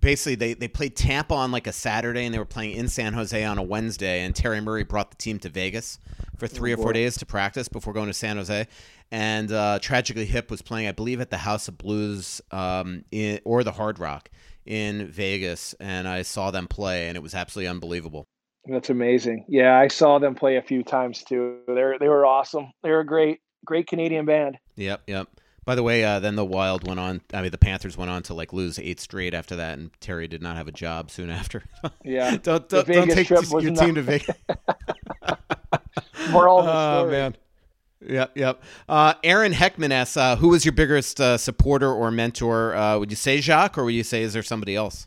basically 0.00 0.34
they, 0.34 0.54
they 0.54 0.66
played 0.66 0.96
Tampa 0.96 1.34
on 1.34 1.52
like 1.52 1.66
a 1.66 1.72
Saturday 1.72 2.24
and 2.24 2.32
they 2.34 2.38
were 2.38 2.46
playing 2.46 2.74
in 2.74 2.88
San 2.88 3.12
Jose 3.12 3.44
on 3.44 3.58
a 3.58 3.62
Wednesday 3.62 4.22
and 4.22 4.34
Terry 4.34 4.62
Murray 4.62 4.82
brought 4.82 5.10
the 5.10 5.16
team 5.16 5.38
to 5.40 5.50
Vegas 5.50 5.98
for 6.38 6.46
three 6.46 6.72
oh, 6.72 6.74
or 6.74 6.78
four 6.78 6.92
days 6.94 7.18
to 7.18 7.26
practice 7.26 7.68
before 7.68 7.92
going 7.92 8.06
to 8.06 8.14
San 8.14 8.38
Jose 8.38 8.66
and 9.10 9.52
uh, 9.52 9.78
Tragically 9.82 10.24
Hip 10.24 10.50
was 10.50 10.62
playing 10.62 10.88
I 10.88 10.92
believe 10.92 11.20
at 11.20 11.28
the 11.28 11.36
House 11.36 11.68
of 11.68 11.76
Blues 11.76 12.40
um, 12.50 13.04
in, 13.10 13.40
or 13.44 13.62
the 13.62 13.72
Hard 13.72 13.98
Rock 13.98 14.30
in 14.64 15.06
Vegas 15.08 15.74
and 15.80 16.08
I 16.08 16.22
saw 16.22 16.50
them 16.50 16.66
play 16.66 17.08
and 17.08 17.16
it 17.16 17.22
was 17.22 17.34
absolutely 17.34 17.68
unbelievable. 17.68 18.24
That's 18.64 18.88
amazing. 18.88 19.44
Yeah, 19.48 19.78
I 19.78 19.88
saw 19.88 20.18
them 20.18 20.34
play 20.34 20.56
a 20.56 20.62
few 20.62 20.82
times 20.82 21.24
too. 21.24 21.58
They're 21.66 21.98
they 21.98 22.08
were 22.08 22.24
awesome. 22.24 22.70
They're 22.82 23.00
a 23.00 23.06
great 23.06 23.40
great 23.66 23.86
Canadian 23.86 24.24
band. 24.24 24.56
Yep, 24.76 25.02
yep. 25.06 25.28
By 25.68 25.74
the 25.74 25.82
way, 25.82 26.02
uh, 26.02 26.18
then 26.18 26.34
the 26.34 26.46
Wild 26.46 26.88
went 26.88 26.98
on. 26.98 27.20
I 27.34 27.42
mean, 27.42 27.50
the 27.50 27.58
Panthers 27.58 27.94
went 27.94 28.10
on 28.10 28.22
to 28.22 28.32
like 28.32 28.54
lose 28.54 28.78
eight 28.78 28.98
straight 29.00 29.34
after 29.34 29.54
that, 29.56 29.78
and 29.78 29.90
Terry 30.00 30.26
did 30.26 30.40
not 30.40 30.56
have 30.56 30.66
a 30.66 30.72
job 30.72 31.10
soon 31.10 31.28
after. 31.28 31.62
Yeah, 32.02 32.38
don't 32.38 32.66
don't, 32.70 32.86
don't 32.86 33.10
take 33.10 33.28
your 33.28 33.42
team 33.42 33.94
to 33.96 34.00
Vegas. 34.00 34.34
Moral 36.30 36.60
oh 36.60 37.10
man. 37.10 37.36
Yep, 38.00 38.38
yep. 38.38 38.62
Uh, 38.88 39.12
Aaron 39.22 39.52
Heckman 39.52 39.90
asks, 39.90 40.16
uh, 40.16 40.36
"Who 40.36 40.48
was 40.48 40.64
your 40.64 40.72
biggest 40.72 41.20
uh, 41.20 41.36
supporter 41.36 41.92
or 41.92 42.10
mentor? 42.10 42.74
Uh, 42.74 42.98
would 42.98 43.10
you 43.10 43.16
say 43.16 43.42
Jacques, 43.42 43.76
or 43.76 43.84
would 43.84 43.92
you 43.92 44.04
say 44.04 44.22
is 44.22 44.32
there 44.32 44.42
somebody 44.42 44.74
else?" 44.74 45.06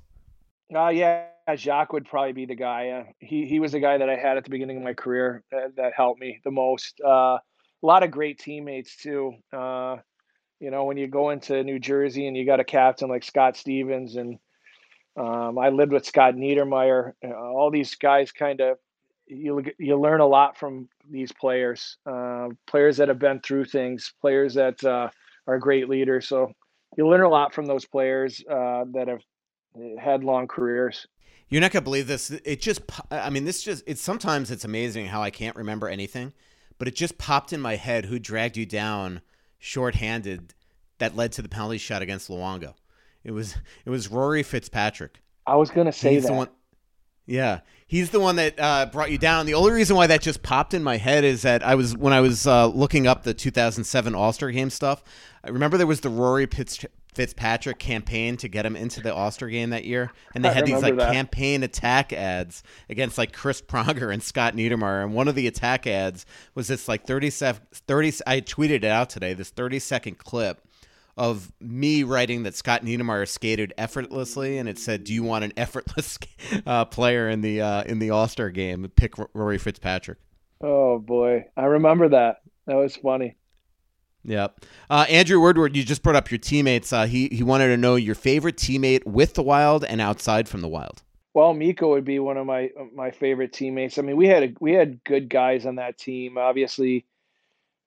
Uh, 0.75 0.89
yeah, 0.89 1.25
Jacques 1.55 1.91
would 1.91 2.05
probably 2.05 2.33
be 2.33 2.45
the 2.45 2.53
guy. 2.53 2.89
Uh, 2.89 3.03
he 3.17 3.47
he 3.47 3.59
was 3.59 3.71
the 3.71 3.79
guy 3.79 3.97
that 3.97 4.09
I 4.11 4.15
had 4.15 4.37
at 4.37 4.43
the 4.43 4.51
beginning 4.51 4.77
of 4.77 4.83
my 4.83 4.93
career 4.93 5.43
that, 5.51 5.75
that 5.77 5.93
helped 5.97 6.21
me 6.21 6.39
the 6.43 6.51
most. 6.51 7.01
Uh, 7.03 7.39
a 7.39 7.41
lot 7.81 8.03
of 8.03 8.11
great 8.11 8.37
teammates 8.37 8.95
too. 8.95 9.33
You 10.61 10.69
know, 10.69 10.85
when 10.85 10.95
you 10.95 11.07
go 11.07 11.31
into 11.31 11.63
New 11.63 11.79
Jersey 11.79 12.27
and 12.27 12.37
you 12.37 12.45
got 12.45 12.59
a 12.59 12.63
captain 12.63 13.09
like 13.09 13.23
Scott 13.23 13.57
Stevens, 13.57 14.15
and 14.15 14.37
um, 15.17 15.57
I 15.57 15.69
lived 15.69 15.91
with 15.91 16.05
Scott 16.05 16.35
Niedermayer. 16.35 17.13
Uh, 17.25 17.33
all 17.33 17.71
these 17.71 17.95
guys 17.95 18.31
kind 18.31 18.61
of 18.61 18.77
you 19.25 19.63
you 19.79 19.99
learn 19.99 20.21
a 20.21 20.27
lot 20.27 20.57
from 20.57 20.87
these 21.09 21.31
players, 21.31 21.97
uh, 22.05 22.49
players 22.67 22.97
that 22.97 23.07
have 23.07 23.17
been 23.17 23.39
through 23.39 23.65
things, 23.65 24.13
players 24.21 24.53
that 24.53 24.83
uh, 24.83 25.09
are 25.47 25.57
great 25.57 25.89
leaders. 25.89 26.27
So 26.27 26.53
you 26.95 27.07
learn 27.07 27.21
a 27.21 27.29
lot 27.29 27.53
from 27.53 27.65
those 27.65 27.85
players 27.85 28.43
uh, 28.49 28.85
that 28.93 29.07
have 29.07 29.21
had 29.99 30.23
long 30.23 30.47
careers. 30.47 31.07
You're 31.49 31.61
not 31.61 31.71
gonna 31.71 31.83
believe 31.83 32.07
this. 32.07 32.29
It 32.29 32.61
just, 32.61 32.81
I 33.09 33.29
mean, 33.29 33.45
this 33.45 33.63
just, 33.63 33.83
it's 33.87 34.01
sometimes 34.01 34.51
it's 34.51 34.63
amazing 34.63 35.07
how 35.07 35.23
I 35.23 35.31
can't 35.31 35.55
remember 35.55 35.89
anything, 35.89 36.33
but 36.77 36.87
it 36.87 36.95
just 36.95 37.17
popped 37.17 37.51
in 37.51 37.59
my 37.59 37.77
head 37.77 38.05
who 38.05 38.19
dragged 38.19 38.57
you 38.57 38.65
down 38.65 39.21
shorthanded 39.61 40.53
that 40.97 41.15
led 41.15 41.31
to 41.33 41.41
the 41.41 41.47
penalty 41.47 41.77
shot 41.77 42.01
against 42.01 42.29
Luongo. 42.29 42.73
It 43.23 43.31
was, 43.31 43.55
it 43.85 43.89
was 43.89 44.09
Rory 44.09 44.43
Fitzpatrick. 44.43 45.21
I 45.47 45.55
was 45.55 45.69
gonna 45.69 45.91
say 45.91 46.15
he's 46.15 46.23
that. 46.23 46.29
The 46.29 46.33
one, 46.33 46.49
yeah, 47.25 47.61
he's 47.87 48.09
the 48.09 48.19
one 48.19 48.35
that 48.35 48.59
uh, 48.59 48.87
brought 48.87 49.11
you 49.11 49.17
down. 49.17 49.45
The 49.45 49.53
only 49.53 49.71
reason 49.71 49.95
why 49.95 50.07
that 50.07 50.21
just 50.21 50.43
popped 50.43 50.73
in 50.73 50.83
my 50.83 50.97
head 50.97 51.23
is 51.23 51.43
that 51.43 51.63
I 51.63 51.75
was 51.75 51.95
when 51.95 52.13
I 52.13 52.19
was 52.19 52.45
uh, 52.45 52.67
looking 52.67 53.07
up 53.07 53.23
the 53.23 53.33
2007 53.33 54.15
All 54.15 54.33
Star 54.33 54.51
Game 54.51 54.69
stuff. 54.69 55.03
I 55.43 55.49
remember 55.49 55.77
there 55.77 55.87
was 55.87 56.01
the 56.01 56.09
Rory 56.09 56.45
Fitz- 56.45 56.85
Fitzpatrick 57.13 57.77
campaign 57.77 58.37
to 58.37 58.47
get 58.47 58.65
him 58.65 58.75
into 58.75 59.01
the 59.01 59.13
All 59.13 59.31
Star 59.31 59.49
game 59.49 59.71
that 59.71 59.83
year, 59.83 60.11
and 60.33 60.45
they 60.45 60.49
I 60.49 60.53
had 60.53 60.65
these 60.65 60.81
like 60.81 60.95
that. 60.95 61.11
campaign 61.11 61.61
attack 61.63 62.13
ads 62.13 62.63
against 62.89 63.17
like 63.17 63.33
Chris 63.33 63.61
Pronger 63.61 64.13
and 64.13 64.23
Scott 64.23 64.55
Niedermayer. 64.55 65.03
And 65.03 65.13
one 65.13 65.27
of 65.27 65.35
the 65.35 65.47
attack 65.47 65.85
ads 65.85 66.25
was 66.55 66.67
this 66.67 66.87
like 66.87 67.05
30, 67.05 67.29
30 67.29 68.11
I 68.25 68.39
tweeted 68.41 68.69
it 68.71 68.85
out 68.85 69.09
today. 69.09 69.33
This 69.33 69.49
thirty 69.49 69.79
second 69.79 70.19
clip 70.19 70.65
of 71.17 71.51
me 71.59 72.03
writing 72.03 72.43
that 72.43 72.55
Scott 72.55 72.83
Niedermayer 72.83 73.27
skated 73.27 73.73
effortlessly, 73.77 74.57
and 74.57 74.69
it 74.69 74.79
said, 74.79 75.03
"Do 75.03 75.13
you 75.13 75.23
want 75.23 75.43
an 75.43 75.51
effortless 75.57 76.17
uh, 76.65 76.85
player 76.85 77.29
in 77.29 77.41
the 77.41 77.61
uh, 77.61 77.83
in 77.83 77.99
the 77.99 78.11
All 78.11 78.27
Star 78.29 78.49
game? 78.49 78.89
Pick 78.95 79.15
Rory 79.33 79.57
Fitzpatrick." 79.57 80.17
Oh 80.61 80.99
boy, 80.99 81.45
I 81.57 81.65
remember 81.65 82.09
that. 82.09 82.41
That 82.67 82.75
was 82.75 82.95
funny. 82.95 83.35
Yep. 84.23 84.65
Uh, 84.89 85.05
Andrew 85.09 85.39
Woodward, 85.39 85.75
you 85.75 85.83
just 85.83 86.03
brought 86.03 86.15
up 86.15 86.29
your 86.29 86.37
teammates. 86.37 86.93
Uh, 86.93 87.05
he 87.05 87.27
he 87.29 87.43
wanted 87.43 87.67
to 87.67 87.77
know 87.77 87.95
your 87.95 88.15
favorite 88.15 88.57
teammate 88.57 89.05
with 89.05 89.33
the 89.33 89.43
Wild 89.43 89.83
and 89.83 89.99
outside 89.99 90.47
from 90.47 90.61
the 90.61 90.67
Wild. 90.67 91.01
Well, 91.33 91.53
Mikko 91.53 91.89
would 91.91 92.05
be 92.05 92.19
one 92.19 92.37
of 92.37 92.45
my 92.45 92.69
my 92.93 93.11
favorite 93.11 93.53
teammates. 93.53 93.97
I 93.97 94.01
mean, 94.01 94.17
we 94.17 94.27
had 94.27 94.43
a, 94.43 94.53
we 94.59 94.73
had 94.73 95.03
good 95.03 95.29
guys 95.29 95.65
on 95.65 95.75
that 95.75 95.97
team. 95.97 96.37
Obviously, 96.37 97.05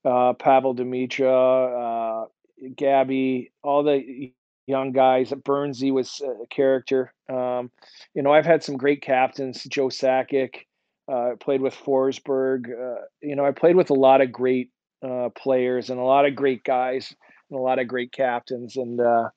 uh, 0.05 0.32
Pavel 0.32 0.74
Demitra, 0.74 2.24
uh, 2.24 2.26
Gabby, 2.74 3.53
all 3.62 3.82
the 3.82 4.32
young 4.66 4.93
guys. 4.93 5.30
Bernsey 5.30 5.93
was 5.93 6.20
a 6.20 6.47
character. 6.47 7.12
Um, 7.28 7.70
you 8.14 8.22
know, 8.22 8.32
I've 8.32 8.47
had 8.47 8.64
some 8.64 8.76
great 8.76 9.03
captains. 9.03 9.64
Joe 9.64 9.89
Sakic, 9.89 10.66
uh, 11.07 11.32
played 11.39 11.61
with 11.61 11.74
Forsberg. 11.74 12.70
Uh, 12.70 13.03
you 13.20 13.37
know, 13.37 13.45
I 13.45 13.53
played 13.53 13.76
with 13.76 13.91
a 13.91 13.95
lot 13.95 14.20
of 14.20 14.32
great 14.32 14.70
uh, 15.05 15.28
players 15.30 15.90
and 15.90 16.00
a 16.00 16.05
lot 16.05 16.26
of 16.26 16.34
great 16.34 16.64
guys 16.64 17.14
and 17.50 17.59
a 17.59 17.62
lot 17.62 17.78
of 17.78 17.88
great 17.88 18.12
captains. 18.12 18.76
And 18.76 19.00
uh, 19.00 19.30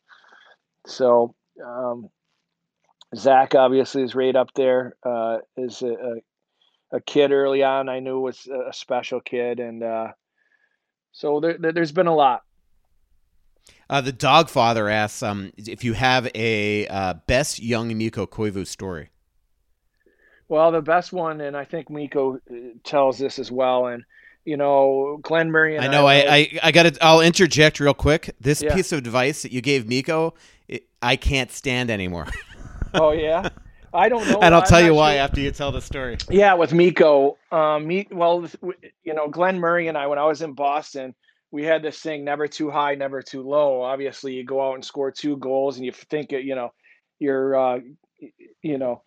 so 0.86 1.36
um, 1.64 2.10
Zach 3.16 3.56
obviously 3.56 4.04
is 4.04 4.16
right 4.16 4.36
up 4.36 4.54
there. 4.56 4.96
Uh, 5.04 5.40
is 5.58 5.82
a, 5.82 5.88
a, 5.88 6.98
a, 6.98 7.02
kid 7.02 7.32
early 7.32 7.64
on 7.64 7.90
I 7.90 8.00
knew 8.00 8.20
was 8.20 8.48
a 8.48 8.74
special 8.74 9.22
kid, 9.22 9.60
and 9.60 9.84
uh, 9.84 10.08
so 11.12 11.40
there, 11.40 11.58
there's 11.58 11.92
been 11.92 12.08
a 12.08 12.16
lot. 12.16 12.44
Uh, 13.90 14.02
the 14.02 14.12
dog 14.12 14.50
father 14.50 14.90
asks 14.90 15.24
um, 15.24 15.52
if 15.58 15.84
you 15.84 15.94
have 15.94 16.30
a 16.36 16.88
uh, 16.88 17.14
best 17.26 17.60
young 17.60 17.98
Mikko 17.98 18.26
Koivu 18.26 18.68
story. 18.68 19.10
Well, 20.50 20.72
the 20.72 20.82
best 20.82 21.12
one, 21.12 21.42
and 21.42 21.58
I 21.58 21.66
think 21.66 21.90
Mikko 21.90 22.36
uh, 22.36 22.56
tells 22.84 23.18
this 23.18 23.40
as 23.40 23.52
well, 23.52 23.88
and 23.88 24.04
you 24.48 24.56
know, 24.56 25.20
Glen 25.24 25.52
Murray. 25.52 25.76
And 25.76 25.84
I 25.84 25.90
know. 25.90 26.08
I, 26.08 26.16
I, 26.16 26.60
I 26.64 26.72
got 26.72 26.84
to. 26.84 26.98
I'll 27.06 27.20
interject 27.20 27.82
real 27.82 27.94
quick. 27.94 28.34
This 28.40 28.62
yeah. 28.62 28.74
piece 28.74 28.94
of 28.94 29.00
advice 29.00 29.42
that 29.42 29.52
you 29.52 29.60
gave 29.60 29.90
Mikko, 29.90 30.36
it, 30.70 30.88
I 31.02 31.18
can't 31.18 31.52
stand 31.52 31.92
anymore. 31.92 32.28
oh 32.94 33.12
yeah. 33.12 33.50
I 33.94 34.08
don't 34.08 34.26
know. 34.32 34.40
and 34.40 34.56
I'll 34.56 34.64
tell 34.64 34.82
you 34.82 34.94
why 34.94 35.16
sure. 35.16 35.22
after 35.22 35.42
you 35.42 35.52
tell 35.52 35.74
the 35.74 35.82
story. 35.82 36.18
Yeah, 36.30 36.54
with 36.54 36.74
Mikko. 36.74 37.38
Um, 37.52 37.88
me, 37.88 38.08
well, 38.10 38.48
you 39.04 39.14
know, 39.14 39.28
Glen 39.28 39.60
Murray 39.60 39.90
and 39.90 39.98
I, 39.98 40.08
when 40.08 40.18
I 40.18 40.24
was 40.24 40.42
in 40.42 40.54
Boston, 40.54 41.14
we 41.52 41.66
had 41.66 41.84
this 41.84 42.00
thing: 42.00 42.24
never 42.24 42.48
too 42.48 42.72
high, 42.72 42.96
never 42.96 43.22
too 43.22 43.42
low. 43.44 43.82
Obviously, 43.82 44.34
you 44.34 44.46
go 44.46 44.66
out 44.66 44.76
and 44.76 44.86
score 44.86 45.12
two 45.12 45.36
goals, 45.36 45.76
and 45.76 45.86
you 45.86 45.92
think, 45.92 46.32
you 46.32 46.56
know, 46.56 46.72
you're, 47.20 47.54
uh, 47.54 47.80
you 48.62 48.78
know, 48.78 49.04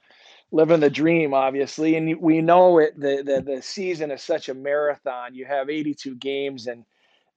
living 0.52 0.80
the 0.80 0.90
dream, 0.90 1.34
obviously. 1.34 1.96
And 1.96 2.20
we 2.20 2.40
know 2.40 2.78
it. 2.78 2.98
The, 2.98 3.22
the 3.24 3.42
the 3.54 3.62
season 3.62 4.10
is 4.10 4.22
such 4.22 4.48
a 4.48 4.54
marathon. 4.54 5.34
You 5.34 5.44
have 5.46 5.70
82 5.70 6.16
games, 6.16 6.66
and 6.66 6.84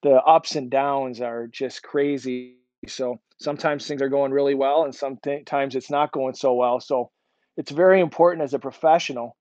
the 0.01 0.15
ups 0.23 0.55
and 0.55 0.69
downs 0.69 1.21
are 1.21 1.47
just 1.47 1.83
crazy. 1.83 2.57
So 2.87 3.19
sometimes 3.37 3.87
things 3.87 4.01
are 4.01 4.09
going 4.09 4.31
really 4.31 4.55
well, 4.55 4.83
and 4.83 4.93
sometimes 4.93 5.75
it's 5.75 5.91
not 5.91 6.11
going 6.11 6.35
so 6.35 6.53
well. 6.53 6.79
So 6.79 7.11
it's 7.57 7.71
very 7.71 8.01
important 8.01 8.43
as 8.43 8.53
a 8.53 8.59
professional 8.59 9.37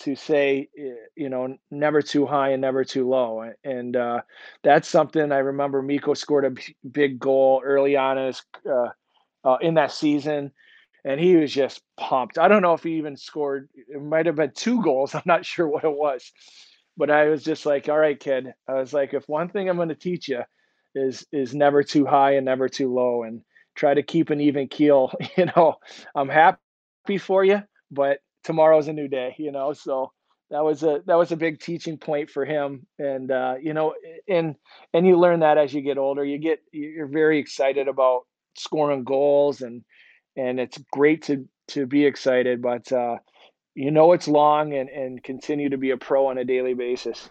to 0.00 0.14
say, 0.14 0.68
eh, 0.78 0.92
you 1.16 1.28
know, 1.28 1.56
never 1.70 2.02
too 2.02 2.26
high 2.26 2.50
and 2.50 2.60
never 2.60 2.84
too 2.84 3.08
low. 3.08 3.50
And 3.64 3.96
uh, 3.96 4.20
that's 4.62 4.88
something 4.88 5.32
I 5.32 5.38
remember. 5.38 5.82
Mikko 5.82 6.14
scored 6.14 6.44
a 6.44 6.86
big 6.88 7.18
goal 7.18 7.62
early 7.64 7.96
on 7.96 8.18
uh, 8.18 8.88
uh, 9.44 9.56
in 9.60 9.74
that 9.74 9.92
season 9.92 10.52
and 11.08 11.18
he 11.18 11.36
was 11.36 11.52
just 11.52 11.80
pumped. 11.96 12.36
I 12.38 12.48
don't 12.48 12.60
know 12.60 12.74
if 12.74 12.82
he 12.82 12.98
even 12.98 13.16
scored. 13.16 13.70
It 13.74 14.02
might 14.02 14.26
have 14.26 14.36
been 14.36 14.52
two 14.54 14.82
goals. 14.82 15.14
I'm 15.16 15.22
not 15.24 15.46
sure 15.46 15.66
what 15.66 15.84
it 15.84 15.96
was, 15.96 16.30
but 16.98 17.10
I 17.10 17.28
was 17.28 17.42
just 17.42 17.64
like, 17.64 17.88
"All 17.88 17.98
right, 17.98 18.20
kid." 18.20 18.52
I 18.68 18.74
was 18.74 18.92
like, 18.92 19.14
"If 19.14 19.26
one 19.26 19.48
thing 19.48 19.68
I'm 19.70 19.76
going 19.76 19.88
to 19.88 19.94
teach 19.94 20.28
you 20.28 20.42
is 20.94 21.26
is 21.32 21.54
never 21.54 21.82
too 21.82 22.04
high 22.04 22.32
and 22.32 22.44
never 22.44 22.68
too 22.68 22.92
low, 22.92 23.22
and 23.22 23.40
try 23.74 23.94
to 23.94 24.02
keep 24.02 24.28
an 24.30 24.40
even 24.42 24.68
keel." 24.68 25.10
You 25.38 25.46
know, 25.56 25.76
I'm 26.14 26.28
happy 26.28 27.18
for 27.18 27.42
you, 27.42 27.62
but 27.90 28.18
tomorrow's 28.44 28.88
a 28.88 28.92
new 28.92 29.08
day. 29.08 29.34
You 29.38 29.50
know, 29.52 29.72
so 29.72 30.12
that 30.50 30.62
was 30.64 30.82
a 30.82 31.02
that 31.06 31.16
was 31.16 31.32
a 31.32 31.36
big 31.36 31.58
teaching 31.60 31.96
point 31.96 32.30
for 32.30 32.44
him 32.44 32.86
and 32.98 33.30
uh, 33.30 33.54
you 33.62 33.72
know 33.74 33.94
and 34.28 34.56
and 34.94 35.06
you 35.06 35.18
learn 35.18 35.40
that 35.40 35.58
as 35.58 35.74
you 35.74 35.82
get 35.82 35.98
older 35.98 36.24
you 36.24 36.38
get 36.38 36.60
you're 36.72 37.06
very 37.06 37.38
excited 37.38 37.86
about 37.86 38.22
scoring 38.56 39.04
goals 39.04 39.60
and 39.60 39.84
and 40.38 40.60
it's 40.60 40.78
great 40.92 41.22
to 41.24 41.46
to 41.68 41.86
be 41.86 42.06
excited. 42.06 42.62
But 42.62 42.90
uh, 42.92 43.18
you 43.74 43.90
know 43.90 44.12
it's 44.12 44.28
long, 44.28 44.72
and 44.74 44.88
and 44.88 45.22
continue 45.22 45.70
to 45.70 45.76
be 45.76 45.90
a 45.90 45.96
pro 45.96 46.28
on 46.28 46.38
a 46.38 46.44
daily 46.44 46.74
basis. 46.74 47.28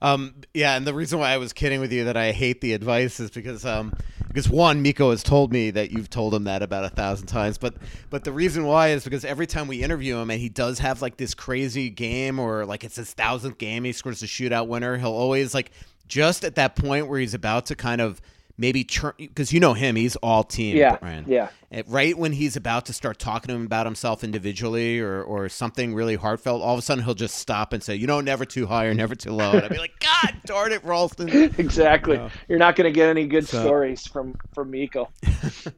Um, 0.00 0.34
yeah, 0.52 0.76
and 0.76 0.86
the 0.86 0.94
reason 0.94 1.18
why 1.18 1.30
I 1.30 1.36
was 1.36 1.52
kidding 1.52 1.80
with 1.80 1.92
you 1.92 2.04
that 2.04 2.16
I 2.16 2.32
hate 2.32 2.60
the 2.60 2.72
advice 2.72 3.20
is 3.20 3.30
because 3.30 3.64
um, 3.64 3.92
because 4.28 4.48
one, 4.48 4.82
Mikko 4.82 5.10
has 5.10 5.22
told 5.22 5.52
me 5.52 5.70
that 5.70 5.90
you've 5.90 6.10
told 6.10 6.34
him 6.34 6.44
that 6.44 6.62
about 6.62 6.84
a 6.84 6.88
thousand 6.88 7.26
times, 7.28 7.58
but 7.58 7.74
but 8.10 8.24
the 8.24 8.32
reason 8.32 8.64
why 8.64 8.88
is 8.88 9.04
because 9.04 9.24
every 9.24 9.46
time 9.46 9.68
we 9.68 9.82
interview 9.82 10.16
him 10.16 10.30
and 10.30 10.40
he 10.40 10.48
does 10.48 10.78
have 10.80 11.02
like 11.02 11.16
this 11.16 11.34
crazy 11.34 11.90
game 11.90 12.38
or 12.38 12.64
like 12.64 12.82
it's 12.82 12.96
his 12.96 13.12
thousandth 13.12 13.58
game, 13.58 13.84
he 13.84 13.92
scores 13.92 14.22
a 14.22 14.26
shootout 14.26 14.66
winner. 14.66 14.96
He'll 14.96 15.12
always 15.12 15.54
like 15.54 15.70
just 16.08 16.44
at 16.44 16.56
that 16.56 16.76
point 16.76 17.08
where 17.08 17.20
he's 17.20 17.34
about 17.34 17.66
to 17.66 17.76
kind 17.76 18.00
of 18.00 18.20
maybe 18.56 18.86
because 19.18 19.52
you 19.52 19.60
know 19.60 19.74
him, 19.74 19.96
he's 19.96 20.16
all 20.16 20.44
team. 20.44 20.76
Yeah, 20.76 20.96
Brian. 20.96 21.24
yeah. 21.28 21.48
Right 21.86 22.16
when 22.16 22.32
he's 22.32 22.54
about 22.56 22.86
to 22.86 22.92
start 22.92 23.18
talking 23.18 23.48
to 23.48 23.54
him 23.54 23.64
about 23.66 23.86
himself 23.86 24.22
individually 24.22 25.00
or 25.00 25.22
or 25.22 25.48
something 25.48 25.94
really 25.94 26.16
heartfelt, 26.16 26.62
all 26.62 26.74
of 26.74 26.78
a 26.78 26.82
sudden 26.82 27.02
he'll 27.04 27.14
just 27.14 27.36
stop 27.36 27.72
and 27.72 27.82
say, 27.82 27.94
"You 27.94 28.06
know, 28.06 28.20
never 28.20 28.44
too 28.44 28.66
high 28.66 28.84
or 28.86 28.94
never 28.94 29.14
too 29.14 29.32
low." 29.32 29.52
And 29.52 29.62
I'd 29.64 29.70
be 29.70 29.78
like, 29.78 29.98
"God 30.00 30.34
darn 30.44 30.72
it, 30.72 30.84
Rolston!" 30.84 31.28
exactly. 31.58 32.16
Yeah. 32.16 32.28
You're 32.48 32.58
not 32.58 32.76
going 32.76 32.92
to 32.92 32.94
get 32.94 33.08
any 33.08 33.26
good 33.26 33.48
So- 33.48 33.62
stories 33.62 34.06
from 34.06 34.36
from 34.54 34.70
Mikko. 34.70 35.08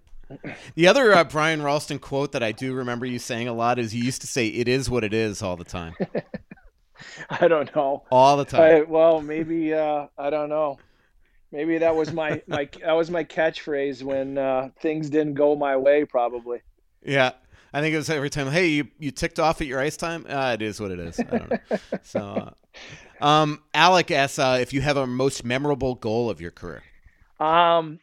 The 0.75 0.89
other 0.89 1.13
uh, 1.15 1.23
Brian 1.25 1.63
Rolston 1.63 1.99
quote 2.01 2.33
that 2.33 2.43
I 2.43 2.51
do 2.51 2.73
remember 2.75 3.05
you 3.07 3.19
saying 3.19 3.47
a 3.47 3.53
lot 3.53 3.79
is 3.79 3.95
you 3.95 4.03
used 4.03 4.23
to 4.23 4.27
say, 4.27 4.49
"It 4.49 4.67
is 4.67 4.89
what 4.91 5.05
it 5.05 5.13
is" 5.15 5.43
all 5.43 5.55
the 5.55 5.65
time, 5.65 5.95
I 7.31 7.47
don't 7.47 7.73
know. 7.77 8.03
all 8.11 8.37
the 8.39 8.45
time. 8.47 8.61
I, 8.63 8.81
well, 8.83 9.21
maybe 9.21 9.75
uh, 9.75 10.07
I 10.19 10.31
don't 10.31 10.49
know. 10.49 10.79
Maybe 11.55 11.79
that 11.79 11.95
was 11.95 12.13
my 12.13 12.43
my 12.49 12.69
that 12.83 12.93
was 12.95 13.13
my 13.13 13.23
catchphrase 13.23 14.03
when 14.03 14.39
uh, 14.39 14.71
things 14.81 15.09
didn't 15.09 15.35
go 15.35 15.55
my 15.55 15.77
way. 15.77 16.05
Probably. 16.05 16.61
Yeah. 17.01 17.31
I 17.73 17.81
think 17.81 17.93
it 17.93 17.97
was 17.97 18.09
every 18.09 18.31
time, 18.31 18.53
hey, 18.53 18.69
you, 18.69 18.89
you 19.01 19.11
ticked 19.11 19.41
off 19.41 19.61
at 19.61 19.67
your 19.67 19.81
ice 19.81 19.97
time? 19.97 20.25
Uh, 20.29 20.53
it 20.55 20.63
is 20.63 20.81
what 20.81 20.93
it 20.93 21.01
is. 21.01 21.19
I 21.19 21.25
don't 21.25 21.51
know. 21.51 21.79
so, 22.05 22.55
uh, 23.21 23.25
um, 23.25 23.63
Alec 23.75 24.13
asks 24.13 24.39
uh, 24.39 24.59
if 24.61 24.73
you 24.73 24.81
have 24.81 24.97
a 24.97 25.09
most 25.09 25.45
memorable 25.45 25.97
goal 25.97 26.31
of 26.31 26.41
your 26.41 26.53
career. 26.53 26.85
Um, 27.41 27.99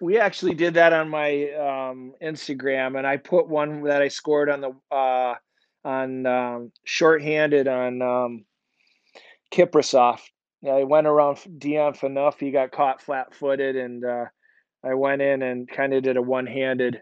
we 0.00 0.18
actually 0.18 0.54
did 0.54 0.74
that 0.74 0.92
on 0.92 1.08
my 1.08 1.52
um, 1.52 2.14
Instagram, 2.20 2.98
and 2.98 3.06
I 3.06 3.16
put 3.16 3.48
one 3.48 3.82
that 3.84 4.02
I 4.02 4.08
scored 4.08 4.50
on 4.50 4.60
the 4.60 4.74
uh, 4.90 5.34
on 5.84 6.26
um, 6.26 6.72
shorthanded 6.82 7.68
on 7.68 8.02
um, 8.02 8.44
Kiprusoff. 9.52 10.20
I 10.66 10.84
went 10.84 11.06
around 11.06 11.38
Dion 11.58 11.94
Phaneuf. 11.94 12.40
He 12.40 12.50
got 12.50 12.72
caught 12.72 13.02
flat-footed, 13.02 13.76
and 13.76 14.04
uh, 14.04 14.24
I 14.84 14.94
went 14.94 15.22
in 15.22 15.42
and 15.42 15.68
kind 15.68 15.94
of 15.94 16.02
did 16.02 16.16
a 16.16 16.22
one-handed 16.22 17.00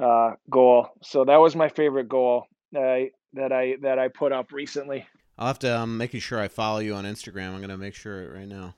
uh, 0.00 0.32
goal. 0.50 0.88
So 1.02 1.24
that 1.24 1.36
was 1.36 1.54
my 1.54 1.68
favorite 1.68 2.08
goal 2.08 2.46
that 2.72 2.84
I 2.84 3.10
that 3.34 3.52
I 3.52 3.76
that 3.82 3.98
I 3.98 4.08
put 4.08 4.32
up 4.32 4.52
recently. 4.52 5.06
I'll 5.38 5.48
have 5.48 5.58
to 5.60 5.78
um, 5.78 5.96
making 5.98 6.20
sure 6.20 6.40
I 6.40 6.48
follow 6.48 6.78
you 6.78 6.94
on 6.94 7.04
Instagram. 7.04 7.50
I'm 7.50 7.58
going 7.58 7.68
to 7.68 7.76
make 7.76 7.94
sure 7.94 8.32
right 8.32 8.48
now. 8.48 8.76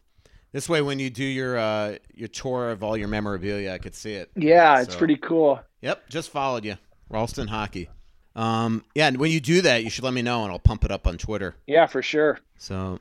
This 0.52 0.68
way, 0.68 0.80
when 0.80 0.98
you 0.98 1.10
do 1.10 1.24
your 1.24 1.58
uh, 1.58 1.96
your 2.14 2.28
tour 2.28 2.70
of 2.70 2.82
all 2.82 2.96
your 2.96 3.08
memorabilia, 3.08 3.72
I 3.72 3.78
could 3.78 3.94
see 3.94 4.14
it. 4.14 4.30
Yeah, 4.36 4.80
it's 4.80 4.96
pretty 4.96 5.16
cool. 5.16 5.60
Yep, 5.82 6.08
just 6.08 6.30
followed 6.30 6.64
you, 6.64 6.76
Rolston 7.10 7.48
Hockey. 7.48 7.90
Um, 8.34 8.84
yeah, 8.94 9.08
and 9.08 9.18
when 9.18 9.30
you 9.30 9.40
do 9.40 9.60
that, 9.62 9.84
you 9.84 9.90
should 9.90 10.04
let 10.04 10.14
me 10.14 10.22
know, 10.22 10.44
and 10.44 10.52
I'll 10.52 10.58
pump 10.58 10.84
it 10.84 10.90
up 10.90 11.06
on 11.06 11.18
Twitter. 11.18 11.56
Yeah, 11.66 11.86
for 11.86 12.02
sure. 12.02 12.38
So, 12.58 13.00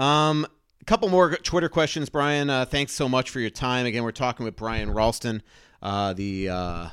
um, 0.00 0.46
a 0.80 0.84
couple 0.84 1.08
more 1.08 1.36
Twitter 1.36 1.68
questions, 1.68 2.08
Brian. 2.08 2.48
Uh, 2.48 2.64
thanks 2.64 2.92
so 2.92 3.08
much 3.08 3.30
for 3.30 3.40
your 3.40 3.50
time. 3.50 3.86
Again, 3.86 4.02
we're 4.02 4.12
talking 4.12 4.44
with 4.44 4.56
Brian 4.56 4.90
Rolston, 4.90 5.42
uh, 5.82 6.14
the 6.14 6.48
uh, 6.48 6.88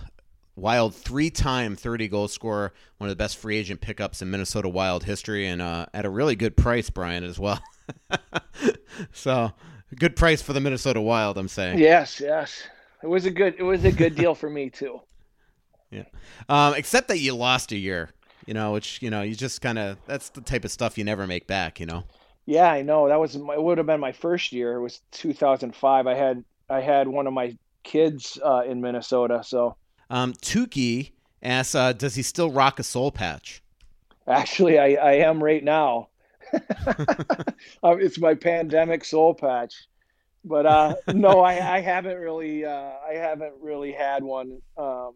Wild 0.58 0.96
three-time 0.96 1.76
30 1.76 2.08
goal 2.08 2.28
scorer, 2.28 2.74
one 2.98 3.10
of 3.10 3.12
the 3.12 3.22
best 3.22 3.38
free 3.38 3.58
agent 3.58 3.80
pickups 3.80 4.22
in 4.22 4.32
Minnesota 4.32 4.68
Wild 4.68 5.04
history, 5.04 5.48
and 5.48 5.62
uh, 5.62 5.86
at 5.94 6.04
a 6.04 6.10
really 6.10 6.36
good 6.36 6.58
price, 6.58 6.90
Brian, 6.90 7.24
as 7.24 7.40
well. 7.40 7.62
so, 9.14 9.52
good 9.96 10.16
price 10.16 10.42
for 10.42 10.54
the 10.54 10.60
Minnesota 10.60 11.00
Wild, 11.00 11.38
I'm 11.38 11.48
saying. 11.48 11.78
Yes, 11.80 12.20
yes. 12.20 12.64
It 13.04 13.08
was 13.08 13.26
a 13.26 13.32
good 13.32 13.56
it 13.60 13.64
was 13.64 13.86
a 13.86 13.92
good 13.92 14.16
deal 14.16 14.36
for 14.36 14.50
me 14.50 14.70
too. 14.70 15.02
Yeah. 15.90 16.04
Um, 16.50 16.74
except 16.74 17.08
that 17.08 17.20
you 17.20 17.34
lost 17.34 17.72
a 17.72 17.78
year, 17.78 18.10
you 18.46 18.54
know, 18.54 18.74
which 18.74 19.02
you 19.02 19.10
know 19.10 19.22
you 19.22 19.36
just 19.36 19.62
kind 19.62 19.80
of 19.80 19.98
that's 20.06 20.28
the 20.28 20.42
type 20.42 20.66
of 20.66 20.72
stuff 20.72 20.98
you 20.98 21.06
never 21.06 21.26
make 21.26 21.48
back, 21.48 21.80
you 21.80 21.86
know. 21.86 22.04
Yeah, 22.48 22.72
I 22.72 22.82
know. 22.82 23.10
That 23.10 23.20
was 23.20 23.38
my, 23.38 23.56
it 23.56 23.62
would 23.64 23.78
have 23.78 23.88
been 23.88 24.00
my 24.00 24.14
first 24.14 24.54
year. 24.54 24.76
It 24.78 24.82
was 24.82 25.02
2005. 25.12 26.08
I 26.08 26.16
had 26.16 26.46
I 26.70 26.82
had 26.82 27.08
one 27.08 27.28
of 27.28 27.34
my 27.34 27.58
kids 27.84 28.40
uh, 28.44 28.64
in 28.68 28.82
Minnesota, 28.82 29.44
so 29.46 29.78
Um, 30.10 30.34
Tukey 30.34 31.12
asks, 31.44 31.76
uh, 31.76 31.94
does 31.94 32.16
he 32.16 32.24
still 32.24 32.52
rock 32.52 32.80
a 32.80 32.84
soul 32.84 33.12
patch? 33.12 33.64
actually 34.28 34.80
I, 34.80 34.96
I 34.96 35.14
am 35.28 35.44
right 35.44 35.64
now. 35.64 36.10
Uh, 36.54 37.04
it's 38.00 38.20
my 38.20 38.36
pandemic 38.36 39.06
soul 39.06 39.34
patch. 39.36 39.88
But 40.46 40.66
uh, 40.66 40.96
no, 41.14 41.42
I, 41.42 41.78
I 41.78 41.82
haven't 41.82 42.18
really 42.18 42.66
uh, 42.66 42.94
I 43.10 43.16
haven't 43.16 43.56
really 43.62 43.92
had 43.94 44.24
one 44.24 44.62
um, 44.78 45.14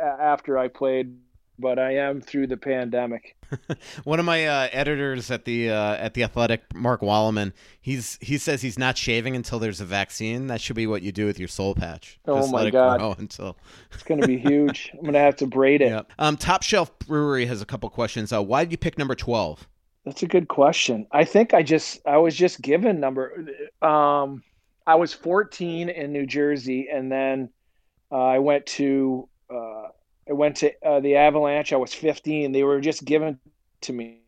after 0.00 0.58
I 0.58 0.68
played, 0.68 1.16
but 1.58 1.78
I 1.78 1.96
am 1.96 2.20
through 2.20 2.48
the 2.48 2.56
pandemic. 2.56 3.36
One 4.04 4.18
of 4.18 4.24
my 4.24 4.46
uh, 4.46 4.68
editors 4.72 5.30
at 5.30 5.44
the 5.44 5.70
uh, 5.70 5.94
at 5.94 6.14
the 6.14 6.22
Athletic, 6.22 6.74
Mark 6.74 7.00
Walleman, 7.02 7.52
he's 7.80 8.18
he 8.20 8.38
says 8.38 8.62
he's 8.62 8.78
not 8.78 8.96
shaving 8.96 9.36
until 9.36 9.58
there's 9.58 9.80
a 9.80 9.84
vaccine. 9.84 10.46
That 10.46 10.60
should 10.60 10.76
be 10.76 10.86
what 10.86 11.02
you 11.02 11.12
do 11.12 11.26
with 11.26 11.38
your 11.38 11.48
soul 11.48 11.74
patch. 11.74 12.18
Oh 12.26 12.38
Just 12.40 12.52
my 12.52 12.66
it 12.66 12.70
God. 12.70 12.98
grow 12.98 13.12
until. 13.18 13.56
It's 13.92 14.02
going 14.02 14.20
to 14.20 14.26
be 14.26 14.38
huge. 14.38 14.90
I'm 14.94 15.02
going 15.02 15.12
to 15.14 15.18
have 15.20 15.36
to 15.36 15.46
braid 15.46 15.82
it. 15.82 15.90
Yeah. 15.90 16.02
Um, 16.18 16.36
Top 16.36 16.62
Shelf 16.62 16.98
Brewery 17.00 17.46
has 17.46 17.60
a 17.60 17.66
couple 17.66 17.88
questions. 17.90 18.32
Uh, 18.32 18.42
why 18.42 18.64
did 18.64 18.72
you 18.72 18.78
pick 18.78 18.98
number 18.98 19.14
twelve? 19.14 19.68
That's 20.04 20.22
a 20.22 20.26
good 20.26 20.48
question. 20.48 21.06
I 21.12 21.24
think 21.24 21.54
I 21.54 21.62
just 21.62 22.00
I 22.06 22.18
was 22.18 22.34
just 22.34 22.60
given 22.60 23.00
number 23.00 23.46
um 23.82 24.42
I 24.86 24.96
was 24.96 25.12
14 25.12 25.88
in 25.88 26.12
New 26.12 26.26
Jersey 26.26 26.88
and 26.92 27.10
then 27.10 27.50
uh, 28.10 28.16
I 28.16 28.38
went 28.40 28.66
to 28.66 29.28
I 30.28 30.32
went 30.32 30.56
to 30.58 30.72
uh, 30.84 31.00
the 31.00 31.16
Avalanche. 31.16 31.72
I 31.72 31.76
was 31.76 31.92
15. 31.92 32.52
They 32.52 32.62
were 32.62 32.80
just 32.80 33.04
given 33.04 33.38
to 33.82 33.92
me. 33.92 34.18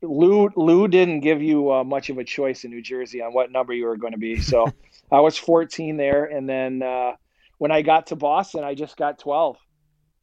Lou 0.00 0.48
Lou 0.54 0.86
didn't 0.86 1.20
give 1.20 1.42
you 1.42 1.72
uh, 1.72 1.82
much 1.82 2.08
of 2.08 2.18
a 2.18 2.24
choice 2.24 2.62
in 2.62 2.70
New 2.70 2.82
Jersey 2.82 3.20
on 3.20 3.32
what 3.32 3.50
number 3.50 3.72
you 3.72 3.86
were 3.86 3.96
going 3.96 4.12
to 4.12 4.18
be. 4.18 4.40
So 4.40 4.72
I 5.10 5.18
was 5.20 5.36
14 5.36 5.96
there 5.96 6.24
and 6.24 6.48
then 6.48 6.82
uh 6.82 7.12
when 7.58 7.72
I 7.72 7.82
got 7.82 8.06
to 8.08 8.16
Boston, 8.16 8.62
I 8.62 8.76
just 8.76 8.96
got 8.96 9.18
12. 9.18 9.56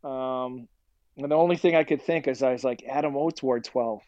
Um 0.05 0.69
and 1.17 1.31
the 1.31 1.35
only 1.35 1.57
thing 1.57 1.75
I 1.75 1.83
could 1.83 2.01
think 2.01 2.27
is 2.27 2.43
I 2.43 2.51
was 2.51 2.63
like, 2.63 2.83
Adam 2.89 3.15
Oates 3.15 3.41
wore 3.41 3.59
12. 3.59 4.01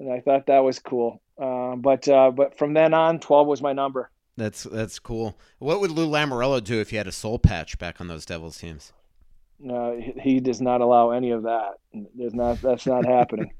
And 0.00 0.12
I 0.12 0.20
thought 0.20 0.46
that 0.46 0.60
was 0.60 0.78
cool. 0.78 1.20
Um, 1.38 1.80
but 1.80 2.08
uh, 2.08 2.30
but 2.30 2.56
from 2.56 2.72
then 2.74 2.94
on, 2.94 3.20
12 3.20 3.46
was 3.46 3.62
my 3.62 3.72
number. 3.72 4.10
That's 4.36 4.64
that's 4.64 4.98
cool. 4.98 5.38
What 5.58 5.80
would 5.80 5.90
Lou 5.90 6.08
Lamoriello 6.08 6.62
do 6.62 6.80
if 6.80 6.90
he 6.90 6.96
had 6.96 7.06
a 7.06 7.12
soul 7.12 7.38
patch 7.38 7.78
back 7.78 8.00
on 8.00 8.08
those 8.08 8.26
Devils 8.26 8.58
teams? 8.58 8.92
Uh, 9.70 9.92
he, 10.20 10.40
does 10.40 10.60
not 10.60 10.80
allow 10.80 11.10
any 11.10 11.30
of 11.30 11.44
that. 11.44 11.74
There's 12.14 12.34
not 12.34 12.60
that's 12.60 12.86
not 12.86 13.06
happening. 13.06 13.52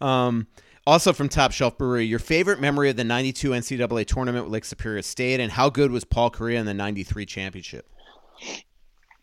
Um, 0.00 0.46
also 0.86 1.12
from 1.12 1.28
Top 1.28 1.52
Shelf 1.52 1.78
Brewery, 1.78 2.04
your 2.04 2.18
favorite 2.18 2.60
memory 2.60 2.90
of 2.90 2.96
the 2.96 3.04
'92 3.04 3.50
NCAA 3.50 4.06
tournament 4.06 4.44
with 4.44 4.52
Lake 4.52 4.64
Superior 4.64 5.02
State, 5.02 5.40
and 5.40 5.52
how 5.52 5.70
good 5.70 5.90
was 5.90 6.04
Paul 6.04 6.30
Kariya 6.30 6.58
in 6.58 6.66
the 6.66 6.74
'93 6.74 7.24
championship? 7.26 7.88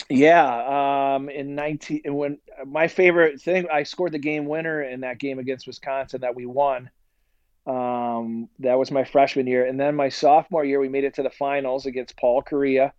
Yeah, 0.09 1.15
um, 1.15 1.29
in 1.29 1.53
19 1.55 2.01
when 2.13 2.39
my 2.65 2.87
favorite 2.87 3.41
thing, 3.41 3.67
I 3.71 3.83
scored 3.83 4.13
the 4.13 4.19
game 4.19 4.45
winner 4.45 4.81
in 4.81 5.01
that 5.01 5.19
game 5.19 5.37
against 5.37 5.67
Wisconsin 5.67 6.21
that 6.21 6.35
we 6.35 6.45
won. 6.45 6.89
Um, 7.65 8.47
that 8.59 8.79
was 8.79 8.91
my 8.91 9.03
freshman 9.03 9.45
year, 9.45 9.65
and 9.65 9.79
then 9.79 9.95
my 9.95 10.09
sophomore 10.09 10.63
year, 10.63 10.79
we 10.79 10.87
made 10.87 11.03
it 11.03 11.15
to 11.15 11.23
the 11.23 11.29
finals 11.29 11.85
against 11.85 12.15
Paul 12.15 12.41
Kariya 12.41 12.91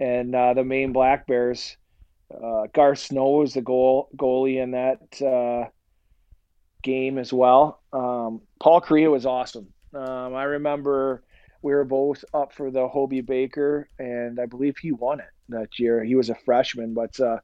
and 0.00 0.34
uh, 0.34 0.54
the 0.54 0.64
Maine 0.64 0.92
Black 0.92 1.26
Bears. 1.26 1.76
Uh, 2.32 2.66
Garth 2.72 3.00
Snow 3.00 3.30
was 3.30 3.54
the 3.54 3.60
goal 3.60 4.08
goalie 4.16 4.62
in 4.62 4.70
that 4.72 5.22
uh, 5.22 5.68
game 6.82 7.18
as 7.18 7.32
well. 7.32 7.82
Um, 7.92 8.40
Paul 8.60 8.80
Kariya 8.80 9.10
was 9.10 9.26
awesome. 9.26 9.68
Um, 9.94 10.34
I 10.34 10.44
remember 10.44 11.22
we 11.62 11.72
were 11.72 11.84
both 11.84 12.24
up 12.32 12.52
for 12.52 12.70
the 12.70 12.88
Hobey 12.88 13.20
Baker, 13.20 13.88
and 13.98 14.40
I 14.40 14.46
believe 14.46 14.78
he 14.78 14.92
won 14.92 15.20
it 15.20 15.30
that 15.50 15.78
year. 15.78 16.02
He 16.02 16.14
was 16.14 16.30
a 16.30 16.34
freshman, 16.34 16.94
but 16.94 17.18
uh, 17.20 17.38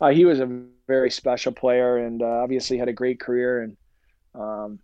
uh, 0.00 0.08
he 0.08 0.24
was 0.24 0.40
a 0.40 0.62
very 0.86 1.10
special 1.10 1.52
player, 1.52 1.98
and 1.98 2.22
uh, 2.22 2.26
obviously 2.26 2.78
had 2.78 2.88
a 2.88 2.92
great 2.92 3.20
career, 3.20 3.62
and 3.62 3.76
um, 4.34 4.78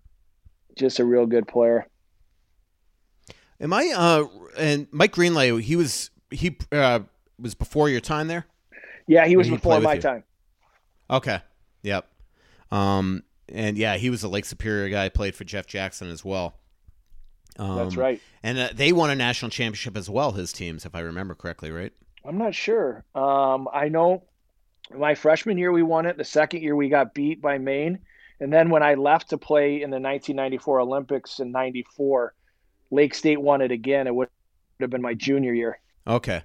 just 0.77 0.99
a 0.99 1.05
real 1.05 1.27
good 1.27 1.47
player. 1.47 1.87
Am 3.61 3.72
I? 3.72 3.93
Uh, 3.97 4.27
and 4.59 4.89
Mike 4.91 5.14
Greenlay, 5.14 5.62
he 5.62 5.77
was 5.77 6.11
he 6.31 6.57
uh, 6.72 7.01
was 7.39 7.55
before 7.55 7.89
your 7.89 8.01
time 8.01 8.28
there. 8.28 8.47
Yeah, 9.07 9.26
he 9.26 9.37
was 9.37 9.47
he 9.47 9.55
before 9.55 9.80
my 9.80 9.99
time. 9.99 10.24
Okay. 11.11 11.41
Yep. 11.82 12.07
Um, 12.70 13.22
and 13.49 13.76
yeah, 13.76 13.97
he 13.97 14.11
was 14.11 14.22
a 14.22 14.28
Lake 14.28 14.45
Superior 14.45 14.89
guy. 14.89 15.09
Played 15.09 15.35
for 15.35 15.45
Jeff 15.45 15.66
Jackson 15.66 16.09
as 16.09 16.24
well. 16.24 16.55
Um, 17.59 17.76
That's 17.76 17.97
right. 17.97 18.20
And 18.43 18.59
uh, 18.59 18.68
they 18.74 18.93
won 18.93 19.11
a 19.11 19.14
national 19.14 19.51
championship 19.51 19.97
as 19.97 20.11
well. 20.11 20.32
His 20.32 20.53
teams, 20.53 20.85
if 20.85 20.95
I 20.95 21.01
remember 21.01 21.35
correctly, 21.35 21.70
right? 21.70 21.93
I'm 22.24 22.39
not 22.39 22.55
sure. 22.55 23.05
Um, 23.14 23.68
I 23.72 23.89
know 23.89 24.24
my 24.97 25.14
freshman 25.14 25.59
year 25.59 25.70
we 25.70 25.82
won 25.82 26.07
it. 26.07 26.16
The 26.16 26.24
second 26.24 26.62
year 26.62 26.74
we 26.74 26.89
got 26.89 27.14
beat 27.14 27.41
by 27.41 27.59
Maine, 27.59 28.01
and 28.41 28.53
then 28.53 28.70
when 28.70 28.82
I 28.82 28.95
left 28.95 29.30
to 29.30 29.39
play 29.39 29.82
in 29.82 29.91
the 29.91 30.01
1994 30.01 30.80
Olympics 30.80 31.39
in 31.39 31.53
'94, 31.53 32.35
Lake 32.91 33.14
State 33.14 33.41
won 33.41 33.61
it 33.61 33.70
again, 33.70 34.07
it 34.07 34.14
would 34.14 34.28
have 34.80 34.91
been 34.91 35.03
my 35.03 35.14
junior 35.14 35.53
year. 35.53 35.78
Okay. 36.07 36.43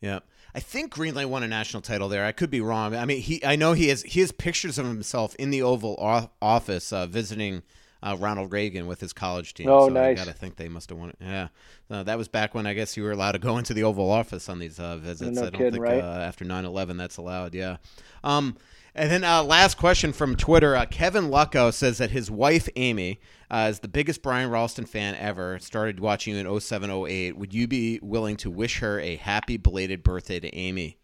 Yeah. 0.00 0.20
I 0.54 0.60
think 0.60 0.94
Greenlay 0.94 1.24
won 1.24 1.42
a 1.42 1.48
national 1.48 1.80
title 1.80 2.08
there. 2.08 2.24
I 2.24 2.32
could 2.32 2.50
be 2.50 2.60
wrong. 2.60 2.94
I 2.94 3.04
mean, 3.04 3.20
he 3.20 3.44
I 3.44 3.56
know 3.56 3.72
he 3.72 3.88
has 3.88 4.02
he 4.02 4.20
has 4.20 4.32
pictures 4.32 4.78
of 4.78 4.86
himself 4.86 5.34
in 5.36 5.50
the 5.50 5.62
Oval 5.62 5.96
office 6.42 6.92
uh, 6.92 7.06
visiting 7.06 7.62
uh, 8.02 8.16
Ronald 8.18 8.52
Reagan 8.52 8.86
with 8.86 9.00
his 9.00 9.12
college 9.12 9.54
team. 9.54 9.68
Oh, 9.68 9.86
so 9.86 9.92
nice. 9.92 10.18
I 10.18 10.24
got 10.24 10.30
to 10.30 10.36
think 10.36 10.56
they 10.56 10.68
must 10.68 10.90
have 10.90 10.98
won 10.98 11.10
it. 11.10 11.16
Yeah. 11.20 11.48
Uh, 11.90 12.02
that 12.02 12.18
was 12.18 12.28
back 12.28 12.54
when 12.54 12.66
I 12.66 12.74
guess 12.74 12.96
you 12.96 13.04
were 13.04 13.12
allowed 13.12 13.32
to 13.32 13.38
go 13.38 13.58
into 13.58 13.72
the 13.74 13.84
Oval 13.84 14.10
Office 14.10 14.48
on 14.48 14.58
these 14.58 14.78
uh, 14.78 14.96
visits. 14.96 15.36
No 15.36 15.42
I 15.42 15.44
don't 15.50 15.52
kidding, 15.52 15.72
think 15.72 15.84
right? 15.84 16.02
uh, 16.02 16.18
after 16.20 16.44
9/11 16.44 16.98
that's 16.98 17.16
allowed. 17.16 17.54
Yeah. 17.54 17.76
Um, 18.24 18.56
and 18.94 19.10
then 19.10 19.24
uh, 19.24 19.42
last 19.42 19.76
question 19.76 20.12
from 20.12 20.36
Twitter. 20.36 20.76
Uh, 20.76 20.86
Kevin 20.86 21.30
Lucko 21.30 21.72
says 21.72 21.98
that 21.98 22.10
his 22.10 22.30
wife 22.30 22.68
Amy 22.76 23.20
uh, 23.50 23.68
is 23.70 23.80
the 23.80 23.88
biggest 23.88 24.22
Brian 24.22 24.50
Rolston 24.50 24.84
fan 24.84 25.14
ever. 25.14 25.58
Started 25.58 26.00
watching 26.00 26.34
you 26.34 26.40
in 26.40 26.60
07, 26.60 26.90
08. 26.90 27.36
Would 27.36 27.54
you 27.54 27.66
be 27.66 27.98
willing 28.02 28.36
to 28.38 28.50
wish 28.50 28.80
her 28.80 29.00
a 29.00 29.16
happy 29.16 29.56
belated 29.56 30.02
birthday 30.02 30.40
to 30.40 30.54
Amy? 30.54 30.98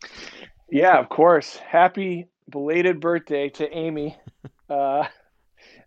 Yeah, 0.70 0.98
of 0.98 1.08
course. 1.08 1.56
Happy 1.56 2.28
belated 2.48 3.00
birthday 3.00 3.48
to 3.50 3.70
Amy. 3.76 4.16
Uh, 4.70 5.08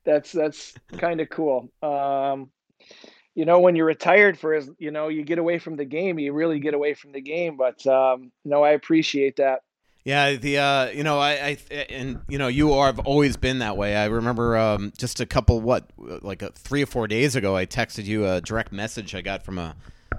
that's 0.03 0.31
that's 0.31 0.73
kind 0.97 1.21
of 1.21 1.29
cool. 1.29 1.69
Um, 1.83 2.49
you 3.35 3.45
know, 3.45 3.59
when 3.59 3.75
you're 3.75 3.85
retired 3.85 4.39
for 4.39 4.55
as 4.55 4.69
you 4.77 4.89
know, 4.89 5.07
you 5.07 5.23
get 5.23 5.37
away 5.37 5.59
from 5.59 5.75
the 5.75 5.85
game. 5.85 6.19
You 6.19 6.33
really 6.33 6.59
get 6.59 6.73
away 6.73 6.95
from 6.95 7.11
the 7.11 7.21
game. 7.21 7.57
But 7.57 7.85
um, 7.85 8.31
no, 8.43 8.63
I 8.63 8.71
appreciate 8.71 9.35
that. 9.37 9.61
Yeah, 10.03 10.33
the 10.33 10.57
uh, 10.57 10.89
you 10.89 11.03
know, 11.03 11.19
I, 11.19 11.57
I 11.71 11.75
and 11.89 12.21
you 12.27 12.39
know, 12.39 12.47
you 12.47 12.73
are 12.73 12.87
have 12.87 12.99
always 12.99 13.37
been 13.37 13.59
that 13.59 13.77
way. 13.77 13.95
I 13.95 14.05
remember 14.05 14.57
um, 14.57 14.91
just 14.97 15.19
a 15.19 15.27
couple 15.27 15.61
what 15.61 15.91
like 15.97 16.41
a, 16.41 16.49
three 16.51 16.81
or 16.81 16.87
four 16.87 17.07
days 17.07 17.35
ago, 17.35 17.55
I 17.55 17.67
texted 17.67 18.05
you 18.05 18.27
a 18.27 18.41
direct 18.41 18.71
message 18.71 19.13
I 19.13 19.21
got 19.21 19.43
from 19.43 19.59
a 19.59 19.75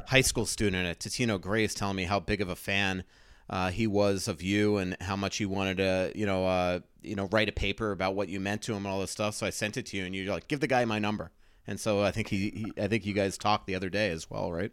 high 0.06 0.20
school 0.20 0.46
student 0.46 0.86
at 0.86 1.00
Totino 1.00 1.40
Grace 1.40 1.74
telling 1.74 1.96
me 1.96 2.04
how 2.04 2.20
big 2.20 2.40
of 2.40 2.48
a 2.48 2.56
fan 2.56 3.02
uh, 3.50 3.70
he 3.70 3.86
was 3.86 4.28
of 4.28 4.40
you 4.40 4.76
and 4.76 4.96
how 5.00 5.16
much 5.16 5.38
he 5.38 5.46
wanted 5.46 5.78
to, 5.78 6.12
you 6.14 6.26
know, 6.26 6.46
uh, 6.46 6.80
you 7.02 7.16
know, 7.16 7.28
write 7.32 7.48
a 7.48 7.52
paper 7.52 7.90
about 7.90 8.14
what 8.14 8.28
you 8.28 8.38
meant 8.38 8.62
to 8.62 8.72
him 8.72 8.86
and 8.86 8.86
all 8.86 9.00
this 9.00 9.10
stuff. 9.10 9.34
So 9.34 9.46
I 9.46 9.50
sent 9.50 9.76
it 9.76 9.86
to 9.86 9.96
you, 9.96 10.04
and 10.04 10.14
you're 10.14 10.32
like, 10.32 10.46
"Give 10.46 10.60
the 10.60 10.68
guy 10.68 10.84
my 10.84 11.00
number." 11.00 11.32
And 11.66 11.78
so 11.78 12.02
I 12.02 12.12
think 12.12 12.28
he, 12.28 12.50
he 12.50 12.82
I 12.82 12.86
think 12.86 13.04
you 13.04 13.14
guys 13.14 13.36
talked 13.36 13.66
the 13.66 13.74
other 13.74 13.90
day 13.90 14.10
as 14.10 14.30
well, 14.30 14.52
right? 14.52 14.72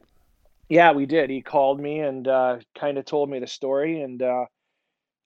Yeah, 0.69 0.91
we 0.91 1.07
did. 1.07 1.31
He 1.31 1.41
called 1.41 1.79
me 1.79 1.99
and 1.99 2.27
uh, 2.27 2.57
kind 2.79 2.99
of 2.99 3.05
told 3.05 3.29
me 3.29 3.39
the 3.39 3.47
story, 3.47 4.01
and 4.01 4.21
uh, 4.21 4.45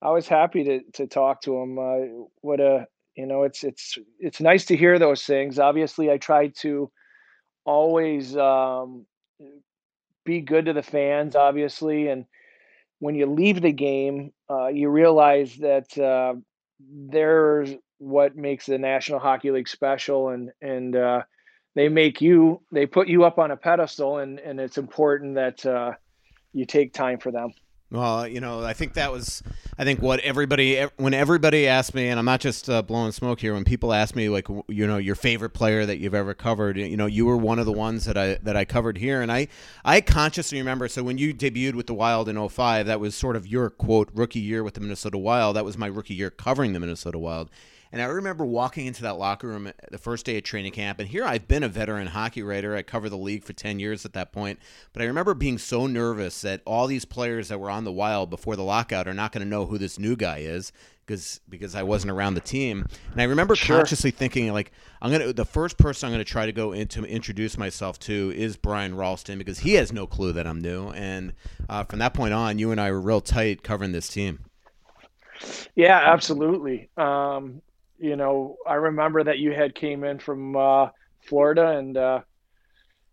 I 0.04 0.10
was 0.10 0.28
happy 0.28 0.64
to 0.66 0.82
to 0.94 1.08
talk 1.08 1.42
to 1.44 1.58
him. 1.58 1.80
Uh, 1.80 2.26
what 2.42 2.60
a 2.60 2.88
you 3.16 3.26
know, 3.26 3.44
it's 3.44 3.64
it's 3.64 3.98
it's 4.20 4.42
nice 4.42 4.66
to 4.66 4.76
hear 4.76 5.00
those 5.00 5.24
things. 5.24 5.60
Obviously, 5.60 6.12
I 6.12 6.18
try 6.18 6.48
to 6.62 6.92
always 7.66 8.36
um, 8.36 9.06
be 10.26 10.42
good 10.42 10.66
to 10.66 10.74
the 10.74 10.84
fans, 10.84 11.36
obviously, 11.36 12.08
and 12.08 12.26
when 13.00 13.16
you 13.16 13.26
leave 13.26 13.62
the 13.62 13.72
game, 13.72 14.32
uh, 14.50 14.68
you 14.68 14.90
realize 14.90 15.58
that 15.58 15.98
uh, 15.98 16.36
there's 16.80 17.72
what 18.00 18.36
makes 18.36 18.66
the 18.66 18.78
National 18.78 19.20
Hockey 19.20 19.52
League 19.52 19.68
special, 19.68 20.30
and 20.30 20.52
and 20.62 20.96
uh, 20.96 21.22
they 21.76 21.88
make 21.88 22.20
you 22.20 22.62
they 22.72 22.88
put 22.88 23.08
you 23.08 23.26
up 23.26 23.38
on 23.38 23.52
a 23.52 23.58
pedestal, 23.58 24.18
and 24.18 24.40
and 24.40 24.60
it's 24.60 24.78
important 24.78 25.36
that 25.36 25.66
uh, 25.66 25.92
you 26.52 26.66
take 26.66 26.94
time 26.94 27.20
for 27.20 27.32
them. 27.32 27.52
Well, 27.94 28.28
you 28.28 28.42
know, 28.42 28.64
I 28.64 28.74
think 28.74 28.96
that 28.96 29.12
was, 29.12 29.44
I 29.78 29.84
think 29.84 30.02
what 30.02 30.20
everybody, 30.22 30.82
when 30.98 31.14
everybody 31.14 31.68
asked 31.68 31.94
me, 31.94 32.10
and 32.10 32.18
I'm 32.18 32.26
not 32.26 32.40
just 32.40 32.68
uh, 32.68 32.82
blowing 32.82 33.12
smoke 33.12 33.40
here, 33.40 33.54
when 33.54 33.64
people 33.64 33.94
ask 33.94 34.16
me, 34.16 34.30
like, 34.30 34.48
you 34.68 34.88
know, 34.88 34.98
your 34.98 35.14
favorite 35.14 35.52
player 35.52 35.86
that 35.86 36.00
you've 36.00 36.16
ever 36.16 36.34
covered, 36.34 36.76
you 36.76 36.98
know, 36.98 37.06
you 37.06 37.28
were 37.28 37.38
one 37.38 37.60
of 37.60 37.68
the 37.68 37.72
ones 37.72 38.06
that 38.06 38.18
I 38.18 38.40
that 38.42 38.58
I 38.58 38.66
covered 38.66 38.98
here, 38.98 39.22
and 39.22 39.32
I 39.32 39.48
I 39.86 40.02
consciously 40.02 40.58
remember. 40.58 40.88
So 40.88 41.04
when 41.04 41.20
you 41.20 41.36
debuted 41.36 41.76
with 41.76 41.86
the 41.86 41.94
Wild 41.94 42.28
in 42.28 42.50
05, 42.50 42.88
that 42.88 43.00
was 43.00 43.14
sort 43.14 43.36
of 43.36 43.46
your 43.46 43.70
quote 43.70 44.10
rookie 44.12 44.40
year 44.40 44.64
with 44.64 44.74
the 44.74 44.82
Minnesota 44.82 45.20
Wild. 45.20 45.56
That 45.56 45.64
was 45.64 45.78
my 45.78 45.88
rookie 45.88 46.16
year 46.16 46.32
covering 46.32 46.74
the 46.74 46.80
Minnesota 46.80 47.20
Wild. 47.20 47.52
And 47.94 48.02
I 48.02 48.06
remember 48.06 48.44
walking 48.44 48.88
into 48.88 49.04
that 49.04 49.20
locker 49.20 49.48
room 49.48 49.72
the 49.92 50.00
first 50.00 50.26
day 50.26 50.36
of 50.38 50.44
training 50.44 50.72
camp. 50.72 51.00
And 51.00 51.08
here 51.08 51.24
I've 51.24 51.48
been 51.48 51.62
a 51.62 51.70
veteran 51.70 52.08
hockey 52.08 52.42
writer. 52.42 52.76
I 52.76 52.82
covered 52.82 53.10
the 53.10 53.18
league 53.18 53.44
for 53.44 53.54
10 53.54 53.80
years 53.80 54.04
at 54.04 54.14
that 54.14 54.32
point. 54.32 54.58
But 54.94 55.04
I 55.04 55.06
remember 55.06 55.36
being 55.36 55.60
so 55.60 55.86
nervous 55.86 56.42
that 56.42 56.62
all 56.66 56.88
these 56.88 57.06
players 57.06 57.50
that 57.50 57.60
were 57.60 57.70
on 57.70 57.84
the 57.84 57.92
wild 57.92 58.32
before 58.32 58.56
the 58.56 58.64
lockout 58.64 59.08
are 59.08 59.14
not 59.14 59.32
going 59.32 59.44
to 59.44 59.50
know 59.50 59.68
who 59.68 59.78
this 59.78 60.00
new 60.00 60.16
guy 60.16 60.40
is 60.40 60.72
because 61.06 61.40
because 61.48 61.76
I 61.76 61.84
wasn't 61.84 62.12
around 62.12 62.34
the 62.34 62.42
team. 62.42 62.86
And 63.12 63.22
I 63.22 63.26
remember 63.26 63.56
Sure. 63.56 63.78
consciously 63.78 64.10
thinking 64.10 64.52
like 64.54 64.72
I'm 65.02 65.12
gonna 65.12 65.32
the 65.34 65.46
first 65.46 65.78
person 65.78 66.08
I'm 66.08 66.14
gonna 66.14 66.24
try 66.24 66.46
to 66.46 66.52
go 66.52 66.72
into 66.72 67.04
introduce 67.04 67.58
myself 67.58 68.00
to 68.00 68.34
is 68.36 68.58
Brian 68.58 68.96
Rolston 68.96 69.38
because 69.38 69.60
he 69.60 69.74
has 69.76 69.92
no 69.94 70.08
clue 70.08 70.32
that 70.34 70.48
I'm 70.48 70.62
new. 70.62 70.90
And 70.90 71.34
uh, 71.70 71.84
from 71.84 72.00
that 72.00 72.14
point 72.14 72.34
on, 72.34 72.58
you 72.58 72.72
and 72.72 72.82
I 72.82 72.90
were 72.90 73.02
real 73.02 73.22
tight 73.22 73.64
covering 73.64 73.92
this 73.92 74.08
team. 74.08 74.40
Yeah, 75.76 76.00
absolutely. 76.06 76.90
Um, 76.98 77.62
you 78.04 78.18
know, 78.18 78.58
I 78.68 78.74
remember 78.74 79.24
that 79.24 79.40
you 79.40 79.54
had 79.54 79.74
came 79.74 80.04
in 80.04 80.20
from 80.20 80.58
uh, 80.58 80.90
Florida, 81.22 81.78
and 81.78 81.96
uh, 81.96 82.20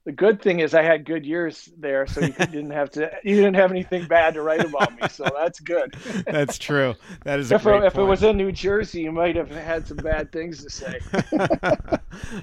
the 0.05 0.13
good 0.13 0.41
thing 0.41 0.61
is 0.61 0.73
I 0.73 0.83
had 0.83 1.05
good 1.05 1.27
years 1.27 1.71
there, 1.77 2.07
so 2.07 2.23
you 2.23 2.33
didn't 2.39 2.71
have 2.71 2.91
to 2.93 3.11
you 3.23 3.37
didn't 3.37 3.57
have 3.57 3.71
anything 3.71 4.07
bad 4.07 4.35
to 4.35 4.43
write 4.43 4.65
about 4.65 4.99
me, 4.99 5.07
so 5.09 5.29
that's 5.37 5.61
good. 5.61 5.95
That's 6.27 6.59
true. 6.59 6.95
That 7.25 7.39
is 7.39 7.53
if 7.53 7.67
it, 7.67 7.85
if 7.85 7.97
it 7.97 8.03
was 8.03 8.23
in 8.23 8.37
New 8.37 8.53
Jersey, 8.53 9.03
you 9.03 9.13
might 9.13 9.37
have 9.37 9.51
had 9.51 9.87
some 9.87 9.99
bad 9.99 10.33
things 10.33 10.63
to 10.65 10.71
say. 10.71 11.01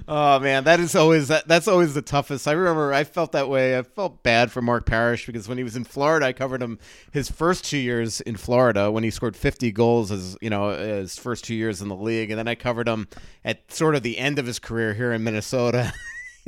oh 0.08 0.40
man, 0.40 0.66
that 0.66 0.80
is 0.80 0.96
always 0.96 1.30
that, 1.30 1.48
that's 1.48 1.68
always 1.68 1.94
the 1.94 2.02
toughest. 2.02 2.48
I 2.48 2.52
remember 2.52 2.94
I 2.94 3.04
felt 3.04 3.32
that 3.32 3.50
way. 3.50 3.78
I 3.78 3.84
felt 3.84 4.24
bad 4.24 4.52
for 4.52 4.62
Mark 4.62 4.86
Parrish 4.86 5.26
because 5.26 5.48
when 5.48 5.58
he 5.58 5.64
was 5.64 5.76
in 5.76 5.84
Florida, 5.84 6.28
I 6.28 6.34
covered 6.34 6.62
him 6.62 6.80
his 7.12 7.32
first 7.32 7.66
two 7.66 7.78
years 7.78 8.22
in 8.22 8.36
Florida 8.36 8.92
when 8.92 9.04
he 9.04 9.10
scored 9.10 9.36
50 9.36 9.72
goals 9.72 10.12
as 10.12 10.38
you 10.42 10.50
know 10.50 10.70
his 10.78 11.18
first 11.18 11.44
two 11.44 11.56
years 11.56 11.82
in 11.82 11.88
the 11.88 11.96
league, 11.96 12.30
and 12.30 12.38
then 12.38 12.48
I 12.48 12.56
covered 12.56 12.88
him 12.88 13.08
at 13.44 13.72
sort 13.72 13.96
of 13.96 14.04
the 14.04 14.18
end 14.18 14.38
of 14.38 14.46
his 14.46 14.60
career 14.60 14.94
here 14.94 15.12
in 15.12 15.24
Minnesota. 15.24 15.94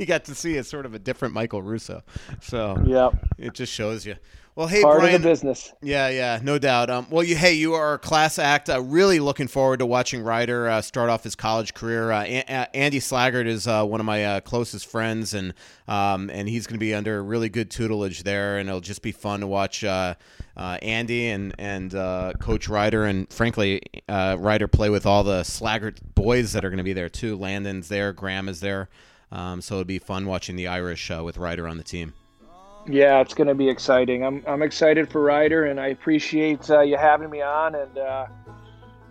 you 0.00 0.06
got 0.06 0.24
to 0.24 0.34
see 0.34 0.56
a 0.56 0.64
sort 0.64 0.86
of 0.86 0.94
a 0.94 0.98
different 0.98 1.34
Michael 1.34 1.60
Russo. 1.62 2.02
So 2.40 2.82
yeah, 2.86 3.10
it 3.38 3.52
just 3.52 3.72
shows 3.72 4.06
you. 4.06 4.16
Well, 4.56 4.66
hey, 4.66 4.82
Part 4.82 4.98
Brian. 4.98 5.14
of 5.14 5.22
the 5.22 5.28
business. 5.28 5.72
Yeah, 5.80 6.08
yeah, 6.08 6.40
no 6.42 6.58
doubt. 6.58 6.90
Um, 6.90 7.06
well, 7.08 7.22
you, 7.22 7.36
hey, 7.36 7.52
you 7.54 7.74
are 7.74 7.94
a 7.94 7.98
class 7.98 8.38
act. 8.38 8.68
Uh, 8.68 8.82
really 8.82 9.20
looking 9.20 9.46
forward 9.46 9.78
to 9.78 9.86
watching 9.86 10.22
Ryder 10.22 10.68
uh, 10.68 10.82
start 10.82 11.08
off 11.08 11.22
his 11.22 11.36
college 11.36 11.72
career. 11.72 12.10
Uh, 12.10 12.24
a- 12.24 12.76
Andy 12.76 12.98
Slaggert 12.98 13.46
is 13.46 13.68
uh, 13.68 13.84
one 13.84 14.00
of 14.00 14.06
my 14.06 14.24
uh, 14.24 14.40
closest 14.40 14.86
friends, 14.86 15.34
and 15.34 15.54
um, 15.86 16.30
and 16.30 16.48
he's 16.48 16.66
going 16.66 16.74
to 16.74 16.80
be 16.80 16.92
under 16.92 17.22
really 17.22 17.48
good 17.48 17.70
tutelage 17.70 18.24
there, 18.24 18.58
and 18.58 18.68
it'll 18.68 18.80
just 18.80 19.02
be 19.02 19.12
fun 19.12 19.40
to 19.40 19.46
watch 19.46 19.84
uh, 19.84 20.14
Andy 20.56 21.28
and 21.28 21.54
and 21.58 21.92
Coach 22.40 22.68
Ryder, 22.68 23.04
and 23.06 23.32
frankly, 23.32 23.80
Ryder 24.08 24.68
play 24.68 24.90
with 24.90 25.06
all 25.06 25.22
the 25.22 25.42
Slaggert 25.42 25.98
boys 26.16 26.52
that 26.54 26.64
are 26.64 26.70
going 26.70 26.78
to 26.78 26.84
be 26.84 26.92
there 26.92 27.08
too. 27.08 27.36
Landon's 27.36 27.88
there, 27.88 28.12
Graham 28.12 28.48
is 28.48 28.60
there, 28.60 28.88
um, 29.32 29.60
so 29.60 29.76
it'll 29.76 29.84
be 29.84 29.98
fun 29.98 30.26
watching 30.26 30.56
the 30.56 30.66
Irish 30.66 31.10
with 31.10 31.38
Ryder 31.38 31.66
on 31.68 31.76
the 31.76 31.84
team. 31.84 32.14
Yeah, 32.88 33.20
it's 33.20 33.34
going 33.34 33.48
to 33.48 33.54
be 33.54 33.68
exciting. 33.68 34.24
I'm 34.24 34.42
I'm 34.46 34.62
excited 34.62 35.10
for 35.10 35.22
Ryder, 35.22 35.66
and 35.66 35.78
I 35.78 35.88
appreciate 35.88 36.70
uh, 36.70 36.80
you 36.80 36.96
having 36.96 37.30
me 37.30 37.42
on. 37.42 37.74
And 37.74 37.98
uh, 37.98 38.26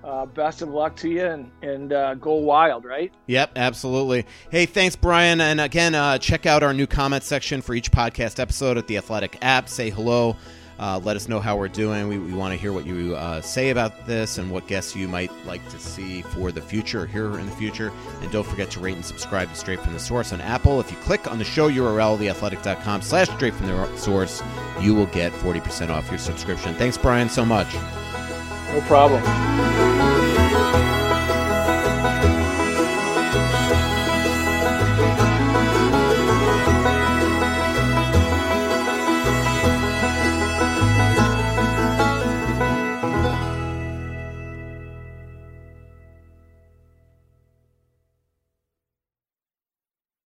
uh, 0.03 0.25
best 0.25 0.61
of 0.61 0.69
luck 0.69 0.95
to 0.97 1.09
you, 1.09 1.25
and 1.25 1.51
and 1.61 1.93
uh, 1.93 2.15
go 2.15 2.33
wild, 2.35 2.85
right? 2.85 3.13
Yep, 3.27 3.51
absolutely. 3.55 4.25
Hey, 4.49 4.65
thanks, 4.65 4.95
Brian. 4.95 5.39
And 5.39 5.61
again, 5.61 5.93
uh, 5.93 6.17
check 6.17 6.45
out 6.45 6.63
our 6.63 6.73
new 6.73 6.87
comment 6.87 7.23
section 7.23 7.61
for 7.61 7.73
each 7.75 7.91
podcast 7.91 8.39
episode 8.39 8.77
at 8.77 8.87
the 8.87 8.97
Athletic 8.97 9.37
app. 9.41 9.69
Say 9.69 9.89
hello. 9.89 10.35
Uh, 10.79 10.99
let 11.03 11.15
us 11.15 11.27
know 11.27 11.39
how 11.39 11.57
we're 11.57 11.67
doing. 11.67 12.07
We, 12.07 12.17
we 12.17 12.33
want 12.33 12.53
to 12.53 12.59
hear 12.59 12.71
what 12.71 12.85
you 12.85 13.15
uh, 13.15 13.41
say 13.41 13.69
about 13.69 14.05
this 14.05 14.37
and 14.37 14.49
what 14.49 14.65
guests 14.67 14.95
you 14.95 15.07
might 15.07 15.31
like 15.45 15.67
to 15.69 15.79
see 15.79 16.21
for 16.21 16.51
the 16.51 16.61
future, 16.61 17.03
or 17.03 17.05
hear 17.05 17.37
in 17.37 17.45
the 17.45 17.55
future. 17.55 17.91
And 18.21 18.31
don't 18.31 18.47
forget 18.47 18.71
to 18.71 18.79
rate 18.79 18.95
and 18.95 19.05
subscribe 19.05 19.49
to 19.49 19.55
Straight 19.55 19.81
from 19.81 19.93
the 19.93 19.99
Source 19.99 20.31
on 20.31 20.41
Apple. 20.41 20.79
If 20.79 20.89
you 20.89 20.97
click 20.97 21.29
on 21.29 21.37
the 21.37 21.45
show 21.45 21.69
URL, 21.69 22.17
theathletic.com 22.17 23.01
slash 23.01 23.29
straight 23.29 23.53
from 23.53 23.67
the 23.67 23.97
source, 23.97 24.41
you 24.79 24.95
will 24.95 25.07
get 25.07 25.33
40% 25.33 25.89
off 25.89 26.09
your 26.09 26.19
subscription. 26.19 26.73
Thanks, 26.75 26.97
Brian, 26.97 27.29
so 27.29 27.45
much. 27.45 27.73
No 27.73 28.81
problem. 28.87 29.21